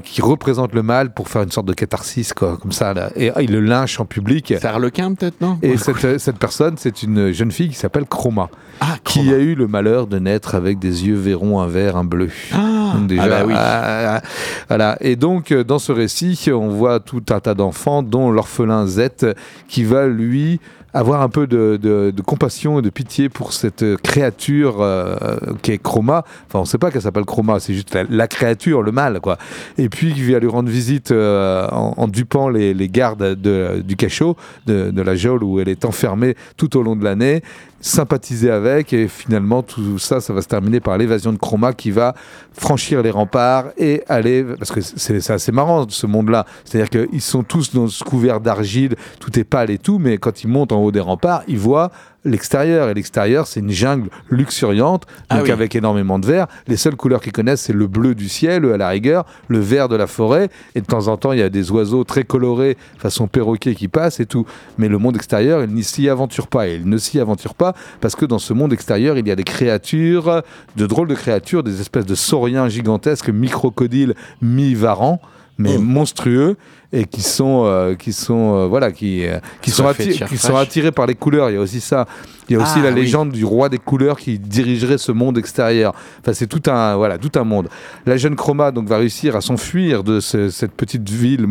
qui 0.03 0.21
représente 0.21 0.73
le 0.73 0.83
mal 0.83 1.13
pour 1.13 1.27
faire 1.29 1.41
une 1.43 1.51
sorte 1.51 1.67
de 1.67 1.73
catharsis 1.73 2.33
quoi, 2.33 2.57
comme 2.61 2.71
ça 2.71 2.93
là. 2.93 3.09
et 3.15 3.31
ah, 3.35 3.41
il 3.41 3.51
le 3.51 3.59
lynche 3.61 3.99
en 3.99 4.05
public 4.05 4.53
C'est 4.59 4.65
Harlequin, 4.65 5.13
peut-être, 5.13 5.39
non? 5.41 5.57
Et 5.61 5.77
cette, 5.77 6.19
cette 6.19 6.37
personne 6.45 6.75
c'est 6.77 7.03
une 7.03 7.31
jeune 7.31 7.51
fille 7.51 7.69
qui 7.69 7.75
s'appelle 7.75 8.05
Chroma 8.05 8.49
Ah, 8.81 8.97
qui 9.03 9.19
Chroma. 9.19 9.35
a 9.35 9.39
eu 9.39 9.55
le 9.55 9.67
malheur 9.67 10.07
de 10.07 10.19
naître 10.19 10.55
avec 10.55 10.79
des 10.79 11.05
yeux 11.07 11.15
verrons 11.15 11.59
un 11.61 11.67
vert 11.67 11.97
un 11.97 12.03
bleu 12.03 12.29
Ah, 12.53 12.93
donc 12.95 13.07
déjà, 13.07 13.23
ah 13.23 13.29
bah 13.29 13.43
oui. 13.47 13.53
ah, 13.55 14.15
ah, 14.17 14.21
voilà. 14.69 14.97
Et 15.01 15.15
donc, 15.15 15.51
euh, 15.51 15.63
dans 15.63 15.79
ce 15.79 15.91
récit, 15.91 16.39
on 16.53 16.69
voit 16.69 16.99
tout 16.99 17.23
un 17.29 17.39
tas 17.39 17.53
d'enfants, 17.53 18.03
dont 18.03 18.31
l'orphelin 18.31 18.85
Z, 18.87 19.33
qui 19.67 19.83
va 19.83 20.07
lui 20.07 20.59
avoir 20.95 21.21
un 21.21 21.29
peu 21.29 21.45
de, 21.45 22.13
compassion 22.25 22.79
et 22.79 22.81
de 22.81 22.89
pitié 22.89 23.27
pour 23.27 23.51
cette 23.51 23.83
créature 24.01 24.77
euh, 24.79 25.15
qui 25.61 25.73
est 25.73 25.77
Chroma. 25.77 26.23
Enfin, 26.47 26.59
on 26.59 26.61
ne 26.61 26.67
sait 26.67 26.77
pas 26.77 26.89
qu'elle 26.89 27.01
s'appelle 27.01 27.25
Chroma, 27.25 27.59
c'est 27.59 27.73
juste 27.73 27.95
la, 28.09 28.27
créature, 28.27 28.81
le 28.81 28.93
mal, 28.93 29.19
quoi. 29.19 29.37
Et 29.77 29.89
puis, 29.89 30.13
qui 30.13 30.21
vient 30.21 30.39
lui 30.39 30.47
rendre 30.47 30.69
visite 30.69 31.11
euh, 31.11 31.67
en, 31.69 32.07
dupant 32.07 32.47
les, 32.47 32.73
gardes 32.87 33.35
de- 33.35 33.81
du 33.85 33.97
cachot, 33.97 34.37
de 34.65 35.01
la 35.01 35.15
geôle 35.15 35.43
où 35.43 35.59
elle 35.59 35.69
est 35.69 35.83
enfermée 35.83 36.35
tout 36.55 36.77
au 36.77 36.81
long 36.81 36.95
de 36.95 37.03
l'année 37.03 37.43
sympathiser 37.81 38.49
avec 38.49 38.93
et 38.93 39.07
finalement 39.07 39.61
tout 39.61 39.99
ça 39.99 40.21
ça 40.21 40.33
va 40.33 40.41
se 40.41 40.47
terminer 40.47 40.79
par 40.79 40.97
l'évasion 40.97 41.31
de 41.31 41.37
Chroma 41.37 41.73
qui 41.73 41.91
va 41.91 42.15
franchir 42.53 43.01
les 43.01 43.11
remparts 43.11 43.65
et 43.77 44.03
aller 44.07 44.43
parce 44.43 44.71
que 44.71 44.81
c'est 44.81 45.29
assez 45.29 45.51
marrant 45.51 45.85
ce 45.87 46.07
monde 46.07 46.29
là 46.29 46.45
c'est 46.63 46.81
à 46.81 46.85
dire 46.85 46.89
qu'ils 47.09 47.21
sont 47.21 47.43
tous 47.43 47.73
dans 47.73 47.87
ce 47.87 48.03
couvert 48.03 48.39
d'argile 48.39 48.95
tout 49.19 49.37
est 49.39 49.43
pâle 49.43 49.69
et 49.69 49.77
tout 49.77 49.99
mais 49.99 50.17
quand 50.17 50.43
ils 50.43 50.47
montent 50.47 50.71
en 50.71 50.81
haut 50.81 50.91
des 50.91 50.99
remparts 50.99 51.43
ils 51.47 51.59
voient 51.59 51.91
l'extérieur. 52.25 52.89
Et 52.89 52.93
l'extérieur 52.93 53.47
c'est 53.47 53.59
une 53.59 53.71
jungle 53.71 54.09
luxuriante 54.29 55.05
Ah 55.29 55.37
donc 55.37 55.45
oui. 55.45 55.51
avec 55.51 55.75
énormément 55.75 56.19
de 56.19 56.25
vert 56.25 56.47
les 56.67 56.77
seules 56.77 56.95
couleurs 56.95 57.21
qu'ils 57.21 57.31
connaissent 57.31 57.61
c'est 57.61 57.73
le 57.73 57.87
bleu 57.87 58.15
du 58.15 58.27
ciel 58.29 58.65
à 58.65 58.77
la 58.77 58.89
rigueur 58.89 59.25
le 59.47 59.59
vert 59.59 59.87
de 59.87 59.95
la 59.95 60.07
forêt. 60.07 60.49
Et 60.75 60.81
de 60.81 60.85
temps 60.85 61.07
en 61.07 61.17
temps 61.17 61.31
il 61.31 61.39
y 61.39 61.43
a 61.43 61.49
des 61.49 61.71
oiseaux 61.71 62.03
très 62.03 62.23
colorés 62.23 62.77
façon 62.97 63.27
perroquet 63.27 63.75
qui 63.75 63.87
passent 63.87 64.19
et 64.19 64.25
tout. 64.25 64.45
Mais 64.77 64.87
le 64.87 64.97
monde 64.97 65.15
extérieur 65.15 65.63
il 65.63 65.69
n'y 65.69 65.83
s'y 65.83 66.09
aventure 66.09 66.47
pas. 66.47 66.67
Et 66.67 66.75
il 66.75 66.89
ne 66.89 66.97
s'y 66.97 67.19
aventure 67.19 67.53
pas 67.53 67.73
parce 68.01 68.15
que 68.15 68.25
dans 68.25 68.39
ce 68.39 68.53
monde 68.53 68.73
extérieur 68.73 69.17
il 69.17 69.27
y 69.27 69.31
a 69.31 69.35
des 69.35 69.43
créatures 69.43 70.41
de 70.75 70.85
drôles 70.85 71.07
de 71.07 71.15
créatures 71.15 71.63
des 71.63 71.79
espèces 71.81 72.05
de 72.05 72.15
sauriens 72.15 72.67
gigantesques 72.67 73.29
microcodiles 73.29 74.15
mi-varans 74.41 75.21
mais 75.57 75.75
Oh. 75.77 75.81
monstrueux 75.81 76.57
et 76.91 77.05
qui 77.05 77.21
sont 77.21 77.63
euh, 77.65 77.95
qui 77.95 78.11
sont 78.13 78.55
euh, 78.55 78.67
voilà 78.67 78.91
qui 78.91 79.25
euh, 79.25 79.39
qui 79.61 79.71
Ça 79.71 79.77
sont 79.93 80.03
qui 80.27 80.37
sont 80.37 80.55
attirés 80.55 80.91
par 80.91 81.05
les 81.07 81.15
couleurs. 81.15 81.49
Il 81.49 81.53
y 81.53 81.57
a 81.57 81.61
aussi 81.61 81.79
ça. 81.81 82.05
Il 82.47 82.53
y 82.55 82.59
a 82.59 82.61
aussi 82.61 82.77
Ah, 82.77 82.83
la 82.83 82.89
oui. 82.89 82.95
légende 83.01 83.31
du 83.31 83.43
roi 83.43 83.69
des 83.69 83.79
couleurs 83.79 84.17
qui 84.19 84.37
dirigerait 84.37 84.97
ce 84.99 85.11
monde 85.11 85.37
extérieur. 85.37 85.93
Enfin 86.21 86.33
c'est 86.33 86.45
tout 86.47 86.61
un 86.69 86.95
voilà 86.95 87.17
tout 87.17 87.31
un 87.39 87.43
monde. 87.43 87.69
La 88.05 88.17
jeune 88.17 88.35
Chroma 88.35 88.71
donc 88.71 88.87
va 88.87 88.97
réussir 88.97 89.35
à 89.35 89.41
s'enfuir 89.41 90.03
de 90.03 90.19
ce- 90.19 90.49
cette 90.49 90.73
petite 90.73 91.09
ville 91.09 91.47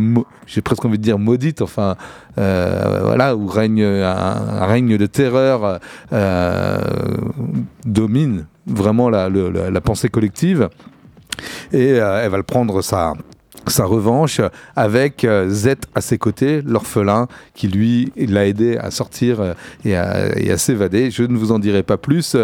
j'ai 0.46 0.60
presque 0.62 0.84
envie 0.84 0.98
de 0.98 1.02
dire 1.02 1.18
maudite 1.18 1.62
enfin 1.62 1.96
voilà 2.36 3.34
où 3.36 3.46
règne 3.46 3.82
un, 3.82 4.06
un 4.62 4.66
règne 4.66 4.96
de 4.96 5.06
terreur 5.06 5.80
domine 7.84 8.46
vraiment 8.66 9.10
la, 9.10 9.28
le- 9.28 9.50
la- 9.50 9.70
la 9.70 9.80
pensée 9.80 10.08
collective. 10.08 10.68
Et 11.72 11.94
euh, 12.00 12.22
elle 12.24 12.30
va 12.30 12.36
le 12.36 12.42
prendre 12.44 12.80
sa 12.82 13.12
sa 13.70 13.84
revanche 13.84 14.40
avec 14.76 15.24
euh, 15.24 15.48
Z 15.48 15.76
à 15.94 16.00
ses 16.00 16.18
côtés, 16.18 16.62
l'orphelin 16.62 17.28
qui 17.54 17.68
lui 17.68 18.12
l'a 18.16 18.46
aidé 18.46 18.76
à 18.76 18.90
sortir 18.90 19.40
euh, 19.40 19.54
et 19.84 19.96
à, 19.96 20.58
s'évader. 20.58 21.10
Je 21.10 21.22
ne 21.22 21.36
vous 21.36 21.52
en 21.52 21.58
dirai 21.58 21.82
pas 21.82 21.96
plus. 21.96 22.36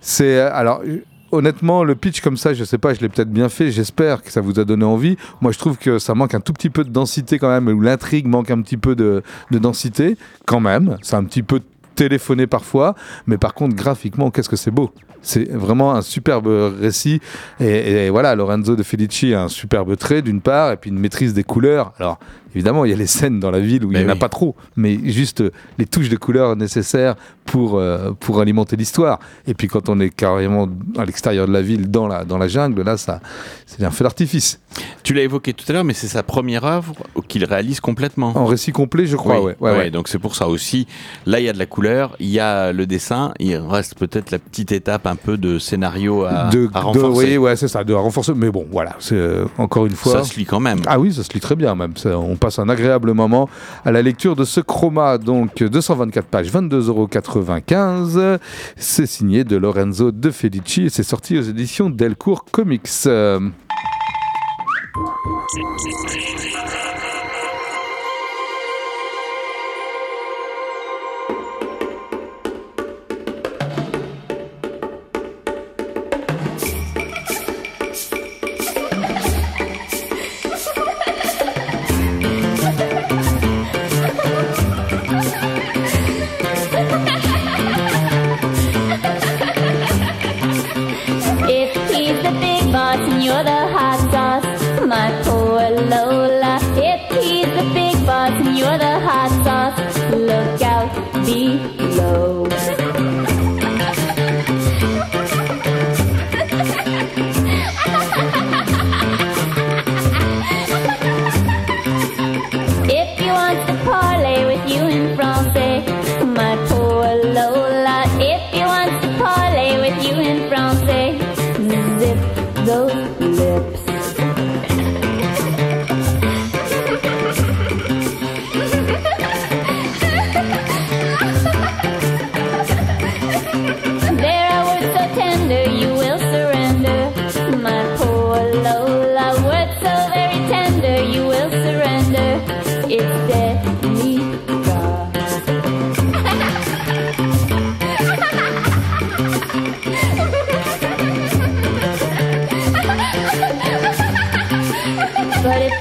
C'est 0.00 0.38
euh, 0.38 0.50
alors 0.52 0.82
honnêtement 1.30 1.84
le 1.84 1.94
pitch 1.94 2.20
comme 2.20 2.36
ça, 2.36 2.54
je 2.54 2.64
sais 2.64 2.78
pas, 2.78 2.94
je 2.94 3.00
l'ai 3.00 3.08
peut-être 3.08 3.30
bien 3.30 3.48
fait. 3.48 3.70
J'espère 3.70 4.22
que 4.22 4.30
ça 4.30 4.40
vous 4.40 4.58
a 4.58 4.64
donné 4.64 4.84
envie. 4.84 5.16
Moi, 5.40 5.52
je 5.52 5.58
trouve 5.58 5.76
que 5.76 5.98
ça 5.98 6.14
manque 6.14 6.34
un 6.34 6.40
tout 6.40 6.52
petit 6.52 6.70
peu 6.70 6.84
de 6.84 6.90
densité 6.90 7.38
quand 7.38 7.50
même, 7.50 7.68
ou 7.68 7.80
l'intrigue 7.80 8.26
manque 8.26 8.50
un 8.50 8.60
petit 8.62 8.76
peu 8.76 8.94
de, 8.94 9.22
de 9.50 9.58
densité 9.58 10.16
quand 10.46 10.60
même. 10.60 10.96
C'est 11.02 11.16
un 11.16 11.24
petit 11.24 11.42
peu 11.42 11.60
téléphoné 11.98 12.46
parfois, 12.46 12.94
mais 13.26 13.38
par 13.38 13.54
contre 13.54 13.74
graphiquement, 13.74 14.30
qu'est-ce 14.30 14.48
que 14.48 14.56
c'est 14.56 14.70
beau 14.70 14.92
c'est 15.20 15.50
vraiment 15.50 15.96
un 15.96 16.00
superbe 16.00 16.46
récit 16.80 17.20
et, 17.58 18.06
et 18.06 18.10
voilà 18.10 18.36
Lorenzo 18.36 18.76
de 18.76 18.84
Felici 18.84 19.34
a 19.34 19.42
un 19.42 19.48
superbe 19.48 19.96
trait 19.96 20.22
d'une 20.22 20.40
part 20.40 20.70
et 20.70 20.76
puis 20.76 20.90
une 20.90 20.98
maîtrise 21.00 21.34
des 21.34 21.42
couleurs 21.42 21.92
alors 21.98 22.20
évidemment 22.54 22.84
il 22.84 22.92
y 22.92 22.94
a 22.94 22.96
les 22.96 23.08
scènes 23.08 23.40
dans 23.40 23.50
la 23.50 23.58
ville 23.58 23.84
où 23.84 23.90
il 23.90 23.98
n'y 23.98 24.04
en 24.04 24.10
a 24.10 24.12
oui. 24.12 24.18
pas 24.20 24.28
trop 24.28 24.54
mais 24.76 24.96
juste 25.10 25.42
les 25.76 25.86
touches 25.86 26.08
de 26.08 26.16
couleurs 26.16 26.54
nécessaires 26.54 27.16
pour, 27.46 27.78
euh, 27.78 28.12
pour 28.20 28.40
alimenter 28.40 28.76
l'histoire 28.76 29.18
et 29.48 29.54
puis 29.54 29.66
quand 29.66 29.88
on 29.88 29.98
est 29.98 30.10
carrément 30.10 30.68
à 30.96 31.04
l'extérieur 31.04 31.48
de 31.48 31.52
la 31.52 31.62
ville 31.62 31.90
dans 31.90 32.06
la, 32.06 32.24
dans 32.24 32.38
la 32.38 32.46
jungle 32.46 32.82
là 32.82 32.96
ça 32.96 33.20
c'est 33.66 33.82
un 33.84 33.90
feu 33.90 34.04
d'artifice 34.04 34.60
Tu 35.02 35.14
l'as 35.14 35.22
évoqué 35.22 35.52
tout 35.52 35.64
à 35.68 35.72
l'heure, 35.72 35.84
mais 35.84 35.94
c'est 35.94 36.06
sa 36.08 36.22
première 36.22 36.64
œuvre 36.64 36.94
qu'il 37.28 37.44
réalise 37.44 37.80
complètement. 37.80 38.32
en 38.36 38.46
récit 38.46 38.72
complet 38.72 39.06
je 39.06 39.16
crois 39.16 39.40
Oui, 39.40 39.46
ouais, 39.46 39.56
ouais, 39.60 39.70
ouais, 39.72 39.78
ouais. 39.78 39.90
donc 39.90 40.06
c'est 40.08 40.18
pour 40.20 40.34
ça 40.36 40.46
aussi. 40.48 40.86
Là, 41.26 41.40
il 41.40 41.46
y 41.46 41.48
a 41.48 41.52
de 41.52 41.58
la 41.58 41.66
couleur, 41.66 41.87
il 42.18 42.28
y 42.28 42.40
a 42.40 42.72
le 42.72 42.86
dessin, 42.86 43.32
il 43.38 43.56
reste 43.56 43.94
peut-être 43.98 44.30
la 44.30 44.38
petite 44.38 44.72
étape 44.72 45.06
un 45.06 45.16
peu 45.16 45.36
de 45.36 45.58
scénario 45.58 46.24
à, 46.24 46.48
de, 46.50 46.68
à 46.74 46.80
de- 46.80 46.84
renforcer. 46.84 47.08
oui, 47.30 47.36
ouais, 47.38 47.56
c'est 47.56 47.68
ça, 47.68 47.84
de 47.84 47.92
renforcer. 47.94 48.32
Mais 48.34 48.50
bon, 48.50 48.66
voilà, 48.70 48.96
c'est 48.98 49.14
euh, 49.16 49.44
encore 49.58 49.86
une 49.86 49.94
fois. 49.94 50.12
Ça 50.12 50.24
se 50.24 50.38
lit 50.38 50.44
quand 50.44 50.60
même. 50.60 50.80
Ah 50.86 50.98
oui, 50.98 51.12
ça 51.12 51.22
se 51.24 51.32
lit 51.32 51.40
très 51.40 51.56
bien 51.56 51.74
même. 51.74 51.96
Ça, 51.96 52.18
on 52.18 52.36
passe 52.36 52.58
un 52.58 52.68
agréable 52.68 53.12
moment 53.12 53.48
à 53.84 53.90
la 53.92 54.02
lecture 54.02 54.36
de 54.36 54.44
ce 54.44 54.60
chroma. 54.60 55.18
Donc 55.18 55.62
224 55.62 56.26
pages, 56.26 56.50
22,95€. 56.52 58.38
C'est 58.76 59.06
signé 59.06 59.44
de 59.44 59.56
Lorenzo 59.56 60.10
De 60.12 60.30
Felici 60.30 60.84
et 60.84 60.88
c'est 60.90 61.02
sorti 61.02 61.38
aux 61.38 61.42
éditions 61.42 61.90
Delcourt 61.90 62.44
Comics. 62.50 62.88
Euh, 63.06 63.40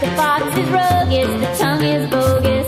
the 0.10 0.16
fox 0.16 0.46
is 0.58 0.70
rogue, 0.70 1.42
the 1.42 1.56
tongue 1.58 1.84
is 1.84 2.10
bogus. 2.10 2.67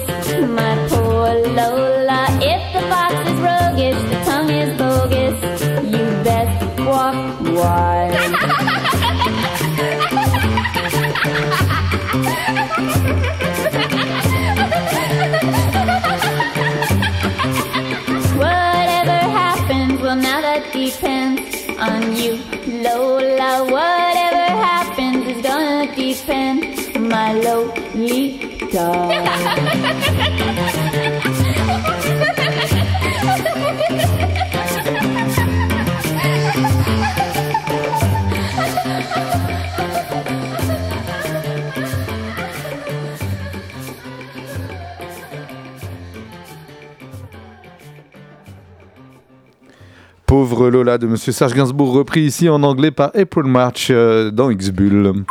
Pauvre 50.30 50.69
Lola 50.69 50.99
de 50.99 51.07
Monsieur 51.07 51.32
Serge 51.32 51.55
Gainsbourg, 51.55 51.91
repris 51.91 52.21
ici 52.21 52.49
en 52.49 52.61
anglais 52.61 52.91
par 52.91 53.11
April 53.15 53.45
March 53.45 53.88
euh, 53.89 54.30
dans 54.30 54.51
X-Bull. 54.51 55.25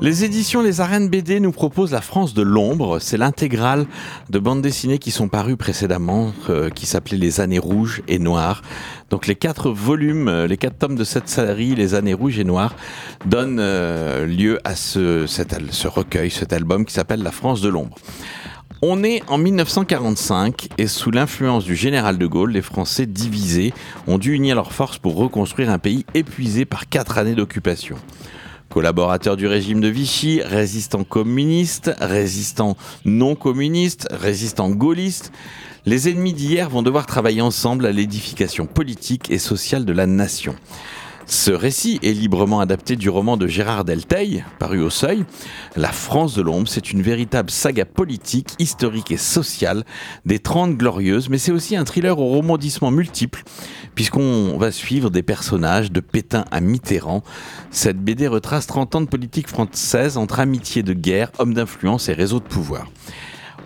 Les 0.00 0.22
éditions 0.22 0.62
Les 0.62 0.80
Arènes 0.80 1.08
BD 1.08 1.40
nous 1.40 1.50
proposent 1.50 1.90
La 1.90 2.00
France 2.00 2.32
de 2.32 2.42
l'ombre. 2.42 3.00
C'est 3.00 3.16
l'intégrale 3.16 3.84
de 4.30 4.38
bandes 4.38 4.62
dessinées 4.62 5.00
qui 5.00 5.10
sont 5.10 5.26
parues 5.26 5.56
précédemment, 5.56 6.32
euh, 6.50 6.70
qui 6.70 6.86
s'appelaient 6.86 7.18
Les 7.18 7.40
années 7.40 7.58
rouges 7.58 8.02
et 8.06 8.20
noires. 8.20 8.62
Donc 9.10 9.26
les 9.26 9.34
quatre 9.34 9.70
volumes, 9.70 10.28
euh, 10.28 10.46
les 10.46 10.56
quatre 10.56 10.78
tomes 10.78 10.94
de 10.94 11.02
cette 11.02 11.28
série, 11.28 11.74
Les 11.74 11.94
années 11.94 12.14
rouges 12.14 12.38
et 12.38 12.44
noires, 12.44 12.76
donnent 13.26 13.58
euh, 13.58 14.24
lieu 14.24 14.60
à 14.62 14.76
ce, 14.76 15.26
ce 15.26 15.88
recueil, 15.88 16.30
cet 16.30 16.52
album 16.52 16.84
qui 16.84 16.94
s'appelle 16.94 17.24
La 17.24 17.32
France 17.32 17.60
de 17.60 17.68
l'ombre. 17.68 17.96
On 18.82 19.02
est 19.02 19.24
en 19.26 19.38
1945 19.38 20.68
et 20.78 20.86
sous 20.86 21.10
l'influence 21.10 21.64
du 21.64 21.74
général 21.74 22.18
de 22.18 22.26
Gaulle, 22.28 22.52
les 22.52 22.62
Français 22.62 23.06
divisés 23.06 23.74
ont 24.06 24.18
dû 24.18 24.32
unir 24.34 24.54
leurs 24.54 24.72
forces 24.72 24.98
pour 24.98 25.16
reconstruire 25.16 25.70
un 25.70 25.80
pays 25.80 26.06
épuisé 26.14 26.64
par 26.66 26.88
quatre 26.88 27.18
années 27.18 27.34
d'occupation. 27.34 27.96
Collaborateurs 28.70 29.36
du 29.36 29.46
régime 29.46 29.80
de 29.80 29.88
Vichy, 29.88 30.42
résistants 30.42 31.04
communistes, 31.04 31.90
résistants 32.00 32.76
non 33.06 33.34
communistes, 33.34 34.08
résistants 34.10 34.68
gaullistes, 34.68 35.32
les 35.86 36.10
ennemis 36.10 36.34
d'hier 36.34 36.68
vont 36.68 36.82
devoir 36.82 37.06
travailler 37.06 37.40
ensemble 37.40 37.86
à 37.86 37.92
l'édification 37.92 38.66
politique 38.66 39.30
et 39.30 39.38
sociale 39.38 39.86
de 39.86 39.92
la 39.92 40.06
nation. 40.06 40.54
Ce 41.30 41.50
récit 41.50 42.00
est 42.02 42.12
librement 42.12 42.58
adapté 42.58 42.96
du 42.96 43.10
roman 43.10 43.36
de 43.36 43.46
Gérard 43.46 43.84
Delteil, 43.84 44.46
paru 44.58 44.80
au 44.80 44.88
Seuil. 44.88 45.26
La 45.76 45.92
France 45.92 46.34
de 46.34 46.40
l'ombre, 46.40 46.68
c'est 46.68 46.90
une 46.90 47.02
véritable 47.02 47.50
saga 47.50 47.84
politique, 47.84 48.54
historique 48.58 49.10
et 49.10 49.18
sociale 49.18 49.84
des 50.24 50.38
Trente 50.38 50.78
Glorieuses, 50.78 51.28
mais 51.28 51.36
c'est 51.36 51.52
aussi 51.52 51.76
un 51.76 51.84
thriller 51.84 52.18
au 52.18 52.30
rebondissements 52.30 52.90
multiples, 52.90 53.42
puisqu'on 53.94 54.56
va 54.56 54.72
suivre 54.72 55.10
des 55.10 55.22
personnages 55.22 55.92
de 55.92 56.00
Pétain 56.00 56.46
à 56.50 56.62
Mitterrand. 56.62 57.22
Cette 57.70 58.02
BD 58.02 58.26
retrace 58.26 58.66
30 58.66 58.94
ans 58.94 59.00
de 59.02 59.06
politique 59.06 59.48
française 59.48 60.16
entre 60.16 60.40
amitié 60.40 60.82
de 60.82 60.94
guerre, 60.94 61.30
hommes 61.38 61.52
d'influence 61.52 62.08
et 62.08 62.14
réseaux 62.14 62.40
de 62.40 62.44
pouvoir. 62.44 62.86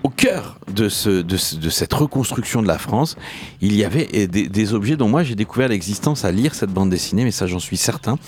Au 0.05 0.09
cœur 0.09 0.59
de, 0.72 0.88
ce, 0.88 1.22
de, 1.22 1.36
ce- 1.36 1.55
de 1.55 1.70
cette 1.70 1.92
reconstruction 1.92 2.61
de 2.61 2.66
la 2.66 2.78
France, 2.78 3.16
il 3.61 3.76
y 3.76 3.84
avait 3.84 4.09
eh, 4.12 4.26
des, 4.26 4.48
des 4.48 4.74
objets 4.74 4.96
dont 4.96 5.09
moi 5.09 5.22
j'ai 5.22 5.36
découvert 5.36 5.68
l'existence 5.68 6.24
à 6.24 6.32
lire 6.32 6.57
cette 6.57 6.70
bande 6.70 6.90
dessinée, 6.90 7.22
mais 7.22 7.30
ça 7.30 7.46
j'en 7.46 7.61
suis 7.61 7.76
certain. 7.76 8.18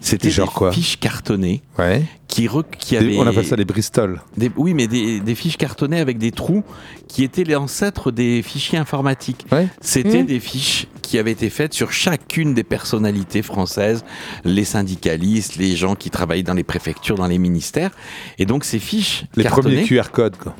C'était 0.00 0.26
des 0.28 0.32
Genre 0.34 0.52
quoi 0.52 0.72
fiches 0.72 0.98
cartonnées 0.98 1.62
Ouais. 1.78 2.02
qui, 2.26 2.48
re- 2.48 2.64
qui 2.78 2.90
Des- 2.98 3.04
avaient... 3.04 3.18
on 3.18 3.26
appelle 3.28 3.46
ça 3.46 3.54
des 3.54 3.64
Bristol. 3.64 4.20
Des- 4.36 4.50
oui, 4.56 4.74
mais 4.74 4.88
des, 4.88 5.20
des 5.20 5.34
fiches 5.36 5.56
cartonnées 5.56 6.00
avec 6.00 6.18
des 6.18 6.32
trous 6.32 6.64
qui 7.06 7.22
étaient 7.22 7.44
les 7.44 7.54
ancêtres 7.56 8.10
des 8.10 8.42
fichiers 8.42 8.78
informatiques. 8.78 9.46
Ouais. 9.52 9.68
C'était 9.80 10.22
Mmh. 10.24 10.26
des 10.26 10.40
fiches 10.40 10.86
qui 11.02 11.16
avaient 11.18 11.32
été 11.32 11.48
faites 11.50 11.74
sur 11.74 11.92
chacune 11.92 12.54
des 12.54 12.64
personnalités 12.64 13.42
françaises, 13.42 14.04
les 14.44 14.64
syndicalistes, 14.64 15.56
les 15.56 15.76
gens 15.76 15.94
qui 15.94 16.10
travaillaient 16.10 16.42
dans 16.42 16.54
les 16.54 16.64
préfectures, 16.64 17.14
dans 17.16 17.26
les 17.28 17.38
ministères. 17.38 17.90
Et 18.38 18.46
donc 18.46 18.64
ces 18.64 18.78
fiches 18.80 19.24
Les 19.36 19.44
cartonnées, 19.44 19.76
premiers 19.82 19.86
QR 19.86 20.10
codes, 20.12 20.36
quoi. 20.36 20.56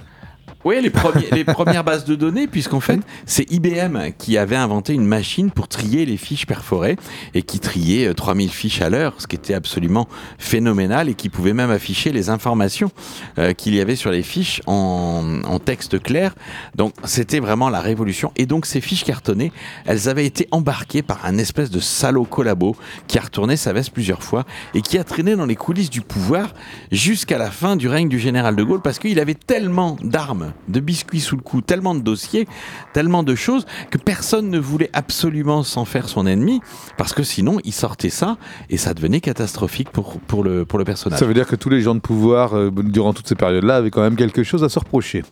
Oui, 0.64 0.76
les, 0.82 0.92
les 1.32 1.44
premières 1.44 1.84
bases 1.84 2.04
de 2.04 2.14
données, 2.14 2.46
puisqu'en 2.46 2.80
fait, 2.80 3.00
c'est 3.26 3.50
IBM 3.50 4.12
qui 4.18 4.36
avait 4.36 4.56
inventé 4.56 4.92
une 4.92 5.06
machine 5.06 5.50
pour 5.50 5.68
trier 5.68 6.04
les 6.04 6.16
fiches 6.16 6.46
perforées 6.46 6.96
et 7.34 7.42
qui 7.42 7.60
triait 7.60 8.08
euh, 8.08 8.14
3000 8.14 8.50
fiches 8.50 8.82
à 8.82 8.90
l'heure, 8.90 9.14
ce 9.18 9.26
qui 9.26 9.36
était 9.36 9.54
absolument 9.54 10.08
phénoménal 10.38 11.08
et 11.08 11.14
qui 11.14 11.28
pouvait 11.28 11.54
même 11.54 11.70
afficher 11.70 12.12
les 12.12 12.28
informations 12.30 12.90
euh, 13.38 13.52
qu'il 13.52 13.74
y 13.74 13.80
avait 13.80 13.96
sur 13.96 14.10
les 14.10 14.22
fiches 14.22 14.60
en, 14.66 15.40
en 15.44 15.58
texte 15.58 16.02
clair. 16.02 16.34
Donc, 16.74 16.92
c'était 17.04 17.40
vraiment 17.40 17.70
la 17.70 17.80
révolution. 17.80 18.32
Et 18.36 18.46
donc, 18.46 18.66
ces 18.66 18.80
fiches 18.80 19.04
cartonnées, 19.04 19.52
elles 19.86 20.08
avaient 20.08 20.26
été 20.26 20.46
embarquées 20.50 21.02
par 21.02 21.24
un 21.24 21.38
espèce 21.38 21.70
de 21.70 21.80
salaud 21.80 22.24
collabo 22.24 22.76
qui 23.06 23.18
a 23.18 23.22
retourné 23.22 23.56
sa 23.56 23.72
veste 23.72 23.90
plusieurs 23.90 24.22
fois 24.22 24.44
et 24.74 24.82
qui 24.82 24.98
a 24.98 25.04
traîné 25.04 25.36
dans 25.36 25.46
les 25.46 25.56
coulisses 25.56 25.90
du 25.90 26.00
pouvoir 26.02 26.54
jusqu'à 26.92 27.38
la 27.38 27.50
fin 27.50 27.76
du 27.76 27.88
règne 27.88 28.08
du 28.08 28.18
général 28.18 28.56
de 28.56 28.62
Gaulle 28.62 28.82
parce 28.82 28.98
qu'il 28.98 29.18
avait 29.20 29.34
tellement 29.34 29.96
d'armes, 30.02 30.49
de 30.68 30.80
biscuits 30.80 31.20
sous 31.20 31.36
le 31.36 31.42
cou, 31.42 31.60
tellement 31.60 31.94
de 31.94 32.00
dossiers, 32.00 32.46
tellement 32.92 33.22
de 33.22 33.34
choses 33.34 33.66
que 33.90 33.98
personne 33.98 34.50
ne 34.50 34.58
voulait 34.58 34.90
absolument 34.92 35.62
s'en 35.62 35.84
faire 35.84 36.08
son 36.08 36.26
ennemi 36.26 36.60
parce 36.96 37.12
que 37.12 37.22
sinon 37.22 37.58
il 37.64 37.72
sortait 37.72 38.10
ça 38.10 38.36
et 38.68 38.76
ça 38.76 38.94
devenait 38.94 39.20
catastrophique 39.20 39.90
pour, 39.90 40.20
pour, 40.20 40.44
le, 40.44 40.64
pour 40.64 40.78
le 40.78 40.84
personnage. 40.84 41.18
Ça 41.18 41.26
veut 41.26 41.34
dire 41.34 41.46
que 41.46 41.56
tous 41.56 41.70
les 41.70 41.80
gens 41.80 41.94
de 41.94 42.00
pouvoir, 42.00 42.56
euh, 42.56 42.70
durant 42.70 43.12
toutes 43.12 43.28
ces 43.28 43.34
périodes-là, 43.34 43.76
avaient 43.76 43.90
quand 43.90 44.02
même 44.02 44.16
quelque 44.16 44.42
chose 44.42 44.64
à 44.64 44.68
se 44.68 44.78
reprocher. 44.78 45.22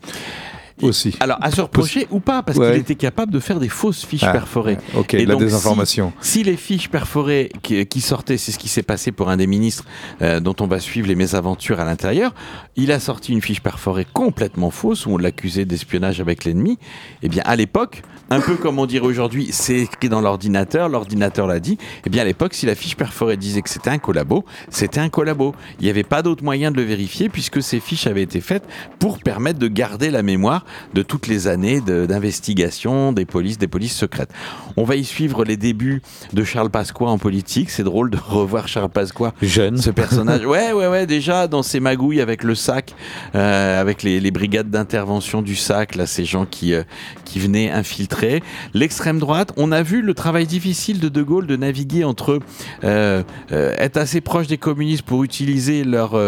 Aussi. 0.83 1.15
Alors, 1.21 1.39
à 1.41 1.51
se 1.51 1.61
reprocher 1.61 2.07
ou 2.11 2.21
pas, 2.21 2.43
parce 2.43 2.59
Ouais. 2.59 2.73
qu'il 2.73 2.81
était 2.81 2.95
capable 2.95 3.33
de 3.33 3.41
faire 3.41 3.59
des 3.61 3.69
fausses 3.69 4.05
fiches 4.05 4.23
Ah, 4.25 4.33
perforées. 4.33 4.79
Ok, 4.97 5.15
Et 5.15 5.27
la 5.27 5.35
donc, 5.35 5.43
désinformation. 5.43 6.13
Si, 6.21 6.39
si 6.39 6.45
les 6.45 6.57
fiches 6.57 6.89
perforées 6.89 7.51
qui, 7.63 7.85
qui 7.87 8.01
sortaient, 8.01 8.37
c'est 8.37 8.53
ce 8.53 8.59
qui 8.59 8.69
s'est 8.69 8.83
passé 8.83 9.13
pour 9.13 9.29
un 9.31 9.37
des 9.37 9.47
ministres 9.47 9.85
euh, 10.23 10.41
dont 10.41 10.55
on 10.61 10.67
va 10.67 10.79
suivre 10.81 11.09
les 11.09 11.15
mésaventures 11.15 11.81
à 11.81 11.85
l'intérieur, 11.85 12.35
il 12.77 12.93
a 12.93 13.01
sorti 13.01 13.33
une 13.33 13.43
fiche 13.43 13.61
perforée 13.61 14.07
complètement 14.13 14.71
fausse 14.71 15.07
où 15.07 15.11
on 15.11 15.19
l'accusait 15.19 15.65
d'espionnage 15.65 16.21
avec 16.21 16.45
l'ennemi. 16.45 16.79
Eh 17.23 17.29
bien, 17.29 17.43
à 17.45 17.57
l'époque, 17.57 18.03
un 18.31 18.41
peu 18.41 18.57
comme 18.57 18.79
on 18.79 18.87
dirait 18.87 19.07
aujourd'hui, 19.07 19.49
c'est 19.53 19.79
écrit 19.81 20.09
dans 20.09 20.21
l'ordinateur, 20.21 20.89
l'ordinateur 20.89 21.47
l'a 21.47 21.61
dit. 21.61 21.79
Eh 22.07 22.11
bien, 22.11 22.23
à 22.23 22.25
l'époque, 22.25 22.55
si 22.55 22.67
la 22.67 22.75
fiche 22.75 22.95
perforée 22.97 23.37
disait 23.37 23.63
que 23.63 23.71
c'était 23.71 23.91
un 23.91 23.99
collabo, 23.99 24.45
c'était 24.71 25.01
un 25.01 25.09
collabo. 25.09 25.55
Il 25.81 25.85
n'y 25.85 25.91
avait 25.91 26.03
pas 26.03 26.23
d'autre 26.23 26.45
moyen 26.45 26.71
de 26.71 26.77
le 26.77 26.83
vérifier 26.83 27.29
puisque 27.29 27.63
ces 27.63 27.81
fiches 27.81 28.07
avaient 28.07 28.23
été 28.23 28.41
faites 28.41 28.65
pour 28.99 29.19
permettre 29.19 29.59
de 29.59 29.69
garder 29.69 30.11
la 30.11 30.23
mémoire 30.23 30.65
de 30.95 31.03
toutes 31.03 31.27
les 31.27 31.47
années 31.49 31.81
de- 31.81 32.07
d'investigation 32.07 33.13
des 33.13 33.25
polices, 33.25 33.59
des 33.59 33.69
polices 33.69 33.97
secrètes. 33.97 34.31
On 34.77 34.85
va 34.85 34.97
y 34.97 35.05
suivre 35.05 35.45
les 35.45 35.57
débuts 35.57 36.03
de 36.33 36.45
Charles 36.45 36.71
Pasqua 36.71 37.07
en 37.07 37.19
politique. 37.19 37.71
C'est 37.71 37.83
drôle 37.85 38.11
de 38.11 38.17
revoir 38.29 38.69
Charles 38.69 38.91
Pasqua 38.91 39.33
Jeune. 39.43 39.79
ce 39.79 39.91
personnage. 39.91 40.45
Ouais, 40.47 40.73
ouais, 40.73 40.87
ouais, 40.89 41.07
déjà 41.07 41.49
dans 41.49 41.63
ses 41.63 41.81
magouilles 41.81 42.21
avec 42.21 42.43
le 42.45 42.55
sac, 42.55 42.95
euh, 43.35 43.81
avec 43.81 44.03
les, 44.03 44.21
les 44.21 44.31
brigades 44.31 44.71
d'intervention 44.71 45.43
du 45.43 45.57
sac, 45.57 45.95
là, 45.95 46.07
ces 46.07 46.25
gens 46.25 46.47
qui, 46.47 46.75
euh, 46.75 46.83
qui 47.25 47.39
venaient 47.39 47.71
infiltrer. 47.71 48.43
L'extrême 48.75 49.19
droite, 49.19 49.53
on 49.57 49.73
a 49.73 49.83
vu 49.83 50.03
le 50.03 50.15
travail 50.15 50.47
difficile 50.47 51.01
de 51.01 51.09
De 51.09 51.23
Gaulle 51.23 51.47
de 51.47 51.57
naviguer 51.57 52.05
entre 52.05 52.39
euh, 52.85 53.23
être 53.51 53.97
assez 53.97 54.21
proche 54.21 54.47
des 54.47 54.59
communistes 54.59 55.03
pour 55.03 55.25
utiliser 55.25 55.85
leur, 55.85 56.19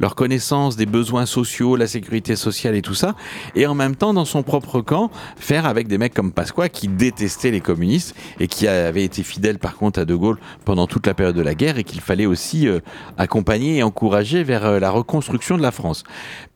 leur 0.00 0.14
connaissance 0.14 0.76
des 0.76 0.86
besoins 0.86 1.26
sociaux, 1.26 1.76
la 1.76 1.86
sécurité 1.86 2.36
sociale 2.36 2.74
et 2.76 2.82
tout 2.82 2.94
ça, 2.94 3.14
et 3.54 3.66
en 3.66 3.74
même 3.78 3.96
temps, 3.96 4.12
dans 4.12 4.26
son 4.26 4.42
propre 4.42 4.82
camp, 4.82 5.10
faire 5.36 5.64
avec 5.64 5.88
des 5.88 5.96
mecs 5.96 6.12
comme 6.12 6.32
Pasqua 6.32 6.68
qui 6.68 6.88
détestaient 6.88 7.50
les 7.50 7.60
communistes 7.60 8.14
et 8.40 8.46
qui 8.46 8.68
avaient 8.68 9.04
été 9.04 9.22
fidèles 9.22 9.58
par 9.58 9.76
contre 9.76 10.00
à 10.00 10.04
De 10.04 10.14
Gaulle 10.14 10.38
pendant 10.64 10.86
toute 10.86 11.06
la 11.06 11.14
période 11.14 11.36
de 11.36 11.42
la 11.42 11.54
guerre 11.54 11.78
et 11.78 11.84
qu'il 11.84 12.00
fallait 12.00 12.26
aussi 12.26 12.68
euh, 12.68 12.80
accompagner 13.16 13.78
et 13.78 13.82
encourager 13.82 14.42
vers 14.42 14.66
euh, 14.66 14.78
la 14.78 14.90
reconstruction 14.90 15.56
de 15.56 15.62
la 15.62 15.72
France. 15.72 16.04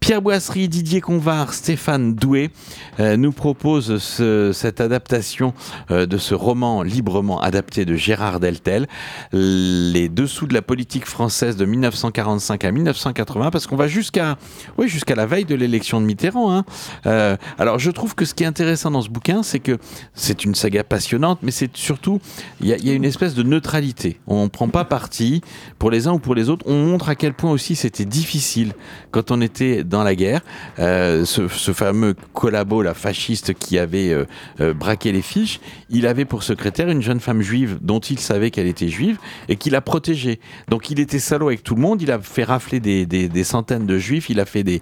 Pierre 0.02 0.20
Boisserie, 0.20 0.68
Didier 0.68 1.00
Convar, 1.00 1.54
Stéphane 1.54 2.16
Doué 2.16 2.50
euh, 2.98 3.16
nous 3.16 3.30
proposent 3.30 3.98
ce- 3.98 4.50
cette 4.52 4.80
adaptation 4.80 5.54
euh, 5.92 6.06
de 6.06 6.18
ce 6.18 6.34
roman 6.34 6.82
librement 6.82 7.40
adapté 7.40 7.84
de 7.84 7.94
Gérard 7.94 8.40
Deltel, 8.40 8.88
les 9.32 10.08
dessous 10.08 10.48
de 10.48 10.54
la 10.54 10.60
politique 10.60 11.06
française 11.06 11.56
de 11.56 11.64
1945 11.64 12.64
à 12.64 12.72
1980, 12.72 13.50
parce 13.52 13.68
qu'on 13.68 13.76
va 13.76 13.86
jusqu'à 13.86 14.38
oui, 14.76 14.92
la 15.16 15.24
veille 15.26 15.44
de 15.44 15.54
l'élection 15.54 16.00
de 16.00 16.06
Mitterrand. 16.06 16.52
hein. 16.52 16.64
Euh, 17.06 17.36
alors 17.56 17.78
je 17.78 17.92
trouve 17.92 18.16
que 18.16 18.24
ce 18.24 18.34
qui 18.34 18.42
est 18.42 18.46
intéressant 18.48 18.90
dans 18.90 19.02
ce 19.02 19.08
bouquin, 19.08 19.44
c'est 19.44 19.60
que 19.60 19.78
c'est 20.14 20.44
une 20.44 20.56
saga 20.56 20.82
passionnante, 20.82 21.38
mais 21.42 21.52
c'est 21.52 21.74
surtout, 21.76 22.18
il 22.60 22.66
y, 22.66 22.86
y 22.88 22.90
a 22.90 22.92
une 22.92 23.04
espèce 23.04 23.34
de 23.36 23.44
neutralité. 23.44 24.18
On 24.26 24.42
ne 24.42 24.48
prend 24.48 24.68
pas 24.68 24.84
parti 24.84 25.42
pour 25.78 25.92
les 25.92 26.08
uns 26.08 26.12
ou 26.14 26.18
pour 26.18 26.34
les 26.34 26.48
autres. 26.48 26.64
On 26.68 26.86
montre 26.86 27.08
à 27.08 27.14
quel 27.14 27.34
point 27.34 27.52
aussi 27.52 27.76
c'était 27.76 28.04
difficile 28.04 28.72
quand 29.12 29.30
on 29.30 29.40
était 29.40 29.84
dans 29.92 30.02
la 30.02 30.16
guerre. 30.16 30.40
Euh, 30.78 31.24
ce, 31.24 31.46
fameux 31.72 32.14
collabo, 32.32 32.82
la 32.82 32.94
fasciste 32.94 33.54
qui 33.54 33.78
avait 33.78 34.10
euh, 34.10 34.24
euh, 34.60 34.74
braqué 34.74 35.12
les 35.12 35.22
fiches, 35.22 35.60
il 35.90 36.06
avait 36.06 36.24
pour 36.24 36.42
secrétaire 36.42 36.88
une 36.88 37.02
jeune 37.02 37.20
femme 37.20 37.42
juive 37.42 37.78
dont 37.80 38.00
il 38.00 38.18
savait 38.18 38.50
qu'elle 38.50 38.66
était 38.66 38.88
juive 38.88 39.18
et 39.48 39.56
qu'il 39.56 39.76
a 39.76 39.80
protégée. 39.80 40.40
Donc 40.68 40.90
il 40.90 40.98
était 40.98 41.18
salaud 41.20 41.48
avec 41.48 41.62
tout 41.62 41.74
le 41.74 41.80
monde, 41.82 42.02
il 42.02 42.10
a 42.10 42.18
fait 42.18 42.44
rafler 42.44 42.80
des, 42.80 43.06
des- 43.06 43.44
centaines 43.44 43.86
de 43.86 43.98
juifs, 43.98 44.30
il 44.30 44.40
a 44.40 44.46
fait 44.46 44.62
des 44.62 44.80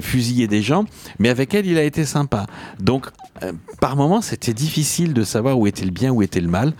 fusiller 0.00 0.46
des 0.46 0.62
gens, 0.62 0.84
mais 1.18 1.28
avec 1.30 1.54
elle 1.54 1.66
il 1.66 1.78
a 1.78 1.84
été 1.84 2.04
sympa. 2.04 2.46
Donc 2.80 3.06
euh, 3.42 3.52
par 3.80 3.96
moments, 3.96 4.20
c'était 4.20 4.52
difficile 4.52 5.14
de 5.14 5.24
savoir 5.24 5.58
où 5.58 5.66
était 5.66 5.84
le 5.84 5.90
bien, 5.90 6.10
où 6.10 6.22
était 6.22 6.40
le 6.40 6.48
mal. 6.48 6.72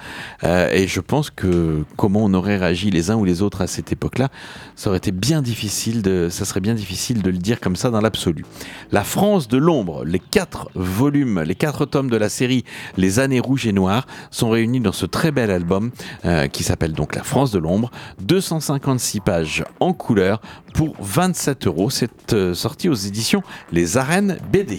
Euh, 0.45 0.71
et 0.73 0.87
je 0.87 1.01
pense 1.01 1.31
que 1.31 1.85
comment 1.97 2.21
on 2.25 2.35
aurait 2.35 2.57
réagi 2.57 2.91
les 2.91 3.11
uns 3.11 3.17
ou 3.17 3.25
les 3.25 3.43
autres 3.43 3.63
à 3.63 3.67
cette 3.67 3.93
époque-là, 3.93 4.29
ça 4.77 4.91
aurait 4.91 4.99
été 4.99 5.13
bien 5.13 5.43
difficile 5.43 6.03
de, 6.03 6.29
ça 6.31 6.45
serait 6.45 6.61
bien 6.61 6.75
difficile 6.75 7.23
de 7.23 7.31
le 7.31 7.39
dire 7.39 7.61
comme 7.61 7.77
ça 7.77 7.91
dans 7.91 8.01
l'absolu. 8.01 8.45
La 8.93 9.05
France 9.05 9.49
de 9.49 9.57
l'ombre, 9.57 10.05
les 10.05 10.19
quatre 10.19 10.71
volumes, 10.75 11.41
les 11.41 11.55
quatre 11.55 11.87
tomes 11.87 12.11
de 12.11 12.17
la 12.17 12.29
série 12.29 12.65
Les 12.97 13.19
années 13.19 13.41
rouges 13.41 13.67
et 13.67 13.73
noires 13.73 14.07
sont 14.31 14.51
réunis 14.51 14.81
dans 14.81 14.93
ce 14.93 15.07
très 15.07 15.33
bel 15.33 15.51
album 15.51 15.91
euh, 16.25 16.49
qui 16.49 16.63
s'appelle 16.63 16.93
donc 16.93 17.15
La 17.15 17.23
France 17.23 17.51
de 17.51 17.59
l'ombre. 17.59 17.91
256 18.21 19.21
pages 19.21 19.65
en 19.81 19.93
couleur 19.93 20.41
pour 20.75 20.95
27 21.01 21.67
euros. 21.67 21.91
C'est 21.91 22.55
sorti 22.55 22.89
aux 22.89 22.95
éditions 22.95 23.43
Les 23.73 23.97
Arènes 23.97 24.39
BD. 24.53 24.79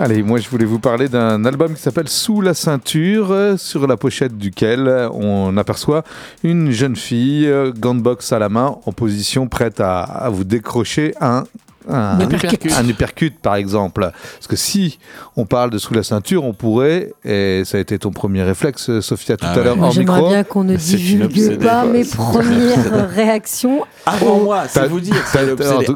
Allez, 0.00 0.24
moi 0.24 0.40
je 0.40 0.48
voulais 0.48 0.64
vous 0.64 0.80
parler 0.80 1.08
d'un 1.08 1.44
album 1.44 1.74
qui 1.74 1.80
s'appelle 1.80 2.08
Sous 2.08 2.40
la 2.40 2.54
ceinture, 2.54 3.30
euh, 3.30 3.56
sur 3.56 3.86
la 3.86 3.96
pochette 3.96 4.36
duquel 4.36 4.88
on 5.12 5.56
aperçoit 5.56 6.02
une 6.42 6.72
jeune 6.72 6.96
fille, 6.96 7.46
euh, 7.46 7.70
boxe 7.72 8.32
à 8.32 8.40
la 8.40 8.48
main, 8.48 8.76
en 8.84 8.92
position 8.92 9.46
prête 9.46 9.78
à 9.78 10.28
vous 10.32 10.42
décrocher 10.42 11.14
un. 11.20 11.44
Un, 11.88 12.20
Uppercut. 12.20 12.72
un 12.78 12.88
uppercut, 12.88 13.34
par 13.40 13.56
exemple. 13.56 14.10
Parce 14.34 14.46
que 14.48 14.56
si 14.56 14.98
on 15.36 15.44
parle 15.46 15.70
de 15.70 15.78
sous 15.78 15.94
la 15.94 16.02
ceinture, 16.02 16.44
on 16.44 16.52
pourrait, 16.52 17.12
et 17.24 17.62
ça 17.64 17.78
a 17.78 17.80
été 17.80 17.98
ton 17.98 18.10
premier 18.10 18.42
réflexe, 18.42 19.00
Sophia, 19.00 19.36
tout 19.36 19.44
Ah 19.48 19.52
à 19.52 19.56
ouais. 19.58 19.64
l'heure, 19.64 19.76
Moi, 19.76 19.88
en 19.88 19.90
J'aimerais 19.90 20.28
bien 20.28 20.44
qu'on 20.44 20.64
ne 20.64 20.76
divulgue 20.76 21.58
pas 21.62 21.84
mes 21.84 22.04
premières 22.04 23.08
réactions. 23.14 23.84
Avant 24.06 24.38
moi, 24.40 24.62
T'as- 24.72 24.82
c'est 24.82 24.88
vous 24.88 25.00
dire, 25.00 25.14
c'est 25.26 25.38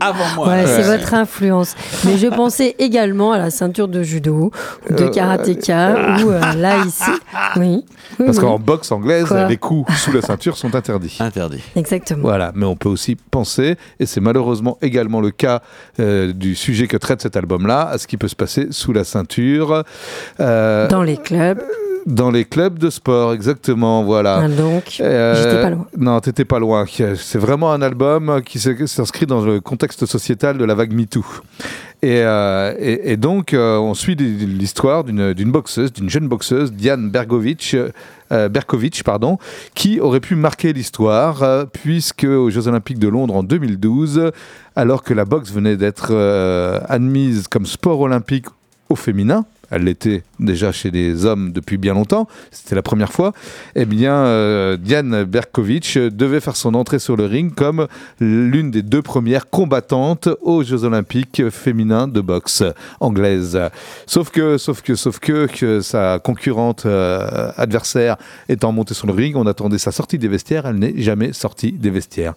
Avant 0.02 0.24
moi. 0.34 0.48
Ouais, 0.48 0.82
votre 0.82 1.14
influence. 1.14 1.74
Mais 2.04 2.16
je 2.18 2.26
pensais 2.28 2.74
également 2.78 3.32
à 3.32 3.38
la 3.38 3.50
ceinture 3.50 3.88
de 3.88 4.02
judo, 4.02 4.50
de 4.90 5.04
Euh, 5.04 5.08
karatéka, 5.10 6.18
ou 6.24 6.30
euh, 6.30 6.40
là, 6.54 6.84
ici. 6.84 7.02
Oui. 7.56 7.84
oui, 8.18 8.26
Parce 8.26 8.38
oui. 8.38 8.44
qu'en 8.44 8.58
boxe 8.58 8.90
anglaise, 8.92 9.26
Quoi 9.26 9.46
les 9.46 9.56
coups 9.56 9.92
sous 9.98 10.12
la 10.12 10.20
ceinture 10.22 10.56
sont 10.56 10.74
interdits. 10.74 11.16
Interdit. 11.20 11.62
Exactement. 11.74 12.22
Voilà, 12.22 12.52
mais 12.54 12.64
on 12.66 12.76
peut 12.76 12.88
aussi 12.88 13.16
penser, 13.16 13.76
et 14.00 14.06
c'est 14.06 14.20
malheureusement 14.20 14.78
également 14.82 15.20
le 15.20 15.30
cas 15.30 15.60
euh, 16.00 16.32
du 16.32 16.54
sujet 16.54 16.86
que 16.86 16.96
traite 16.96 17.22
cet 17.22 17.36
album-là, 17.36 17.88
à 17.88 17.98
ce 17.98 18.06
qui 18.06 18.16
peut 18.16 18.28
se 18.28 18.36
passer 18.36 18.68
sous 18.70 18.92
la 18.92 19.04
ceinture. 19.04 19.82
euh, 20.40 20.88
Dans 20.88 21.02
les 21.02 21.16
clubs. 21.16 21.62
dans 22.06 22.30
les 22.30 22.44
clubs 22.44 22.78
de 22.78 22.88
sport, 22.88 23.32
exactement, 23.32 24.04
voilà. 24.04 24.42
Ah, 24.44 24.48
donc, 24.48 24.98
Euh, 25.00 25.34
j'étais 25.34 25.62
pas 25.62 25.70
loin. 25.70 25.86
Non, 25.98 26.20
t'étais 26.20 26.44
pas 26.44 26.58
loin. 26.60 26.84
C'est 27.16 27.38
vraiment 27.38 27.72
un 27.72 27.82
album 27.82 28.42
qui 28.44 28.58
s'inscrit 28.60 29.26
dans 29.26 29.40
le 29.44 29.60
contexte 29.60 30.06
sociétal 30.06 30.56
de 30.56 30.64
la 30.64 30.74
vague 30.74 30.92
MeToo. 30.92 31.24
Et, 32.02 32.20
euh, 32.22 32.74
et, 32.78 33.12
et 33.12 33.16
donc, 33.16 33.54
euh, 33.54 33.78
on 33.78 33.94
suit 33.94 34.14
l'histoire 34.14 35.02
d'une 35.02 35.50
boxeuse, 35.50 35.92
d'une 35.92 36.08
jeune 36.10 36.28
boxeuse, 36.28 36.72
Diane 36.72 37.10
Bergovic, 37.10 37.74
euh, 38.32 38.48
Berkovic, 38.48 39.02
pardon, 39.02 39.38
qui 39.74 39.98
aurait 39.98 40.20
pu 40.20 40.36
marquer 40.36 40.72
l'histoire, 40.72 41.42
euh, 41.42 41.64
puisque 41.64 42.24
aux 42.24 42.50
Jeux 42.50 42.68
Olympiques 42.68 42.98
de 43.00 43.08
Londres 43.08 43.34
en 43.34 43.42
2012, 43.42 44.30
alors 44.76 45.02
que 45.02 45.14
la 45.14 45.24
boxe 45.24 45.50
venait 45.50 45.76
d'être 45.76 46.08
euh, 46.10 46.78
admise 46.88 47.48
comme 47.48 47.66
sport 47.66 48.00
olympique 48.00 48.46
au 48.88 48.94
féminin, 48.94 49.46
elle 49.70 49.84
l'était 49.84 50.22
déjà 50.40 50.72
chez 50.72 50.90
les 50.90 51.24
hommes 51.24 51.52
depuis 51.52 51.76
bien 51.76 51.94
longtemps, 51.94 52.28
c'était 52.50 52.74
la 52.74 52.82
première 52.82 53.12
fois, 53.12 53.32
eh 53.74 53.84
bien, 53.84 54.14
euh, 54.14 54.76
Diane 54.76 55.24
Berkovic 55.24 55.98
devait 55.98 56.40
faire 56.40 56.56
son 56.56 56.74
entrée 56.74 56.98
sur 56.98 57.16
le 57.16 57.26
ring 57.26 57.54
comme 57.54 57.86
l'une 58.20 58.70
des 58.70 58.82
deux 58.82 59.02
premières 59.02 59.48
combattantes 59.50 60.28
aux 60.42 60.62
Jeux 60.62 60.84
Olympiques 60.84 61.48
féminins 61.50 62.06
de 62.08 62.20
boxe 62.20 62.62
anglaise. 63.00 63.58
Sauf 64.06 64.30
que, 64.30 64.58
sauf 64.58 64.82
que, 64.82 64.94
sauf 64.94 65.18
que, 65.18 65.46
que 65.46 65.80
sa 65.80 66.18
concurrente 66.18 66.84
euh, 66.86 67.50
adversaire 67.56 68.16
étant 68.48 68.72
montée 68.72 68.94
sur 68.94 69.06
le 69.06 69.12
ring, 69.12 69.36
on 69.36 69.46
attendait 69.46 69.78
sa 69.78 69.92
sortie 69.92 70.18
des 70.18 70.28
vestiaires, 70.28 70.66
elle 70.66 70.76
n'est 70.76 71.00
jamais 71.00 71.32
sortie 71.32 71.72
des 71.72 71.90
vestiaires. 71.90 72.34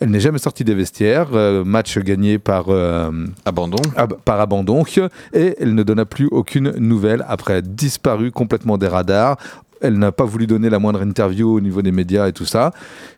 Elle 0.00 0.10
n'est 0.10 0.20
jamais 0.20 0.38
sortie 0.38 0.64
des 0.64 0.74
vestiaires, 0.74 1.28
euh, 1.34 1.64
match 1.64 1.98
gagné 1.98 2.38
par... 2.38 2.64
euh, 2.68 3.10
Abandon. 3.44 3.80
ab- 3.96 4.16
par 4.24 4.40
abandon 4.40 4.84
et 5.32 5.54
elle 5.60 5.74
ne 5.74 5.82
donna 5.82 6.04
plus 6.04 6.26
aucune 6.30 6.63
nouvelle 6.72 7.24
après 7.28 7.62
disparue 7.62 8.30
complètement 8.30 8.78
des 8.78 8.88
radars. 8.88 9.36
Elle 9.80 9.98
n'a 9.98 10.12
pas 10.12 10.24
voulu 10.24 10.46
donner 10.46 10.70
la 10.70 10.78
moindre 10.78 11.02
interview 11.02 11.54
au 11.54 11.60
niveau 11.60 11.82
des 11.82 11.92
médias 11.92 12.28
et 12.28 12.32
tout 12.32 12.46
ça. 12.46 12.72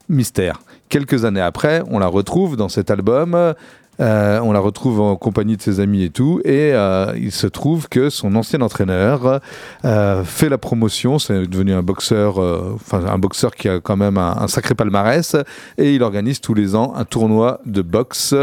Mystère. 0.08 0.60
Quelques 0.88 1.24
années 1.24 1.40
après, 1.40 1.82
on 1.90 1.98
la 1.98 2.06
retrouve 2.06 2.56
dans 2.56 2.68
cet 2.68 2.90
album. 2.90 3.54
Euh, 4.00 4.40
on 4.42 4.52
la 4.52 4.60
retrouve 4.60 5.00
en 5.00 5.16
compagnie 5.16 5.56
de 5.56 5.62
ses 5.62 5.80
amis 5.80 6.02
et 6.02 6.10
tout, 6.10 6.40
et 6.44 6.72
euh, 6.72 7.12
il 7.16 7.32
se 7.32 7.46
trouve 7.46 7.88
que 7.88 8.10
son 8.10 8.34
ancien 8.34 8.60
entraîneur 8.60 9.40
euh, 9.84 10.24
fait 10.24 10.48
la 10.48 10.58
promotion. 10.58 11.18
C'est 11.18 11.46
devenu 11.46 11.72
un 11.72 11.82
boxeur, 11.82 12.38
enfin 12.74 13.04
un 13.06 13.18
boxeur 13.18 13.54
qui 13.54 13.68
a 13.68 13.80
quand 13.80 13.96
même 13.96 14.18
un, 14.18 14.48
sacré 14.48 14.74
palmarès, 14.74 15.36
et 15.78 15.94
il 15.94 16.02
organise 16.02 16.40
tous 16.40 16.54
les 16.54 16.74
ans 16.74 16.92
un 16.96 17.04
tournoi 17.04 17.60
de 17.64 17.82
boxe 17.82 18.34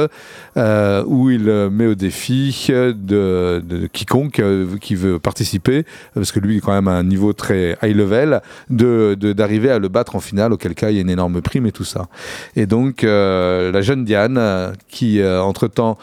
où 0.56 1.30
il 1.30 1.44
met 1.72 1.88
au 1.88 1.96
défi 1.96 2.68
de, 2.70 3.88
quiconque 3.92 4.42
qui 4.82 4.96
veut 4.96 5.20
participer, 5.20 5.86
parce 6.14 6.32
que 6.32 6.40
lui 6.40 6.58
est 6.58 6.62
quand 6.62 6.74
même 6.74 6.88
à 6.88 6.94
un 6.94 7.04
niveau 7.04 7.34
très 7.34 7.78
high 7.84 7.96
level, 7.96 8.42
de 8.70 9.14
d'arriver 9.34 9.70
à 9.70 9.80
le 9.80 9.88
battre 9.88 10.16
en 10.16 10.20
finale, 10.20 10.54
auquel 10.54 10.74
cas 10.74 10.90
il 10.90 10.96
y 10.96 10.98
a 10.98 11.02
une 11.02 11.10
énorme 11.10 11.42
prime 11.42 11.66
et 11.66 11.72
tout 11.72 11.84
ça. 11.84 12.08
Et 12.56 12.66
donc 12.66 13.04
la 13.04 13.82
jeune 13.82 14.06
Diane, 14.06 14.74
qui 14.88 15.22
entre-temps 15.44 15.98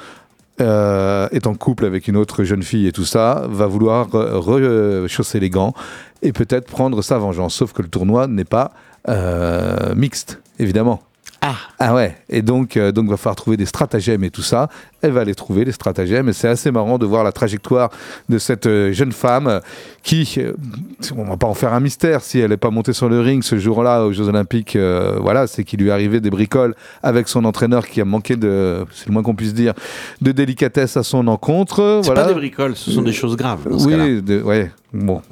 euh, 0.60 1.28
est 1.32 1.46
en 1.46 1.54
couple 1.54 1.86
avec 1.86 2.06
une 2.06 2.16
autre 2.16 2.44
jeune 2.44 2.62
fille 2.62 2.86
et 2.86 2.92
tout 2.92 3.06
ça, 3.06 3.46
va 3.48 3.66
vouloir 3.66 4.14
euh, 4.14 4.38
rechausser 4.38 5.40
les 5.40 5.48
gants 5.48 5.72
et 6.22 6.32
peut-être 6.32 6.66
prendre 6.66 7.00
sa 7.00 7.16
vengeance. 7.16 7.54
Sauf 7.54 7.72
que 7.72 7.80
le 7.80 7.88
tournoi 7.88 8.26
n'est 8.26 8.44
pas 8.44 8.72
euh, 9.08 9.94
mixte, 9.94 10.42
évidemment. 10.58 11.00
Ah. 11.42 11.54
Ah 11.78 11.94
ouais, 11.94 12.16
et 12.28 12.42
donc, 12.42 12.76
euh, 12.76 12.92
donc 12.92 13.08
va 13.08 13.16
falloir 13.16 13.34
trouver 13.36 13.56
des 13.56 13.64
stratagèmes 13.64 14.22
et 14.24 14.30
tout 14.30 14.42
ça. 14.42 14.68
Elle 15.00 15.12
va 15.12 15.24
les 15.24 15.34
trouver, 15.34 15.64
les 15.64 15.72
stratagèmes, 15.72 16.28
et 16.28 16.34
c'est 16.34 16.48
assez 16.48 16.70
marrant 16.70 16.98
de 16.98 17.06
voir 17.06 17.24
la 17.24 17.32
trajectoire 17.32 17.88
de 18.28 18.36
cette 18.38 18.66
euh, 18.66 18.92
jeune 18.92 19.12
femme 19.12 19.46
euh, 19.46 19.60
qui, 20.02 20.30
euh, 20.36 20.52
on 21.16 21.24
va 21.24 21.38
pas 21.38 21.46
en 21.46 21.54
faire 21.54 21.72
un 21.72 21.80
mystère, 21.80 22.20
si 22.20 22.38
elle 22.40 22.50
n'est 22.50 22.58
pas 22.58 22.68
montée 22.70 22.92
sur 22.92 23.08
le 23.08 23.20
ring 23.20 23.42
ce 23.42 23.58
jour-là 23.58 24.04
aux 24.04 24.12
Jeux 24.12 24.28
Olympiques, 24.28 24.76
voilà, 24.76 25.46
c'est 25.46 25.64
qu'il 25.64 25.80
lui 25.80 25.88
est 25.88 25.92
arrivé 25.92 26.20
des 26.20 26.28
bricoles 26.30 26.74
avec 27.02 27.26
son 27.28 27.44
entraîneur 27.46 27.86
qui 27.86 28.00
a 28.02 28.04
manqué 28.04 28.36
de, 28.36 28.84
c'est 28.94 29.06
le 29.06 29.12
moins 29.14 29.22
qu'on 29.22 29.34
puisse 29.34 29.54
dire, 29.54 29.72
de 30.20 30.32
délicatesse 30.32 30.98
à 30.98 31.02
son 31.02 31.26
encontre. 31.26 32.00
Voilà. 32.04 32.22
pas 32.22 32.28
des 32.28 32.34
bricoles, 32.34 32.76
ce 32.76 32.90
sont 32.90 33.02
des 33.02 33.12
choses 33.12 33.36
graves. 33.36 33.66
dans 33.68 33.78
ce. 33.78 33.86
Oui, 33.86 34.20
de- 34.22 34.42
ouais, 34.42 34.70
bon. 34.92 35.22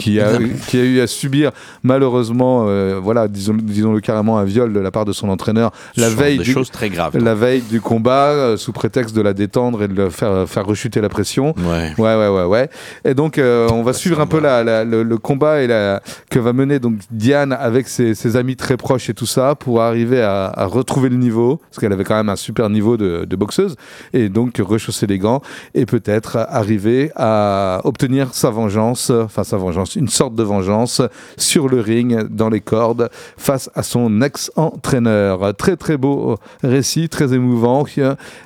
Qui 0.00 0.20
a, 0.20 0.38
qui 0.68 0.78
a 0.78 0.82
eu 0.84 1.00
à 1.00 1.06
subir 1.06 1.50
malheureusement, 1.82 2.64
euh, 2.68 2.98
voilà, 3.02 3.28
disons, 3.28 3.54
disons-le 3.54 4.00
carrément, 4.00 4.38
un 4.38 4.44
viol 4.44 4.72
de 4.72 4.80
la 4.80 4.90
part 4.90 5.04
de 5.04 5.12
son 5.12 5.28
entraîneur 5.28 5.70
la 5.96 6.08
veille 6.08 6.38
du, 6.38 6.54
très 6.72 6.88
graves. 6.88 7.16
la 7.18 7.34
veille 7.34 7.60
du 7.62 7.80
combat, 7.80 8.28
euh, 8.28 8.56
sous 8.56 8.72
prétexte 8.72 9.14
de 9.14 9.20
la 9.20 9.32
détendre 9.34 9.82
et 9.82 9.88
de 9.88 9.94
le 9.94 10.10
faire, 10.10 10.48
faire 10.48 10.64
rechuter 10.66 11.00
la 11.00 11.08
pression. 11.08 11.54
Ouais. 11.58 11.92
Ouais, 11.98 12.14
ouais, 12.16 12.28
ouais, 12.28 12.44
ouais. 12.44 12.70
Et 13.04 13.14
donc, 13.14 13.38
euh, 13.38 13.68
on 13.72 13.82
va 13.82 13.92
suivre 13.92 14.20
un 14.20 14.26
peu 14.26 14.40
la, 14.40 14.64
la- 14.64 14.84
le, 14.84 15.02
le 15.02 15.18
combat 15.18 15.62
et 15.62 15.66
la, 15.66 16.00
que 16.30 16.38
va 16.38 16.52
mener 16.52 16.78
donc 16.78 16.94
Diane 17.10 17.52
avec 17.52 17.88
ses, 17.88 18.14
ses 18.14 18.36
amis 18.36 18.56
très 18.56 18.76
proches 18.76 19.10
et 19.10 19.14
tout 19.14 19.26
ça 19.26 19.54
pour 19.54 19.82
arriver 19.82 20.22
à, 20.22 20.46
à 20.46 20.64
retrouver 20.66 21.08
le 21.08 21.16
niveau, 21.16 21.56
parce 21.68 21.78
qu'elle 21.80 21.92
avait 21.92 22.04
quand 22.04 22.14
même 22.16 22.28
un 22.28 22.36
super 22.36 22.70
niveau 22.70 22.96
de, 22.96 23.24
de 23.24 23.36
boxeuse, 23.36 23.76
et 24.12 24.28
donc 24.28 24.56
rechausser 24.58 25.06
les 25.06 25.18
gants 25.18 25.42
et 25.74 25.86
peut-être 25.86 26.36
arriver 26.48 27.10
à 27.16 27.80
obtenir 27.84 28.32
sa 28.32 28.50
vengeance, 28.50 29.10
euh, 29.10 29.24
enfin 29.24 29.44
sa 29.44 29.56
vengeance, 29.56 29.89
une 29.96 30.08
sorte 30.08 30.34
de 30.34 30.42
vengeance 30.42 31.02
sur 31.36 31.68
le 31.68 31.80
ring, 31.80 32.26
dans 32.28 32.48
les 32.48 32.60
cordes, 32.60 33.10
face 33.36 33.70
à 33.74 33.82
son 33.82 34.22
ex-entraîneur. 34.22 35.54
Très 35.56 35.76
très 35.76 35.96
beau 35.96 36.36
récit, 36.62 37.08
très 37.08 37.34
émouvant, 37.34 37.84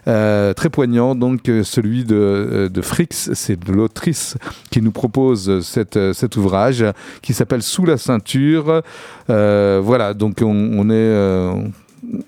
euh, 0.09 0.55
très 0.55 0.70
poignant. 0.70 1.14
Donc 1.14 1.49
euh, 1.49 1.62
celui 1.62 2.05
de, 2.05 2.14
euh, 2.14 2.68
de 2.68 2.82
Frix, 2.82 3.30
c'est 3.34 3.62
de 3.62 3.72
l'autrice 3.72 4.36
qui 4.70 4.82
nous 4.82 4.92
propose 4.92 5.61
cet 5.61 6.36
ouvrage 6.36 6.84
qui 7.22 7.34
s'appelle 7.34 7.62
Sous 7.62 7.84
la 7.84 7.97
ceinture. 7.97 8.82
Voilà, 9.28 10.14
donc 10.14 10.38
on, 10.42 10.90
est 10.90 11.72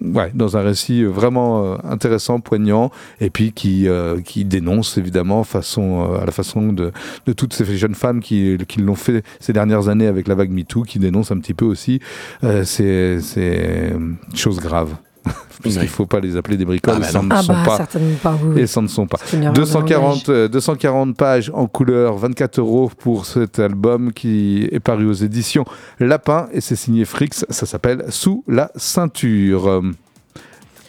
ouais, 0.01 0.31
dans 0.35 0.57
un 0.57 0.62
récit 0.62 1.05
vraiment 1.05 1.64
euh, 1.64 1.77
intéressant, 1.85 2.41
poignant, 2.41 2.91
et 3.20 3.31
puis 3.31 3.53
qui, 3.53 3.89
euh, 3.89 4.20
qui 4.20 4.45
dénonce 4.45 4.99
évidemment 4.99 5.45
façon, 5.45 6.12
euh, 6.12 6.22
à 6.22 6.27
la 6.27 6.33
façon 6.33 6.72
de, 6.72 6.93
de 7.27 7.33
toutes 7.33 7.53
ces 7.53 7.64
jeunes 7.77 7.95
femmes 7.95 8.20
qui, 8.20 8.57
qui 8.68 8.81
l'ont 8.81 8.95
fait 8.95 9.24
ces 9.41 9.53
dernières 9.53 9.89
années 9.89 10.07
avec 10.07 10.29
la 10.29 10.35
vague 10.35 10.51
MeToo, 10.51 10.83
qui 10.83 10.99
dénoncent 10.99 11.33
un 11.33 11.39
petit 11.39 11.55
peu 11.55 11.64
aussi 11.64 12.01
euh, 12.45 12.64
ces, 12.64 13.20
ces 13.20 13.93
choses 14.35 14.61
graves. 14.61 14.95
Puisqu'il 15.62 15.83
ne 15.83 15.89
faut 15.89 16.07
pas 16.07 16.20
les 16.20 16.37
appeler 16.37 16.57
des 16.57 16.64
bricoles, 16.64 16.95
Ah 16.97 17.01
bah 17.01 17.07
ça 17.09 17.22
ne 17.22 17.29
Ah 17.33 17.43
sont 17.43 17.53
bah 17.53 17.62
pas. 17.64 17.77
certainement 17.79 18.16
pas 18.22 18.33
vous. 18.33 18.57
Et 18.59 18.66
ça 18.66 18.81
ne 18.83 18.87
sont 18.89 19.07
pas. 19.07 19.18
C'est 19.24 19.37
une 19.37 19.43
erreur 19.45 19.55
de 19.55 19.61
240, 19.61 20.29
euh, 20.29 20.49
240 20.49 21.16
pages 21.16 21.51
en 21.55 21.66
couleur, 21.66 22.16
24 22.16 22.59
euros 22.59 22.91
pour 22.99 23.27
cet 23.27 23.59
album 23.59 24.12
qui 24.12 24.68
est 24.70 24.81
paru 24.81 25.07
aux 25.09 25.12
éditions 25.12 25.64
Lapin 25.99 26.49
et 26.53 26.61
c'est 26.61 26.77
signé 26.77 27.05
Frix. 27.05 27.31
Ça 27.49 27.66
s'appelle 27.66 28.05
Sous 28.11 28.45
la 28.47 28.70
ceinture. 28.77 29.83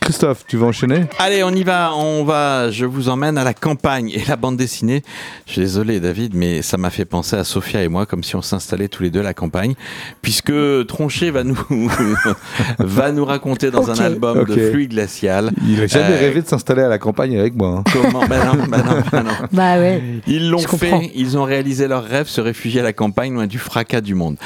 Christophe, 0.08 0.46
tu 0.48 0.56
vas 0.56 0.68
enchaîner 0.68 1.02
Allez, 1.20 1.44
on 1.44 1.50
y 1.50 1.64
va, 1.64 1.92
on 1.94 2.24
va, 2.24 2.72
je 2.72 2.86
vous 2.86 3.10
emmène 3.10 3.38
à 3.38 3.44
la 3.44 3.54
campagne 3.54 4.10
et 4.10 4.24
la 4.26 4.38
bande 4.38 4.56
dessinée. 4.56 5.04
Je 5.46 5.52
suis 5.52 5.62
désolé 5.62 6.00
David, 6.00 6.34
mais 6.34 6.62
ça 6.62 6.78
m'a 6.78 6.90
fait 6.92 7.04
penser 7.04 7.36
à 7.36 7.44
Sophia 7.44 7.84
et 7.84 7.90
moi 7.90 8.06
comme 8.06 8.24
si 8.24 8.38
on 8.38 8.42
s'installait 8.42 8.88
tous 8.88 9.04
les 9.04 9.10
deux 9.10 9.20
à 9.20 9.24
la 9.24 9.34
campagne, 9.34 9.74
puisque 10.22 10.54
Tronchet 10.88 11.30
va 11.30 11.44
nous 11.44 11.58
va 12.80 13.12
nous 13.12 13.26
raconter 13.26 13.70
dans 13.70 13.92
un 13.92 13.96
album 14.00 14.38
Ok. 14.40 14.48
de 14.48 14.70
Fluide 14.72 14.92
Glacial. 14.92 15.52
Il 15.68 15.78
n'a 15.78 15.88
jamais 15.88 16.14
Euh, 16.16 16.20
rêvé 16.20 16.42
de 16.42 16.48
s'installer 16.48 16.84
à 16.84 16.88
la 16.88 17.00
campagne 17.00 17.38
avec 17.38 17.56
moi. 17.56 17.80
hein. 17.80 17.84
Comment? 17.92 18.26
Bah 18.28 18.46
non, 18.46 18.64
bah 18.70 18.78
non, 18.78 19.02
bah 19.12 19.24
non. 19.24 19.32
Bah 19.52 19.78
ouais. 19.78 20.02
Ils 20.26 20.50
l'ont 20.50 20.64
comprends. 20.64 21.02
fait, 21.02 21.12
ils 21.16 21.38
ont 21.38 21.44
réalisé 21.44 21.90
leur 21.90 22.06
rêve, 22.06 22.28
se 22.28 22.40
réfugier 22.40 22.80
à 22.80 22.84
la 22.84 22.94
campagne 22.94 23.34
loin 23.34 23.46
du 23.48 23.60
fracas 23.60 24.00
du 24.00 24.16
monde. 24.16 24.38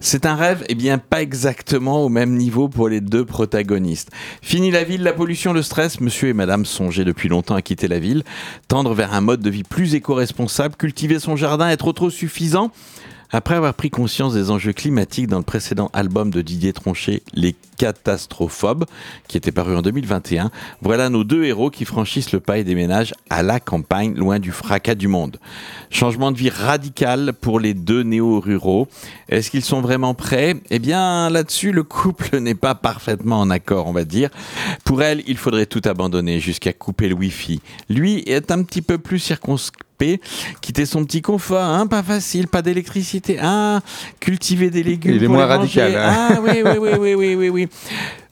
C'est 0.00 0.26
un 0.26 0.34
rêve, 0.34 0.64
eh 0.68 0.74
bien 0.74 0.98
pas 0.98 1.22
exactement 1.22 2.02
au 2.02 2.08
même 2.08 2.34
niveau 2.34 2.68
pour 2.68 2.88
les 2.88 3.00
deux 3.00 3.24
protagonistes. 3.24 4.10
Fini 4.42 4.72
la 4.72 4.82
ville, 4.82 5.03
la 5.04 5.12
pollution, 5.12 5.52
le 5.52 5.62
stress, 5.62 6.00
monsieur 6.00 6.28
et 6.28 6.32
madame 6.32 6.64
songeaient 6.64 7.04
depuis 7.04 7.28
longtemps 7.28 7.54
à 7.54 7.62
quitter 7.62 7.88
la 7.88 7.98
ville, 7.98 8.24
tendre 8.68 8.94
vers 8.94 9.12
un 9.12 9.20
mode 9.20 9.40
de 9.40 9.50
vie 9.50 9.62
plus 9.62 9.94
éco-responsable, 9.94 10.76
cultiver 10.76 11.18
son 11.18 11.36
jardin, 11.36 11.68
être 11.68 11.86
autosuffisant. 11.86 12.70
Après 13.34 13.56
avoir 13.56 13.74
pris 13.74 13.90
conscience 13.90 14.32
des 14.32 14.52
enjeux 14.52 14.72
climatiques 14.72 15.26
dans 15.26 15.38
le 15.38 15.42
précédent 15.42 15.90
album 15.92 16.30
de 16.30 16.40
Didier 16.40 16.72
Tronchet, 16.72 17.20
Les 17.32 17.56
Catastrophobes, 17.78 18.84
qui 19.26 19.36
était 19.36 19.50
paru 19.50 19.74
en 19.74 19.82
2021, 19.82 20.52
voilà 20.82 21.08
nos 21.08 21.24
deux 21.24 21.42
héros 21.42 21.68
qui 21.68 21.84
franchissent 21.84 22.30
le 22.30 22.38
pas 22.38 22.58
et 22.58 22.64
déménagent 22.64 23.12
à 23.30 23.42
la 23.42 23.58
campagne, 23.58 24.14
loin 24.14 24.38
du 24.38 24.52
fracas 24.52 24.94
du 24.94 25.08
monde. 25.08 25.40
Changement 25.90 26.30
de 26.30 26.36
vie 26.36 26.48
radical 26.48 27.32
pour 27.32 27.58
les 27.58 27.74
deux 27.74 28.04
néo-ruraux. 28.04 28.86
Est-ce 29.28 29.50
qu'ils 29.50 29.64
sont 29.64 29.80
vraiment 29.80 30.14
prêts? 30.14 30.54
Eh 30.70 30.78
bien, 30.78 31.28
là-dessus, 31.28 31.72
le 31.72 31.82
couple 31.82 32.36
n'est 32.38 32.54
pas 32.54 32.76
parfaitement 32.76 33.40
en 33.40 33.50
accord, 33.50 33.88
on 33.88 33.92
va 33.92 34.04
dire. 34.04 34.30
Pour 34.84 35.02
elle, 35.02 35.24
il 35.26 35.38
faudrait 35.38 35.66
tout 35.66 35.82
abandonner 35.86 36.38
jusqu'à 36.38 36.72
couper 36.72 37.08
le 37.08 37.16
Wi-Fi. 37.16 37.60
Lui 37.88 38.22
est 38.26 38.52
un 38.52 38.62
petit 38.62 38.80
peu 38.80 38.98
plus 38.98 39.18
quitter 40.60 40.86
son 40.86 41.04
petit 41.04 41.22
confort, 41.22 41.62
hein, 41.62 41.86
pas 41.86 42.02
facile, 42.02 42.48
pas 42.48 42.62
d'électricité, 42.62 43.38
ah, 43.40 43.80
cultiver 44.20 44.70
des 44.70 44.82
légumes. 44.82 45.14
Il 45.14 45.22
est 45.22 45.26
pour 45.26 45.36
moins 45.36 45.46
les 45.46 45.52
radical, 45.54 45.96
hein. 45.96 46.28
Ah 46.30 46.40
oui, 46.42 46.62
oui, 46.64 46.78
oui, 46.78 46.90
oui, 46.98 47.14
oui, 47.14 47.34
oui, 47.34 47.48
oui. 47.48 47.68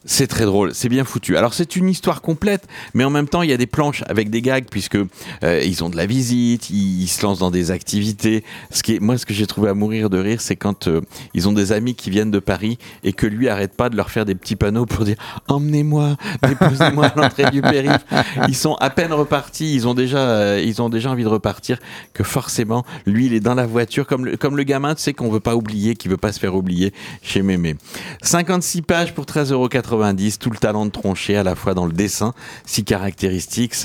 C'est 0.05 0.27
très 0.27 0.43
drôle, 0.43 0.73
c'est 0.73 0.89
bien 0.89 1.05
foutu. 1.05 1.37
Alors 1.37 1.53
c'est 1.53 1.77
une 1.77 1.87
histoire 1.87 2.21
complète, 2.21 2.67
mais 2.93 3.05
en 3.05 3.09
même 3.09 3.29
temps 3.29 3.41
il 3.41 3.49
y 3.49 3.53
a 3.53 3.57
des 3.57 3.67
planches 3.67 4.03
avec 4.07 4.29
des 4.29 4.41
gags 4.41 4.65
puisque 4.69 4.97
euh, 4.97 5.61
ils 5.63 5.81
ont 5.81 5.89
de 5.89 5.95
la 5.95 6.05
visite, 6.05 6.69
ils, 6.69 7.07
se 7.07 7.21
lancent 7.21 7.39
dans 7.39 7.51
des 7.51 7.71
activités. 7.71 8.43
Ce 8.69 8.83
qui 8.83 8.95
est, 8.95 8.99
moi 8.99 9.17
ce 9.17 9.25
que 9.25 9.33
j'ai 9.33 9.47
trouvé 9.47 9.69
à 9.69 9.73
mourir 9.73 10.09
de 10.09 10.17
rire, 10.19 10.41
c'est 10.41 10.57
quand 10.57 10.87
euh, 10.87 10.99
ils 11.33 11.47
ont 11.47 11.53
des 11.53 11.71
amis 11.71 11.95
qui 11.95 12.09
viennent 12.09 12.31
de 12.31 12.39
Paris 12.39 12.77
et 13.05 13.13
que 13.13 13.25
lui 13.25 13.47
arrête 13.47 13.77
pas 13.77 13.89
de 13.89 13.95
leur 13.95 14.11
faire 14.11 14.25
des 14.25 14.35
petits 14.35 14.57
panneaux 14.57 14.85
pour 14.85 15.05
dire 15.05 15.15
emmenez-moi, 15.47 16.17
déposez-moi 16.45 17.05
à 17.05 17.13
l'entrée 17.15 17.49
du 17.49 17.61
périph. 17.61 18.05
Ils 18.49 18.55
sont 18.55 18.75
à 18.75 18.89
peine 18.89 19.13
repartis, 19.13 19.73
ils 19.73 19.87
ont 19.87 19.93
déjà 19.93 20.19
euh, 20.19 20.61
ils 20.61 20.81
ont 20.81 20.89
déjà 20.89 21.11
envie 21.11 21.23
de 21.23 21.29
repartir 21.29 21.77
que 22.13 22.25
forcément 22.25 22.83
lui 23.05 23.27
il 23.27 23.33
est 23.33 23.39
dans 23.39 23.55
la 23.55 23.65
voiture 23.65 24.05
comme 24.05 24.25
le, 24.25 24.35
comme 24.35 24.57
le 24.57 24.63
gamin, 24.63 24.95
tu 24.95 25.01
sais 25.01 25.13
qu'on 25.13 25.29
veut 25.29 25.39
pas 25.39 25.55
oublier, 25.55 25.95
qui 25.95 26.09
veut 26.09 26.17
pas 26.17 26.33
se 26.33 26.41
faire 26.41 26.55
oublier 26.55 26.93
chez 27.21 27.41
Mémé. 27.41 27.77
56 28.21 28.81
pages 28.81 29.13
pour 29.13 29.23
13,80 29.23 29.92
tout 30.39 30.49
le 30.49 30.57
talent 30.57 30.85
de 30.85 30.91
Tronchet 30.91 31.35
à 31.35 31.43
la 31.43 31.55
fois 31.55 31.73
dans 31.73 31.85
le 31.85 31.93
dessin, 31.93 32.33
si 32.65 32.83
caractéristique, 32.83 33.75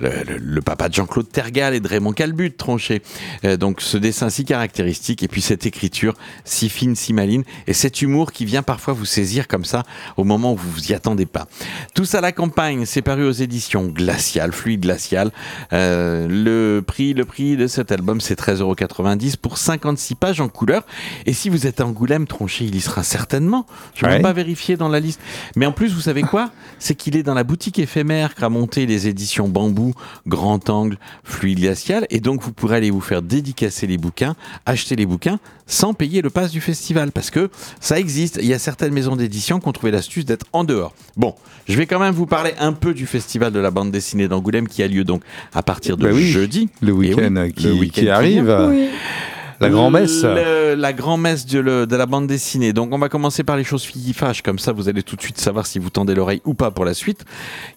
le, 0.00 0.60
papa 0.60 0.88
de 0.88 0.94
Jean-Claude 0.94 1.30
Tergal 1.30 1.74
et 1.74 1.80
de 1.80 1.88
Raymond 1.88 2.12
Calbut, 2.12 2.52
Tronchet. 2.56 3.02
Euh, 3.44 3.56
donc 3.56 3.80
ce 3.80 3.96
dessin 3.96 4.30
si 4.30 4.44
caractéristique 4.44 5.22
et 5.22 5.28
puis 5.28 5.40
cette 5.40 5.66
écriture 5.66 6.14
si 6.44 6.68
fine, 6.68 6.96
si 6.96 7.12
maline 7.12 7.44
et 7.66 7.72
cet 7.72 8.02
humour 8.02 8.32
qui 8.32 8.44
vient 8.44 8.62
parfois 8.62 8.94
vous 8.94 9.04
saisir 9.04 9.46
comme 9.46 9.64
ça 9.64 9.84
au 10.16 10.24
moment 10.24 10.52
où 10.52 10.56
vous 10.56 10.70
vous 10.70 10.90
y 10.90 10.94
attendez 10.94 11.26
pas. 11.26 11.46
Tous 11.94 12.14
à 12.14 12.20
la 12.20 12.32
campagne, 12.32 12.86
c'est 12.86 13.02
paru 13.02 13.24
aux 13.24 13.32
éditions 13.32 13.86
Glacial, 13.86 14.52
Fluide 14.52 14.80
Glacial. 14.80 15.30
Euh, 15.72 16.26
le 16.28 16.82
prix, 16.82 17.14
le 17.14 17.24
prix 17.24 17.56
de 17.56 17.66
cet 17.66 17.92
album, 17.92 18.20
c'est 18.20 18.38
13,90€ 18.40 19.36
pour 19.36 19.58
56 19.58 20.14
pages 20.14 20.40
en 20.40 20.48
couleur. 20.48 20.84
Et 21.26 21.32
si 21.32 21.48
vous 21.50 21.66
êtes 21.66 21.80
à 21.80 21.86
Angoulême, 21.86 22.26
Tronchet, 22.26 22.64
il 22.64 22.74
y 22.74 22.80
sera 22.86 23.02
certainement. 23.02 23.66
Je 23.94 24.06
ne 24.06 24.10
vais 24.10 24.20
pas 24.20 24.32
vérifier 24.32 24.76
dans 24.76 24.88
la 24.88 25.00
liste. 25.00 25.20
Mais 25.56 25.66
en 25.66 25.72
plus, 25.72 25.92
vous 25.92 26.00
savez 26.00 26.22
quoi? 26.22 26.50
C'est 26.78 26.94
qu'il 26.94 27.16
est 27.16 27.22
dans 27.22 27.34
la 27.34 27.44
boutique 27.44 27.78
éphémère 27.78 28.34
qu'a 28.34 28.48
monté 28.48 28.86
les 28.86 29.08
éditions 29.08 29.48
Bambou, 29.48 29.92
Grand 30.26 30.68
Angle, 30.68 30.98
Fluide 31.24 31.60
Glacial. 31.60 32.06
Et 32.10 32.20
donc, 32.20 32.42
vous 32.42 32.52
pourrez 32.52 32.76
aller 32.76 32.90
vous 32.90 33.00
faire 33.00 33.22
dédicacer 33.22 33.86
les 33.86 33.98
bouquins, 33.98 34.34
acheter 34.66 34.96
les 34.96 35.06
bouquins 35.06 35.38
sans 35.66 35.94
payer 35.94 36.22
le 36.22 36.30
pass 36.30 36.50
du 36.50 36.60
festival. 36.60 37.12
Parce 37.12 37.30
que 37.30 37.50
ça 37.80 37.98
existe. 37.98 38.38
Il 38.40 38.46
y 38.46 38.54
a 38.54 38.58
certaines 38.58 38.92
maisons 38.92 39.16
d'édition 39.16 39.60
qui 39.60 39.68
ont 39.68 39.72
trouvé 39.72 39.90
l'astuce 39.92 40.24
d'être 40.24 40.46
en 40.52 40.64
dehors. 40.64 40.94
Bon, 41.16 41.34
je 41.68 41.76
vais 41.76 41.86
quand 41.86 41.98
même 41.98 42.14
vous 42.14 42.26
parler 42.26 42.52
un 42.58 42.72
peu 42.72 42.94
du 42.94 43.06
festival 43.06 43.52
de 43.52 43.58
la 43.58 43.70
bande 43.70 43.90
dessinée 43.90 44.28
d'Angoulême 44.28 44.68
qui 44.68 44.82
a 44.82 44.88
lieu 44.88 45.04
donc 45.04 45.22
à 45.54 45.62
partir 45.62 45.96
de 45.96 46.04
Bah 46.04 46.10
oui, 46.12 46.28
jeudi. 46.28 46.68
Le 46.80 46.92
oui, 46.92 47.14
week-end 47.14 47.48
qui, 47.54 48.08
arrive. 48.08 48.50
La 49.60 49.68
grand-messe. 49.70 50.22
La 50.22 50.92
grand-messe 50.92 51.46
de, 51.46 51.58
le- 51.58 51.86
de 51.86 51.96
la 51.96 52.06
bande 52.06 52.26
dessinée. 52.26 52.72
Donc, 52.72 52.92
on 52.92 52.98
va 52.98 53.08
commencer 53.08 53.42
par 53.44 53.56
les 53.56 53.64
choses 53.64 53.86
qui 53.86 54.12
fâchent. 54.12 54.42
Comme 54.42 54.58
ça, 54.58 54.72
vous 54.72 54.88
allez 54.88 55.02
tout 55.02 55.16
de 55.16 55.22
suite 55.22 55.38
savoir 55.38 55.66
si 55.66 55.78
vous 55.78 55.90
tendez 55.90 56.14
l'oreille 56.14 56.42
ou 56.44 56.54
pas 56.54 56.70
pour 56.70 56.84
la 56.84 56.94
suite. 56.94 57.24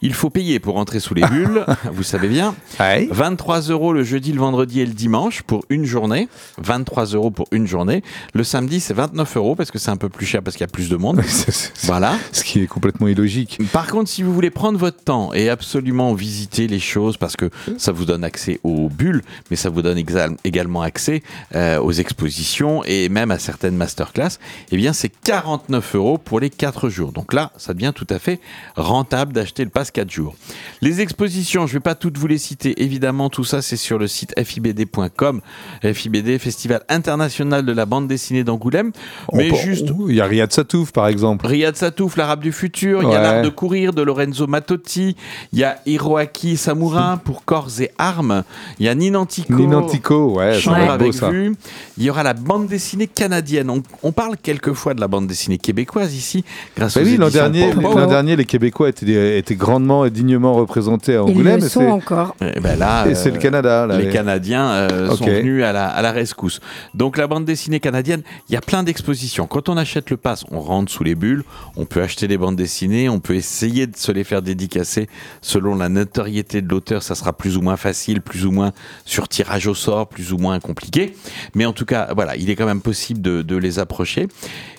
Il 0.01 0.13
faut 0.13 0.29
payer 0.29 0.59
pour 0.59 0.77
entrer 0.77 0.99
sous 0.99 1.13
les 1.13 1.21
bulles. 1.31 1.65
vous 1.91 2.03
savez 2.03 2.27
bien. 2.27 2.55
Ouais. 2.79 3.07
23 3.11 3.61
euros 3.69 3.93
le 3.93 4.03
jeudi, 4.03 4.31
le 4.33 4.39
vendredi 4.39 4.81
et 4.81 4.85
le 4.85 4.93
dimanche 4.93 5.41
pour 5.43 5.63
une 5.69 5.85
journée. 5.85 6.27
23 6.57 7.05
euros 7.07 7.31
pour 7.31 7.47
une 7.51 7.67
journée. 7.67 8.03
Le 8.33 8.43
samedi, 8.43 8.79
c'est 8.79 8.93
29 8.93 9.37
euros 9.37 9.55
parce 9.55 9.71
que 9.71 9.79
c'est 9.79 9.91
un 9.91 9.97
peu 9.97 10.09
plus 10.09 10.25
cher 10.25 10.41
parce 10.43 10.55
qu'il 10.57 10.63
y 10.63 10.69
a 10.69 10.71
plus 10.71 10.89
de 10.89 10.95
monde. 10.97 11.21
C'est- 11.27 11.51
c'est- 11.51 11.85
Voilà. 11.85 12.15
Ce 12.31 12.43
qui 12.43 12.61
est 12.61 12.67
complètement 12.67 13.07
illogique. 13.07 13.59
Par 13.71 13.87
contre, 13.87 14.09
si 14.09 14.23
vous 14.23 14.33
voulez 14.33 14.49
prendre 14.49 14.77
votre 14.77 15.03
temps 15.03 15.33
et 15.33 15.49
absolument 15.49 16.13
visiter 16.13 16.67
les 16.67 16.79
choses, 16.79 17.17
parce 17.17 17.35
que 17.35 17.49
ça 17.77 17.91
vous 17.91 18.05
donne 18.05 18.23
accès 18.23 18.59
aux 18.63 18.89
bulles, 18.89 19.21
mais 19.49 19.55
ça 19.57 19.69
vous 19.69 19.81
donne 19.81 19.97
exa- 19.97 20.35
également 20.43 20.81
accès 20.81 21.21
euh, 21.55 21.68
aux 21.77 21.91
expositions 21.91 22.83
et 22.85 23.09
même 23.09 23.31
à 23.31 23.39
certaines 23.39 23.75
masterclass, 23.75 24.39
eh 24.71 24.77
bien 24.77 24.93
c'est 24.93 25.09
49 25.09 25.95
euros 25.95 26.17
pour 26.17 26.39
les 26.39 26.49
4 26.49 26.89
jours. 26.89 27.11
Donc 27.11 27.33
là, 27.33 27.51
ça 27.57 27.73
devient 27.73 27.91
tout 27.95 28.07
à 28.09 28.19
fait 28.19 28.39
rentable 28.75 29.33
d'acheter 29.33 29.63
le 29.63 29.69
pass 29.69 29.91
4 29.91 30.09
jours. 30.09 30.35
Les 30.81 31.01
expositions, 31.01 31.67
je 31.67 31.73
ne 31.73 31.79
vais 31.79 31.83
pas 31.83 31.95
toutes 31.95 32.17
vous 32.17 32.27
les 32.27 32.37
citer, 32.37 32.81
évidemment, 32.83 33.29
tout 33.29 33.43
ça 33.43 33.61
c'est 33.61 33.77
sur 33.77 33.97
le 33.97 34.07
site 34.07 34.33
fibd.com, 34.41 35.41
FIBD, 35.83 36.37
Festival 36.39 36.81
international 36.89 37.65
de 37.65 37.71
la 37.71 37.85
bande 37.85 38.07
dessinée 38.07 38.43
d'Angoulême. 38.43 38.91
Mais 39.33 39.49
peut- 39.49 39.55
juste 39.55 39.87
Il 40.07 40.15
y 40.15 40.21
a 40.21 40.25
Riyad 40.25 40.51
Satouf, 40.51 40.91
par 40.91 41.07
exemple. 41.07 41.45
Riyad 41.47 41.75
Satouf, 41.75 42.15
l'arabe 42.17 42.41
du 42.41 42.51
futur, 42.51 43.03
il 43.03 43.09
y 43.09 43.13
a 43.15 43.21
l'art 43.21 43.41
de 43.43 43.49
courir 43.49 43.93
de 43.93 44.01
Lorenzo 44.01 44.47
Matotti, 44.47 45.15
il 45.53 45.59
y 45.59 45.63
a 45.63 45.79
Hiroaki 45.85 46.57
Samura 46.57 47.19
pour 47.23 47.45
corps 47.45 47.69
et 47.79 47.91
armes, 47.97 48.43
il 48.79 48.85
y 48.85 48.89
a 48.89 48.95
Ninantico, 48.95 49.53
Ninantico, 49.53 50.37
ouais, 50.37 50.59
Chambre 50.59 50.89
avec 50.91 51.13
ça. 51.13 51.29
vue, 51.29 51.55
il 51.97 52.03
y 52.03 52.09
aura 52.09 52.23
la 52.23 52.33
bande 52.33 52.67
dessinée 52.67 53.07
canadienne. 53.07 53.69
On, 53.69 53.83
on 54.03 54.11
parle 54.11 54.37
quelquefois 54.37 54.93
de 54.93 55.01
la 55.01 55.07
bande 55.07 55.27
dessinée 55.27 55.57
québécoise 55.57 56.13
ici, 56.15 56.43
grâce 56.77 56.95
Bah 56.95 57.01
aux 57.01 57.05
oui, 57.05 57.17
l'an 57.17 57.29
dernier, 57.29 57.73
l'an 57.73 58.07
dernier, 58.07 58.35
les 58.35 58.45
Québécois 58.45 58.89
étaient, 58.89 59.37
étaient 59.37 59.55
grandement 59.55 60.05
et 60.05 60.09
dignement 60.09 60.53
représentés 60.53 61.13
à 61.13 61.15
Ils 61.15 61.31
Angoulême. 61.31 61.59
le 61.59 61.65
et 61.65 61.69
sont 61.69 61.79
c'est- 61.81 61.87
encore. 61.87 62.35
Eh 62.41 62.59
ben 62.59 62.77
là, 62.77 63.05
Et 63.07 63.15
c'est 63.15 63.29
euh, 63.29 63.33
le 63.33 63.39
Canada. 63.39 63.85
Là, 63.87 63.97
les 63.97 64.09
Canadiens 64.09 64.69
euh, 64.69 65.09
sont 65.15 65.25
venus 65.25 65.63
à 65.63 65.71
la, 65.71 65.87
à 65.87 66.01
la 66.01 66.11
rescousse. 66.11 66.59
Donc 66.93 67.17
la 67.17 67.27
bande 67.27 67.45
dessinée 67.45 67.79
canadienne, 67.79 68.21
il 68.49 68.53
y 68.53 68.57
a 68.57 68.61
plein 68.61 68.83
d'expositions. 68.83 69.47
Quand 69.47 69.69
on 69.69 69.77
achète 69.77 70.09
le 70.09 70.17
pass, 70.17 70.45
on 70.51 70.59
rentre 70.59 70.91
sous 70.91 71.03
les 71.03 71.15
bulles, 71.15 71.43
on 71.75 71.85
peut 71.85 72.01
acheter 72.01 72.27
des 72.27 72.37
bandes 72.37 72.55
dessinées, 72.55 73.09
on 73.09 73.19
peut 73.19 73.35
essayer 73.35 73.87
de 73.87 73.95
se 73.97 74.11
les 74.11 74.23
faire 74.23 74.41
dédicacer 74.41 75.07
selon 75.41 75.75
la 75.75 75.89
notoriété 75.89 76.61
de 76.61 76.69
l'auteur. 76.69 77.03
Ça 77.03 77.15
sera 77.15 77.33
plus 77.33 77.57
ou 77.57 77.61
moins 77.61 77.77
facile, 77.77 78.21
plus 78.21 78.45
ou 78.45 78.51
moins 78.51 78.71
sur 79.05 79.27
tirage 79.27 79.67
au 79.67 79.75
sort, 79.75 80.07
plus 80.07 80.33
ou 80.33 80.37
moins 80.37 80.59
compliqué. 80.59 81.13
Mais 81.55 81.65
en 81.65 81.73
tout 81.73 81.85
cas, 81.85 82.09
voilà, 82.13 82.35
il 82.35 82.49
est 82.49 82.55
quand 82.55 82.65
même 82.65 82.81
possible 82.81 83.21
de, 83.21 83.55
les 83.55 83.79
approcher. 83.79 84.27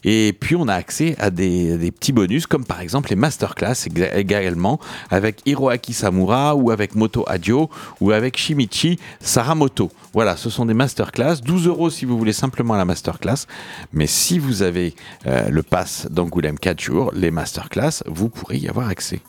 Et 0.04 0.34
puis 0.38 0.56
on 0.56 0.66
a 0.68 0.74
accès 0.74 1.14
à 1.18 1.30
des, 1.30 1.90
petits 1.90 2.12
bonus, 2.12 2.46
comme 2.46 2.64
par 2.64 2.80
exemple 2.80 3.10
les 3.10 3.16
masterclass 3.16 3.74
également, 4.14 4.80
avec 5.10 5.42
Hiroaki 5.44 5.92
Samura 5.92 6.54
ou 6.54 6.70
avec 6.70 6.94
Moto 6.94 7.24
Adio 7.28 7.68
ou 8.00 8.12
avec 8.12 8.38
Shimichi 8.38 8.98
Saramoto. 9.20 9.90
Voilà, 10.14 10.36
ce 10.36 10.50
sont 10.50 10.66
des 10.66 10.74
masterclass. 10.74 11.36
12 11.44 11.66
euros 11.66 11.90
si 11.90 12.04
vous 12.04 12.16
voulez 12.16 12.32
simplement 12.32 12.74
la 12.76 12.84
masterclass. 12.84 13.46
Mais 13.92 14.06
si 14.06 14.38
vous 14.38 14.62
avez 14.62 14.94
euh, 15.26 15.48
le 15.50 15.62
pass 15.62 16.06
d'Angoulême 16.10 16.58
4 16.58 16.80
jours, 16.80 17.12
les 17.14 17.30
masterclass, 17.30 18.02
vous 18.06 18.28
pourrez 18.28 18.58
y 18.58 18.68
avoir 18.68 18.88
accès. 18.88 19.20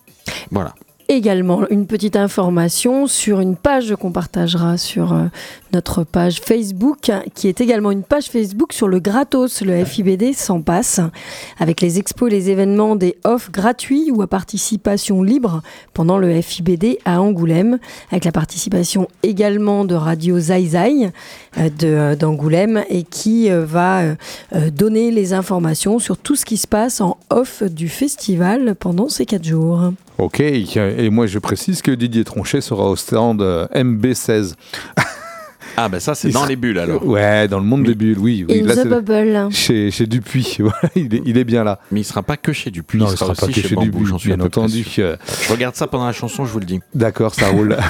Voilà. 0.52 0.74
Également 1.12 1.68
une 1.70 1.88
petite 1.88 2.16
information 2.16 3.06
sur 3.06 3.42
une 3.42 3.58
page 3.58 3.96
qu'on 3.96 4.12
partagera 4.12 4.78
sur 4.78 5.12
euh, 5.12 5.26
notre 5.74 6.04
page 6.04 6.40
Facebook, 6.40 7.12
qui 7.36 7.48
est 7.50 7.60
également 7.60 7.92
une 7.92 8.04
page 8.04 8.30
Facebook 8.30 8.72
sur 8.72 8.88
le 8.88 9.00
gratos, 9.00 9.62
le 9.62 9.84
FIBD 9.84 10.34
sans 10.34 10.62
passe, 10.62 11.02
avec 11.60 11.82
les 11.82 12.00
expos 12.00 12.32
les 12.32 12.50
événements 12.50 12.96
des 12.96 13.18
off 13.26 13.52
gratuits 13.52 14.10
ou 14.12 14.22
à 14.22 14.28
participation 14.28 15.22
libre 15.22 15.62
pendant 15.94 16.18
le 16.18 16.42
FIBD 16.42 16.98
à 17.04 17.22
Angoulême, 17.22 17.80
avec 18.10 18.24
la 18.24 18.32
participation 18.32 19.08
également 19.22 19.84
de 19.84 19.96
Radio 19.96 20.40
Zai 20.40 20.66
Zai 20.66 21.12
euh, 21.58 21.70
euh, 21.84 22.16
d'Angoulême 22.16 22.84
et 22.90 23.04
qui 23.04 23.50
va 23.50 24.04
donner 24.72 25.12
les 25.12 25.34
informations 25.34 26.00
sur 26.00 26.18
tout 26.18 26.36
ce 26.36 26.46
qui 26.46 26.58
se 26.58 26.68
passe 26.68 27.02
en 27.02 27.18
off 27.30 27.64
du 27.64 27.90
festival 27.90 28.76
pendant 28.76 29.10
ces 29.10 29.26
quatre 29.26 29.44
jours. 29.44 29.92
Ok, 30.22 30.40
et 30.40 31.10
moi 31.10 31.26
je 31.26 31.40
précise 31.40 31.82
que 31.82 31.90
Didier 31.92 32.24
Tronchet 32.24 32.62
sera 32.62 32.88
au 32.90 32.96
stand 32.96 33.42
euh, 33.42 33.68
MB16. 33.74 34.54
Ah, 35.78 35.88
ben 35.88 36.02
ça, 36.02 36.16
c'est 36.16 36.28
dans 36.32 36.40
sera- 36.40 36.50
les 36.50 36.58
bulles 36.58 36.78
alors. 36.80 37.08
Ouais, 37.08 37.48
dans 37.48 37.58
le 37.58 37.64
monde 37.66 37.84
des 37.84 37.96
bulles, 37.96 38.18
oui. 38.20 38.46
oui 38.48 38.62
In 38.62 38.66
là, 38.68 38.76
the 38.76 38.88
bubble. 38.90 39.48
chez, 39.54 39.90
chez 39.90 40.06
Dupuis, 40.06 40.58
voilà, 40.60 40.76
il, 40.98 41.16
est, 41.16 41.22
il 41.26 41.38
est 41.38 41.46
bien 41.46 41.64
là. 41.64 41.80
Mais 41.94 42.02
il 42.02 42.04
sera 42.04 42.24
pas 42.24 42.36
que 42.36 42.52
chez 42.52 42.72
Dupuis, 42.72 43.00
Non, 43.00 43.06
il 43.08 43.14
il 43.14 43.18
sera, 43.18 43.34
sera 43.34 43.48
pas 43.48 43.54
que 43.54 43.62
chez 43.62 43.70
chez 43.70 43.76
Bambou, 43.76 43.86
Dupuis, 44.00 44.06
j'en 44.06 44.18
suis 44.18 44.34
à 44.34 44.36
bien 44.36 44.46
entendu. 44.48 44.86
euh, 45.00 45.16
Je 45.48 45.52
regarde 45.54 45.76
ça 45.76 45.88
pendant 45.88 46.08
la 46.08 46.12
chanson, 46.12 46.44
je 46.46 46.52
vous 46.52 46.60
le 46.60 46.66
dis. 46.66 46.82
D'accord, 46.94 47.34
ça 47.34 47.48
roule. 47.48 47.78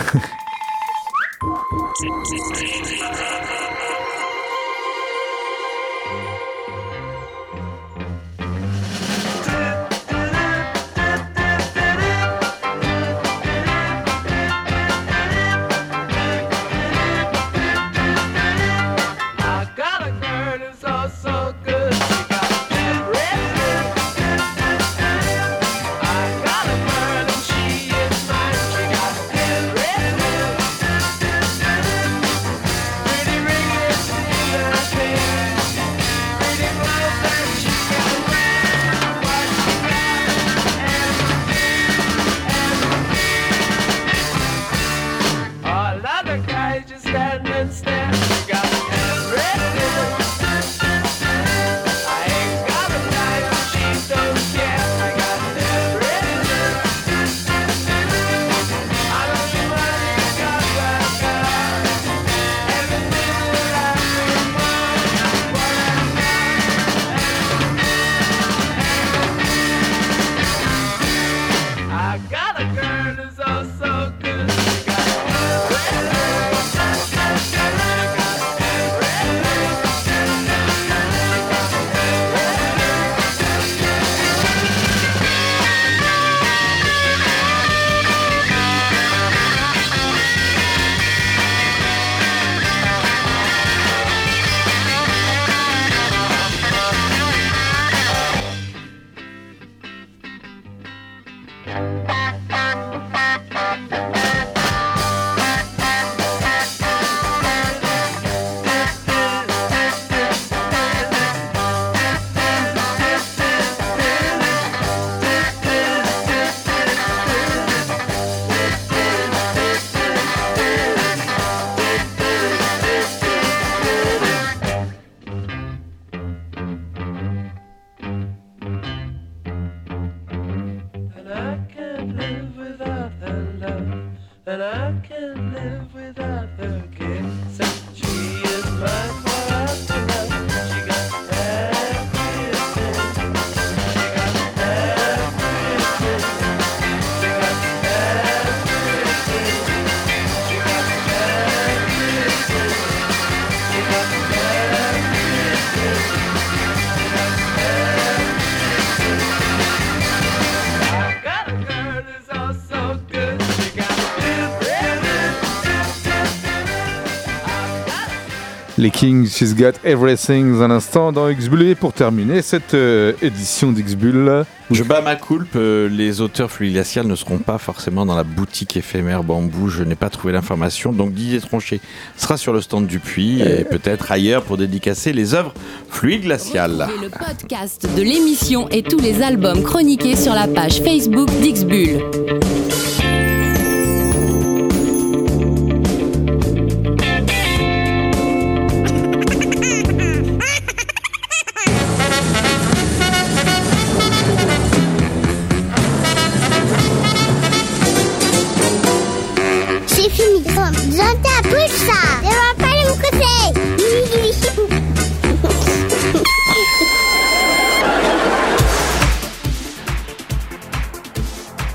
Les 168.81 168.89
Kings, 168.89 169.27
She's 169.27 169.53
Got 169.53 169.73
Everything, 169.83 170.59
un 170.59 170.71
instant 170.71 171.11
dans 171.11 171.29
X-Bull. 171.29 171.61
Et 171.61 171.75
pour 171.75 171.93
terminer 171.93 172.41
cette 172.41 172.73
euh, 172.73 173.13
édition 173.21 173.71
d'X-Bull, 173.71 174.43
Je 174.71 174.81
bats 174.81 175.01
ma 175.01 175.15
coulpe, 175.15 175.55
euh, 175.55 175.87
les 175.87 176.19
auteurs 176.19 176.49
Fluidglacial 176.49 177.05
ne 177.05 177.13
seront 177.13 177.37
pas 177.37 177.59
forcément 177.59 178.07
dans 178.07 178.15
la 178.15 178.23
boutique 178.23 178.75
éphémère 178.75 179.23
bambou, 179.23 179.69
je 179.69 179.83
n'ai 179.83 179.93
pas 179.93 180.09
trouvé 180.09 180.33
l'information, 180.33 180.93
donc 180.93 181.13
Didier 181.13 181.41
Tronchet 181.41 181.79
sera 182.17 182.37
sur 182.37 182.53
le 182.53 182.61
stand 182.61 182.87
du 182.87 182.97
puits 182.97 183.41
et 183.41 183.65
peut-être 183.65 184.11
ailleurs 184.11 184.41
pour 184.41 184.57
dédicacer 184.57 185.13
les 185.13 185.35
œuvres 185.35 185.53
Fluide 185.87 186.23
Glacial. 186.23 186.87
Le 187.03 187.09
podcast 187.09 187.87
de 187.95 188.01
l'émission 188.01 188.67
et 188.69 188.81
tous 188.81 188.99
les 188.99 189.21
albums 189.21 189.61
chroniqués 189.61 190.15
sur 190.15 190.33
la 190.33 190.47
page 190.47 190.81
Facebook 190.81 191.29
d'Xbull. 191.39 192.01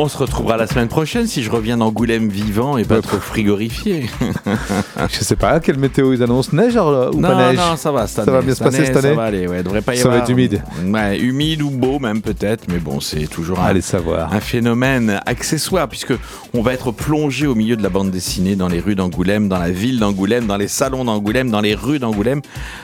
On 0.06 0.08
se 0.08 0.18
retrouvera 0.18 0.56
la 0.56 0.68
semaine 0.68 0.86
prochaine 0.86 1.26
si 1.26 1.42
je 1.42 1.50
reviens 1.50 1.78
d'Angoulême 1.78 2.28
vivant 2.28 2.78
et 2.78 2.84
pas 2.84 3.02
trop 3.02 3.18
frigorifié. 3.18 4.08
je 5.10 5.18
sais 5.18 5.34
pas, 5.34 5.58
quelle 5.58 5.78
météo 5.80 6.12
ils 6.12 6.22
annoncent 6.22 6.50
Neige 6.52 6.76
alors, 6.76 7.12
ou 7.12 7.18
non, 7.18 7.30
pas 7.30 7.48
neige 7.48 7.56
non, 7.56 7.76
ça 7.76 7.90
va 7.90 8.06
cette 8.06 8.24
Ça 8.24 8.30
va 8.30 8.36
année. 8.36 8.46
bien 8.46 8.54
se 8.54 8.62
passer 8.62 8.86
cette 8.86 8.98
année 8.98 9.08
Ça 9.08 9.14
va 9.16 9.24
aller, 9.24 9.48
ouais. 9.48 9.64
Devrait 9.64 9.80
pas 9.80 9.96
y 9.96 9.98
Ça 9.98 10.08
va 10.08 10.18
être 10.18 10.30
humide. 10.30 10.62
Ouais, 10.84 11.18
humide 11.18 11.60
ou 11.62 11.70
beau 11.70 11.98
même 11.98 12.22
peut-être, 12.22 12.66
mais 12.68 12.78
bon, 12.78 13.00
c'est 13.00 13.26
toujours 13.26 13.58
un, 13.58 13.64
Allez 13.64 13.80
savoir. 13.80 14.32
un 14.32 14.38
phénomène 14.38 15.20
accessoire 15.26 15.88
puisque 15.88 16.14
on 16.54 16.62
va 16.62 16.72
être 16.72 16.92
plongé 16.92 17.48
au 17.48 17.56
milieu 17.56 17.74
de 17.74 17.82
la 17.82 17.88
bande 17.88 18.12
dessinée 18.12 18.54
dans 18.54 18.68
les 18.68 18.78
rues 18.78 18.94
d'Angoulême, 18.94 19.48
dans 19.48 19.58
la 19.58 19.72
ville 19.72 19.98
d'Angoulême, 19.98 20.46
dans 20.46 20.56
les 20.56 20.68
salons 20.68 21.04
d'Angoulême, 21.04 21.50
dans 21.50 21.60
les 21.62 21.74
rues 21.74 21.98
d'Angoulême. 21.98 22.42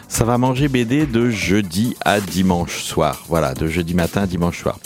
Ça 0.08 0.24
va 0.24 0.38
manger 0.38 0.66
BD 0.66 1.06
de 1.06 1.30
jeudi 1.30 1.94
à 2.04 2.18
dimanche 2.18 2.82
soir. 2.82 3.22
Voilà, 3.28 3.54
de 3.54 3.68
jeudi 3.68 3.94
matin 3.94 4.22
à 4.22 4.26
dimanche 4.26 4.60
soir. 4.60 4.76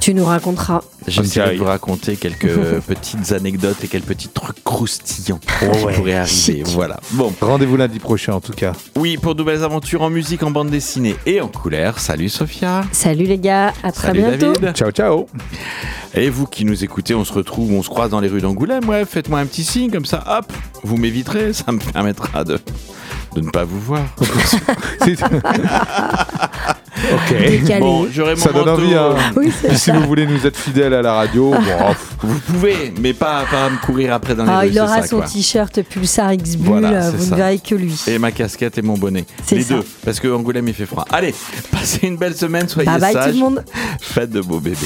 Tu 0.00 0.14
nous 0.14 0.24
raconteras. 0.24 0.80
J'essaierai 1.06 1.54
de 1.54 1.58
vous 1.58 1.64
raconter 1.66 2.16
quelques 2.16 2.80
petites 2.86 3.32
anecdotes 3.32 3.84
et 3.84 3.88
quelques 3.88 4.06
petits 4.06 4.28
trucs 4.28 4.64
croustillants 4.64 5.40
Oh 5.62 5.70
qui 5.72 5.84
ouais. 5.84 5.94
pourraient 5.94 6.14
arriver. 6.14 6.62
Voilà. 6.66 6.98
Bon. 7.12 7.32
Rendez-vous 7.40 7.76
lundi 7.76 7.98
prochain 7.98 8.32
en 8.32 8.40
tout 8.40 8.52
cas. 8.54 8.72
Oui, 8.96 9.18
pour 9.18 9.34
de 9.34 9.40
nouvelles 9.40 9.62
aventures 9.62 10.00
en 10.02 10.08
musique, 10.10 10.42
en 10.42 10.50
bande 10.50 10.70
dessinée 10.70 11.16
et 11.26 11.40
en 11.42 11.48
couleur. 11.48 11.98
Salut 11.98 12.30
Sophia. 12.30 12.84
Salut 12.92 13.24
les 13.24 13.38
gars, 13.38 13.74
à 13.82 13.92
très 13.92 14.08
Salut 14.08 14.22
bientôt. 14.22 14.52
David. 14.58 14.74
Ciao, 14.76 14.90
ciao. 14.90 15.26
Et 16.14 16.30
vous 16.30 16.46
qui 16.46 16.64
nous 16.64 16.82
écoutez, 16.82 17.14
on 17.14 17.24
se 17.24 17.32
retrouve, 17.32 17.70
on 17.72 17.82
se 17.82 17.88
croise 17.90 18.10
dans 18.10 18.20
les 18.20 18.28
rues 18.28 18.40
d'Angoulême. 18.40 18.88
Ouais, 18.88 19.04
faites-moi 19.04 19.38
un 19.40 19.46
petit 19.46 19.64
signe 19.64 19.90
comme 19.90 20.06
ça. 20.06 20.24
Hop, 20.26 20.52
vous 20.82 20.96
m'éviterez. 20.96 21.52
Ça 21.52 21.70
me 21.72 21.78
permettra 21.78 22.42
de, 22.44 22.58
de 23.34 23.40
ne 23.40 23.50
pas 23.50 23.64
vous 23.64 23.80
voir. 23.80 24.02
Ok. 27.12 27.34
Décalé. 27.38 27.80
Bon, 27.80 28.06
j'aurai 28.12 28.34
mon 28.34 28.40
Ça 28.40 28.52
donne 28.52 28.68
envie. 28.68 28.94
Hein. 28.94 29.14
Oui, 29.36 29.50
c'est 29.58 29.68
Puis 29.68 29.78
si 29.78 29.90
vous 29.90 30.02
voulez 30.02 30.26
nous 30.26 30.46
être 30.46 30.56
fidèles 30.56 30.92
à 30.92 31.00
la 31.02 31.14
radio, 31.14 31.50
bon, 31.50 31.58
oh, 31.88 31.92
Vous 32.22 32.38
pouvez, 32.40 32.92
mais 33.00 33.14
pas, 33.14 33.44
pas 33.50 33.70
me 33.70 33.78
courir 33.78 34.12
après 34.12 34.34
dans 34.34 34.44
les 34.44 34.50
Ah, 34.50 34.60
rues. 34.60 34.68
il 34.70 34.78
aura 34.78 35.00
ça, 35.00 35.06
son 35.08 35.16
quoi. 35.18 35.26
t-shirt 35.26 35.82
Pulsar 35.82 36.32
X 36.34 36.56
Bull, 36.56 36.80
Voilà, 36.80 37.04
euh, 37.04 37.10
c'est 37.10 37.16
vous 37.16 37.24
ça. 37.24 37.30
ne 37.30 37.36
verrez 37.36 37.58
que 37.58 37.74
lui. 37.74 37.98
Et 38.06 38.18
ma 38.18 38.32
casquette 38.32 38.76
et 38.78 38.82
mon 38.82 38.98
bonnet. 38.98 39.24
C'est 39.46 39.56
Les 39.56 39.62
ça. 39.62 39.74
deux. 39.76 39.84
Parce 40.04 40.20
que 40.20 40.28
Angoulême, 40.28 40.68
il 40.68 40.74
fait 40.74 40.86
froid. 40.86 41.06
Allez, 41.10 41.34
passez 41.70 42.06
une 42.06 42.16
belle 42.16 42.36
semaine, 42.36 42.68
soyez 42.68 42.86
Bye 42.90 43.00
bye 43.00 43.14
tout 43.14 43.28
le 43.32 43.34
monde. 43.44 43.64
Faites 44.00 44.30
de 44.30 44.42
beaux 44.42 44.60
bébés. 44.60 44.76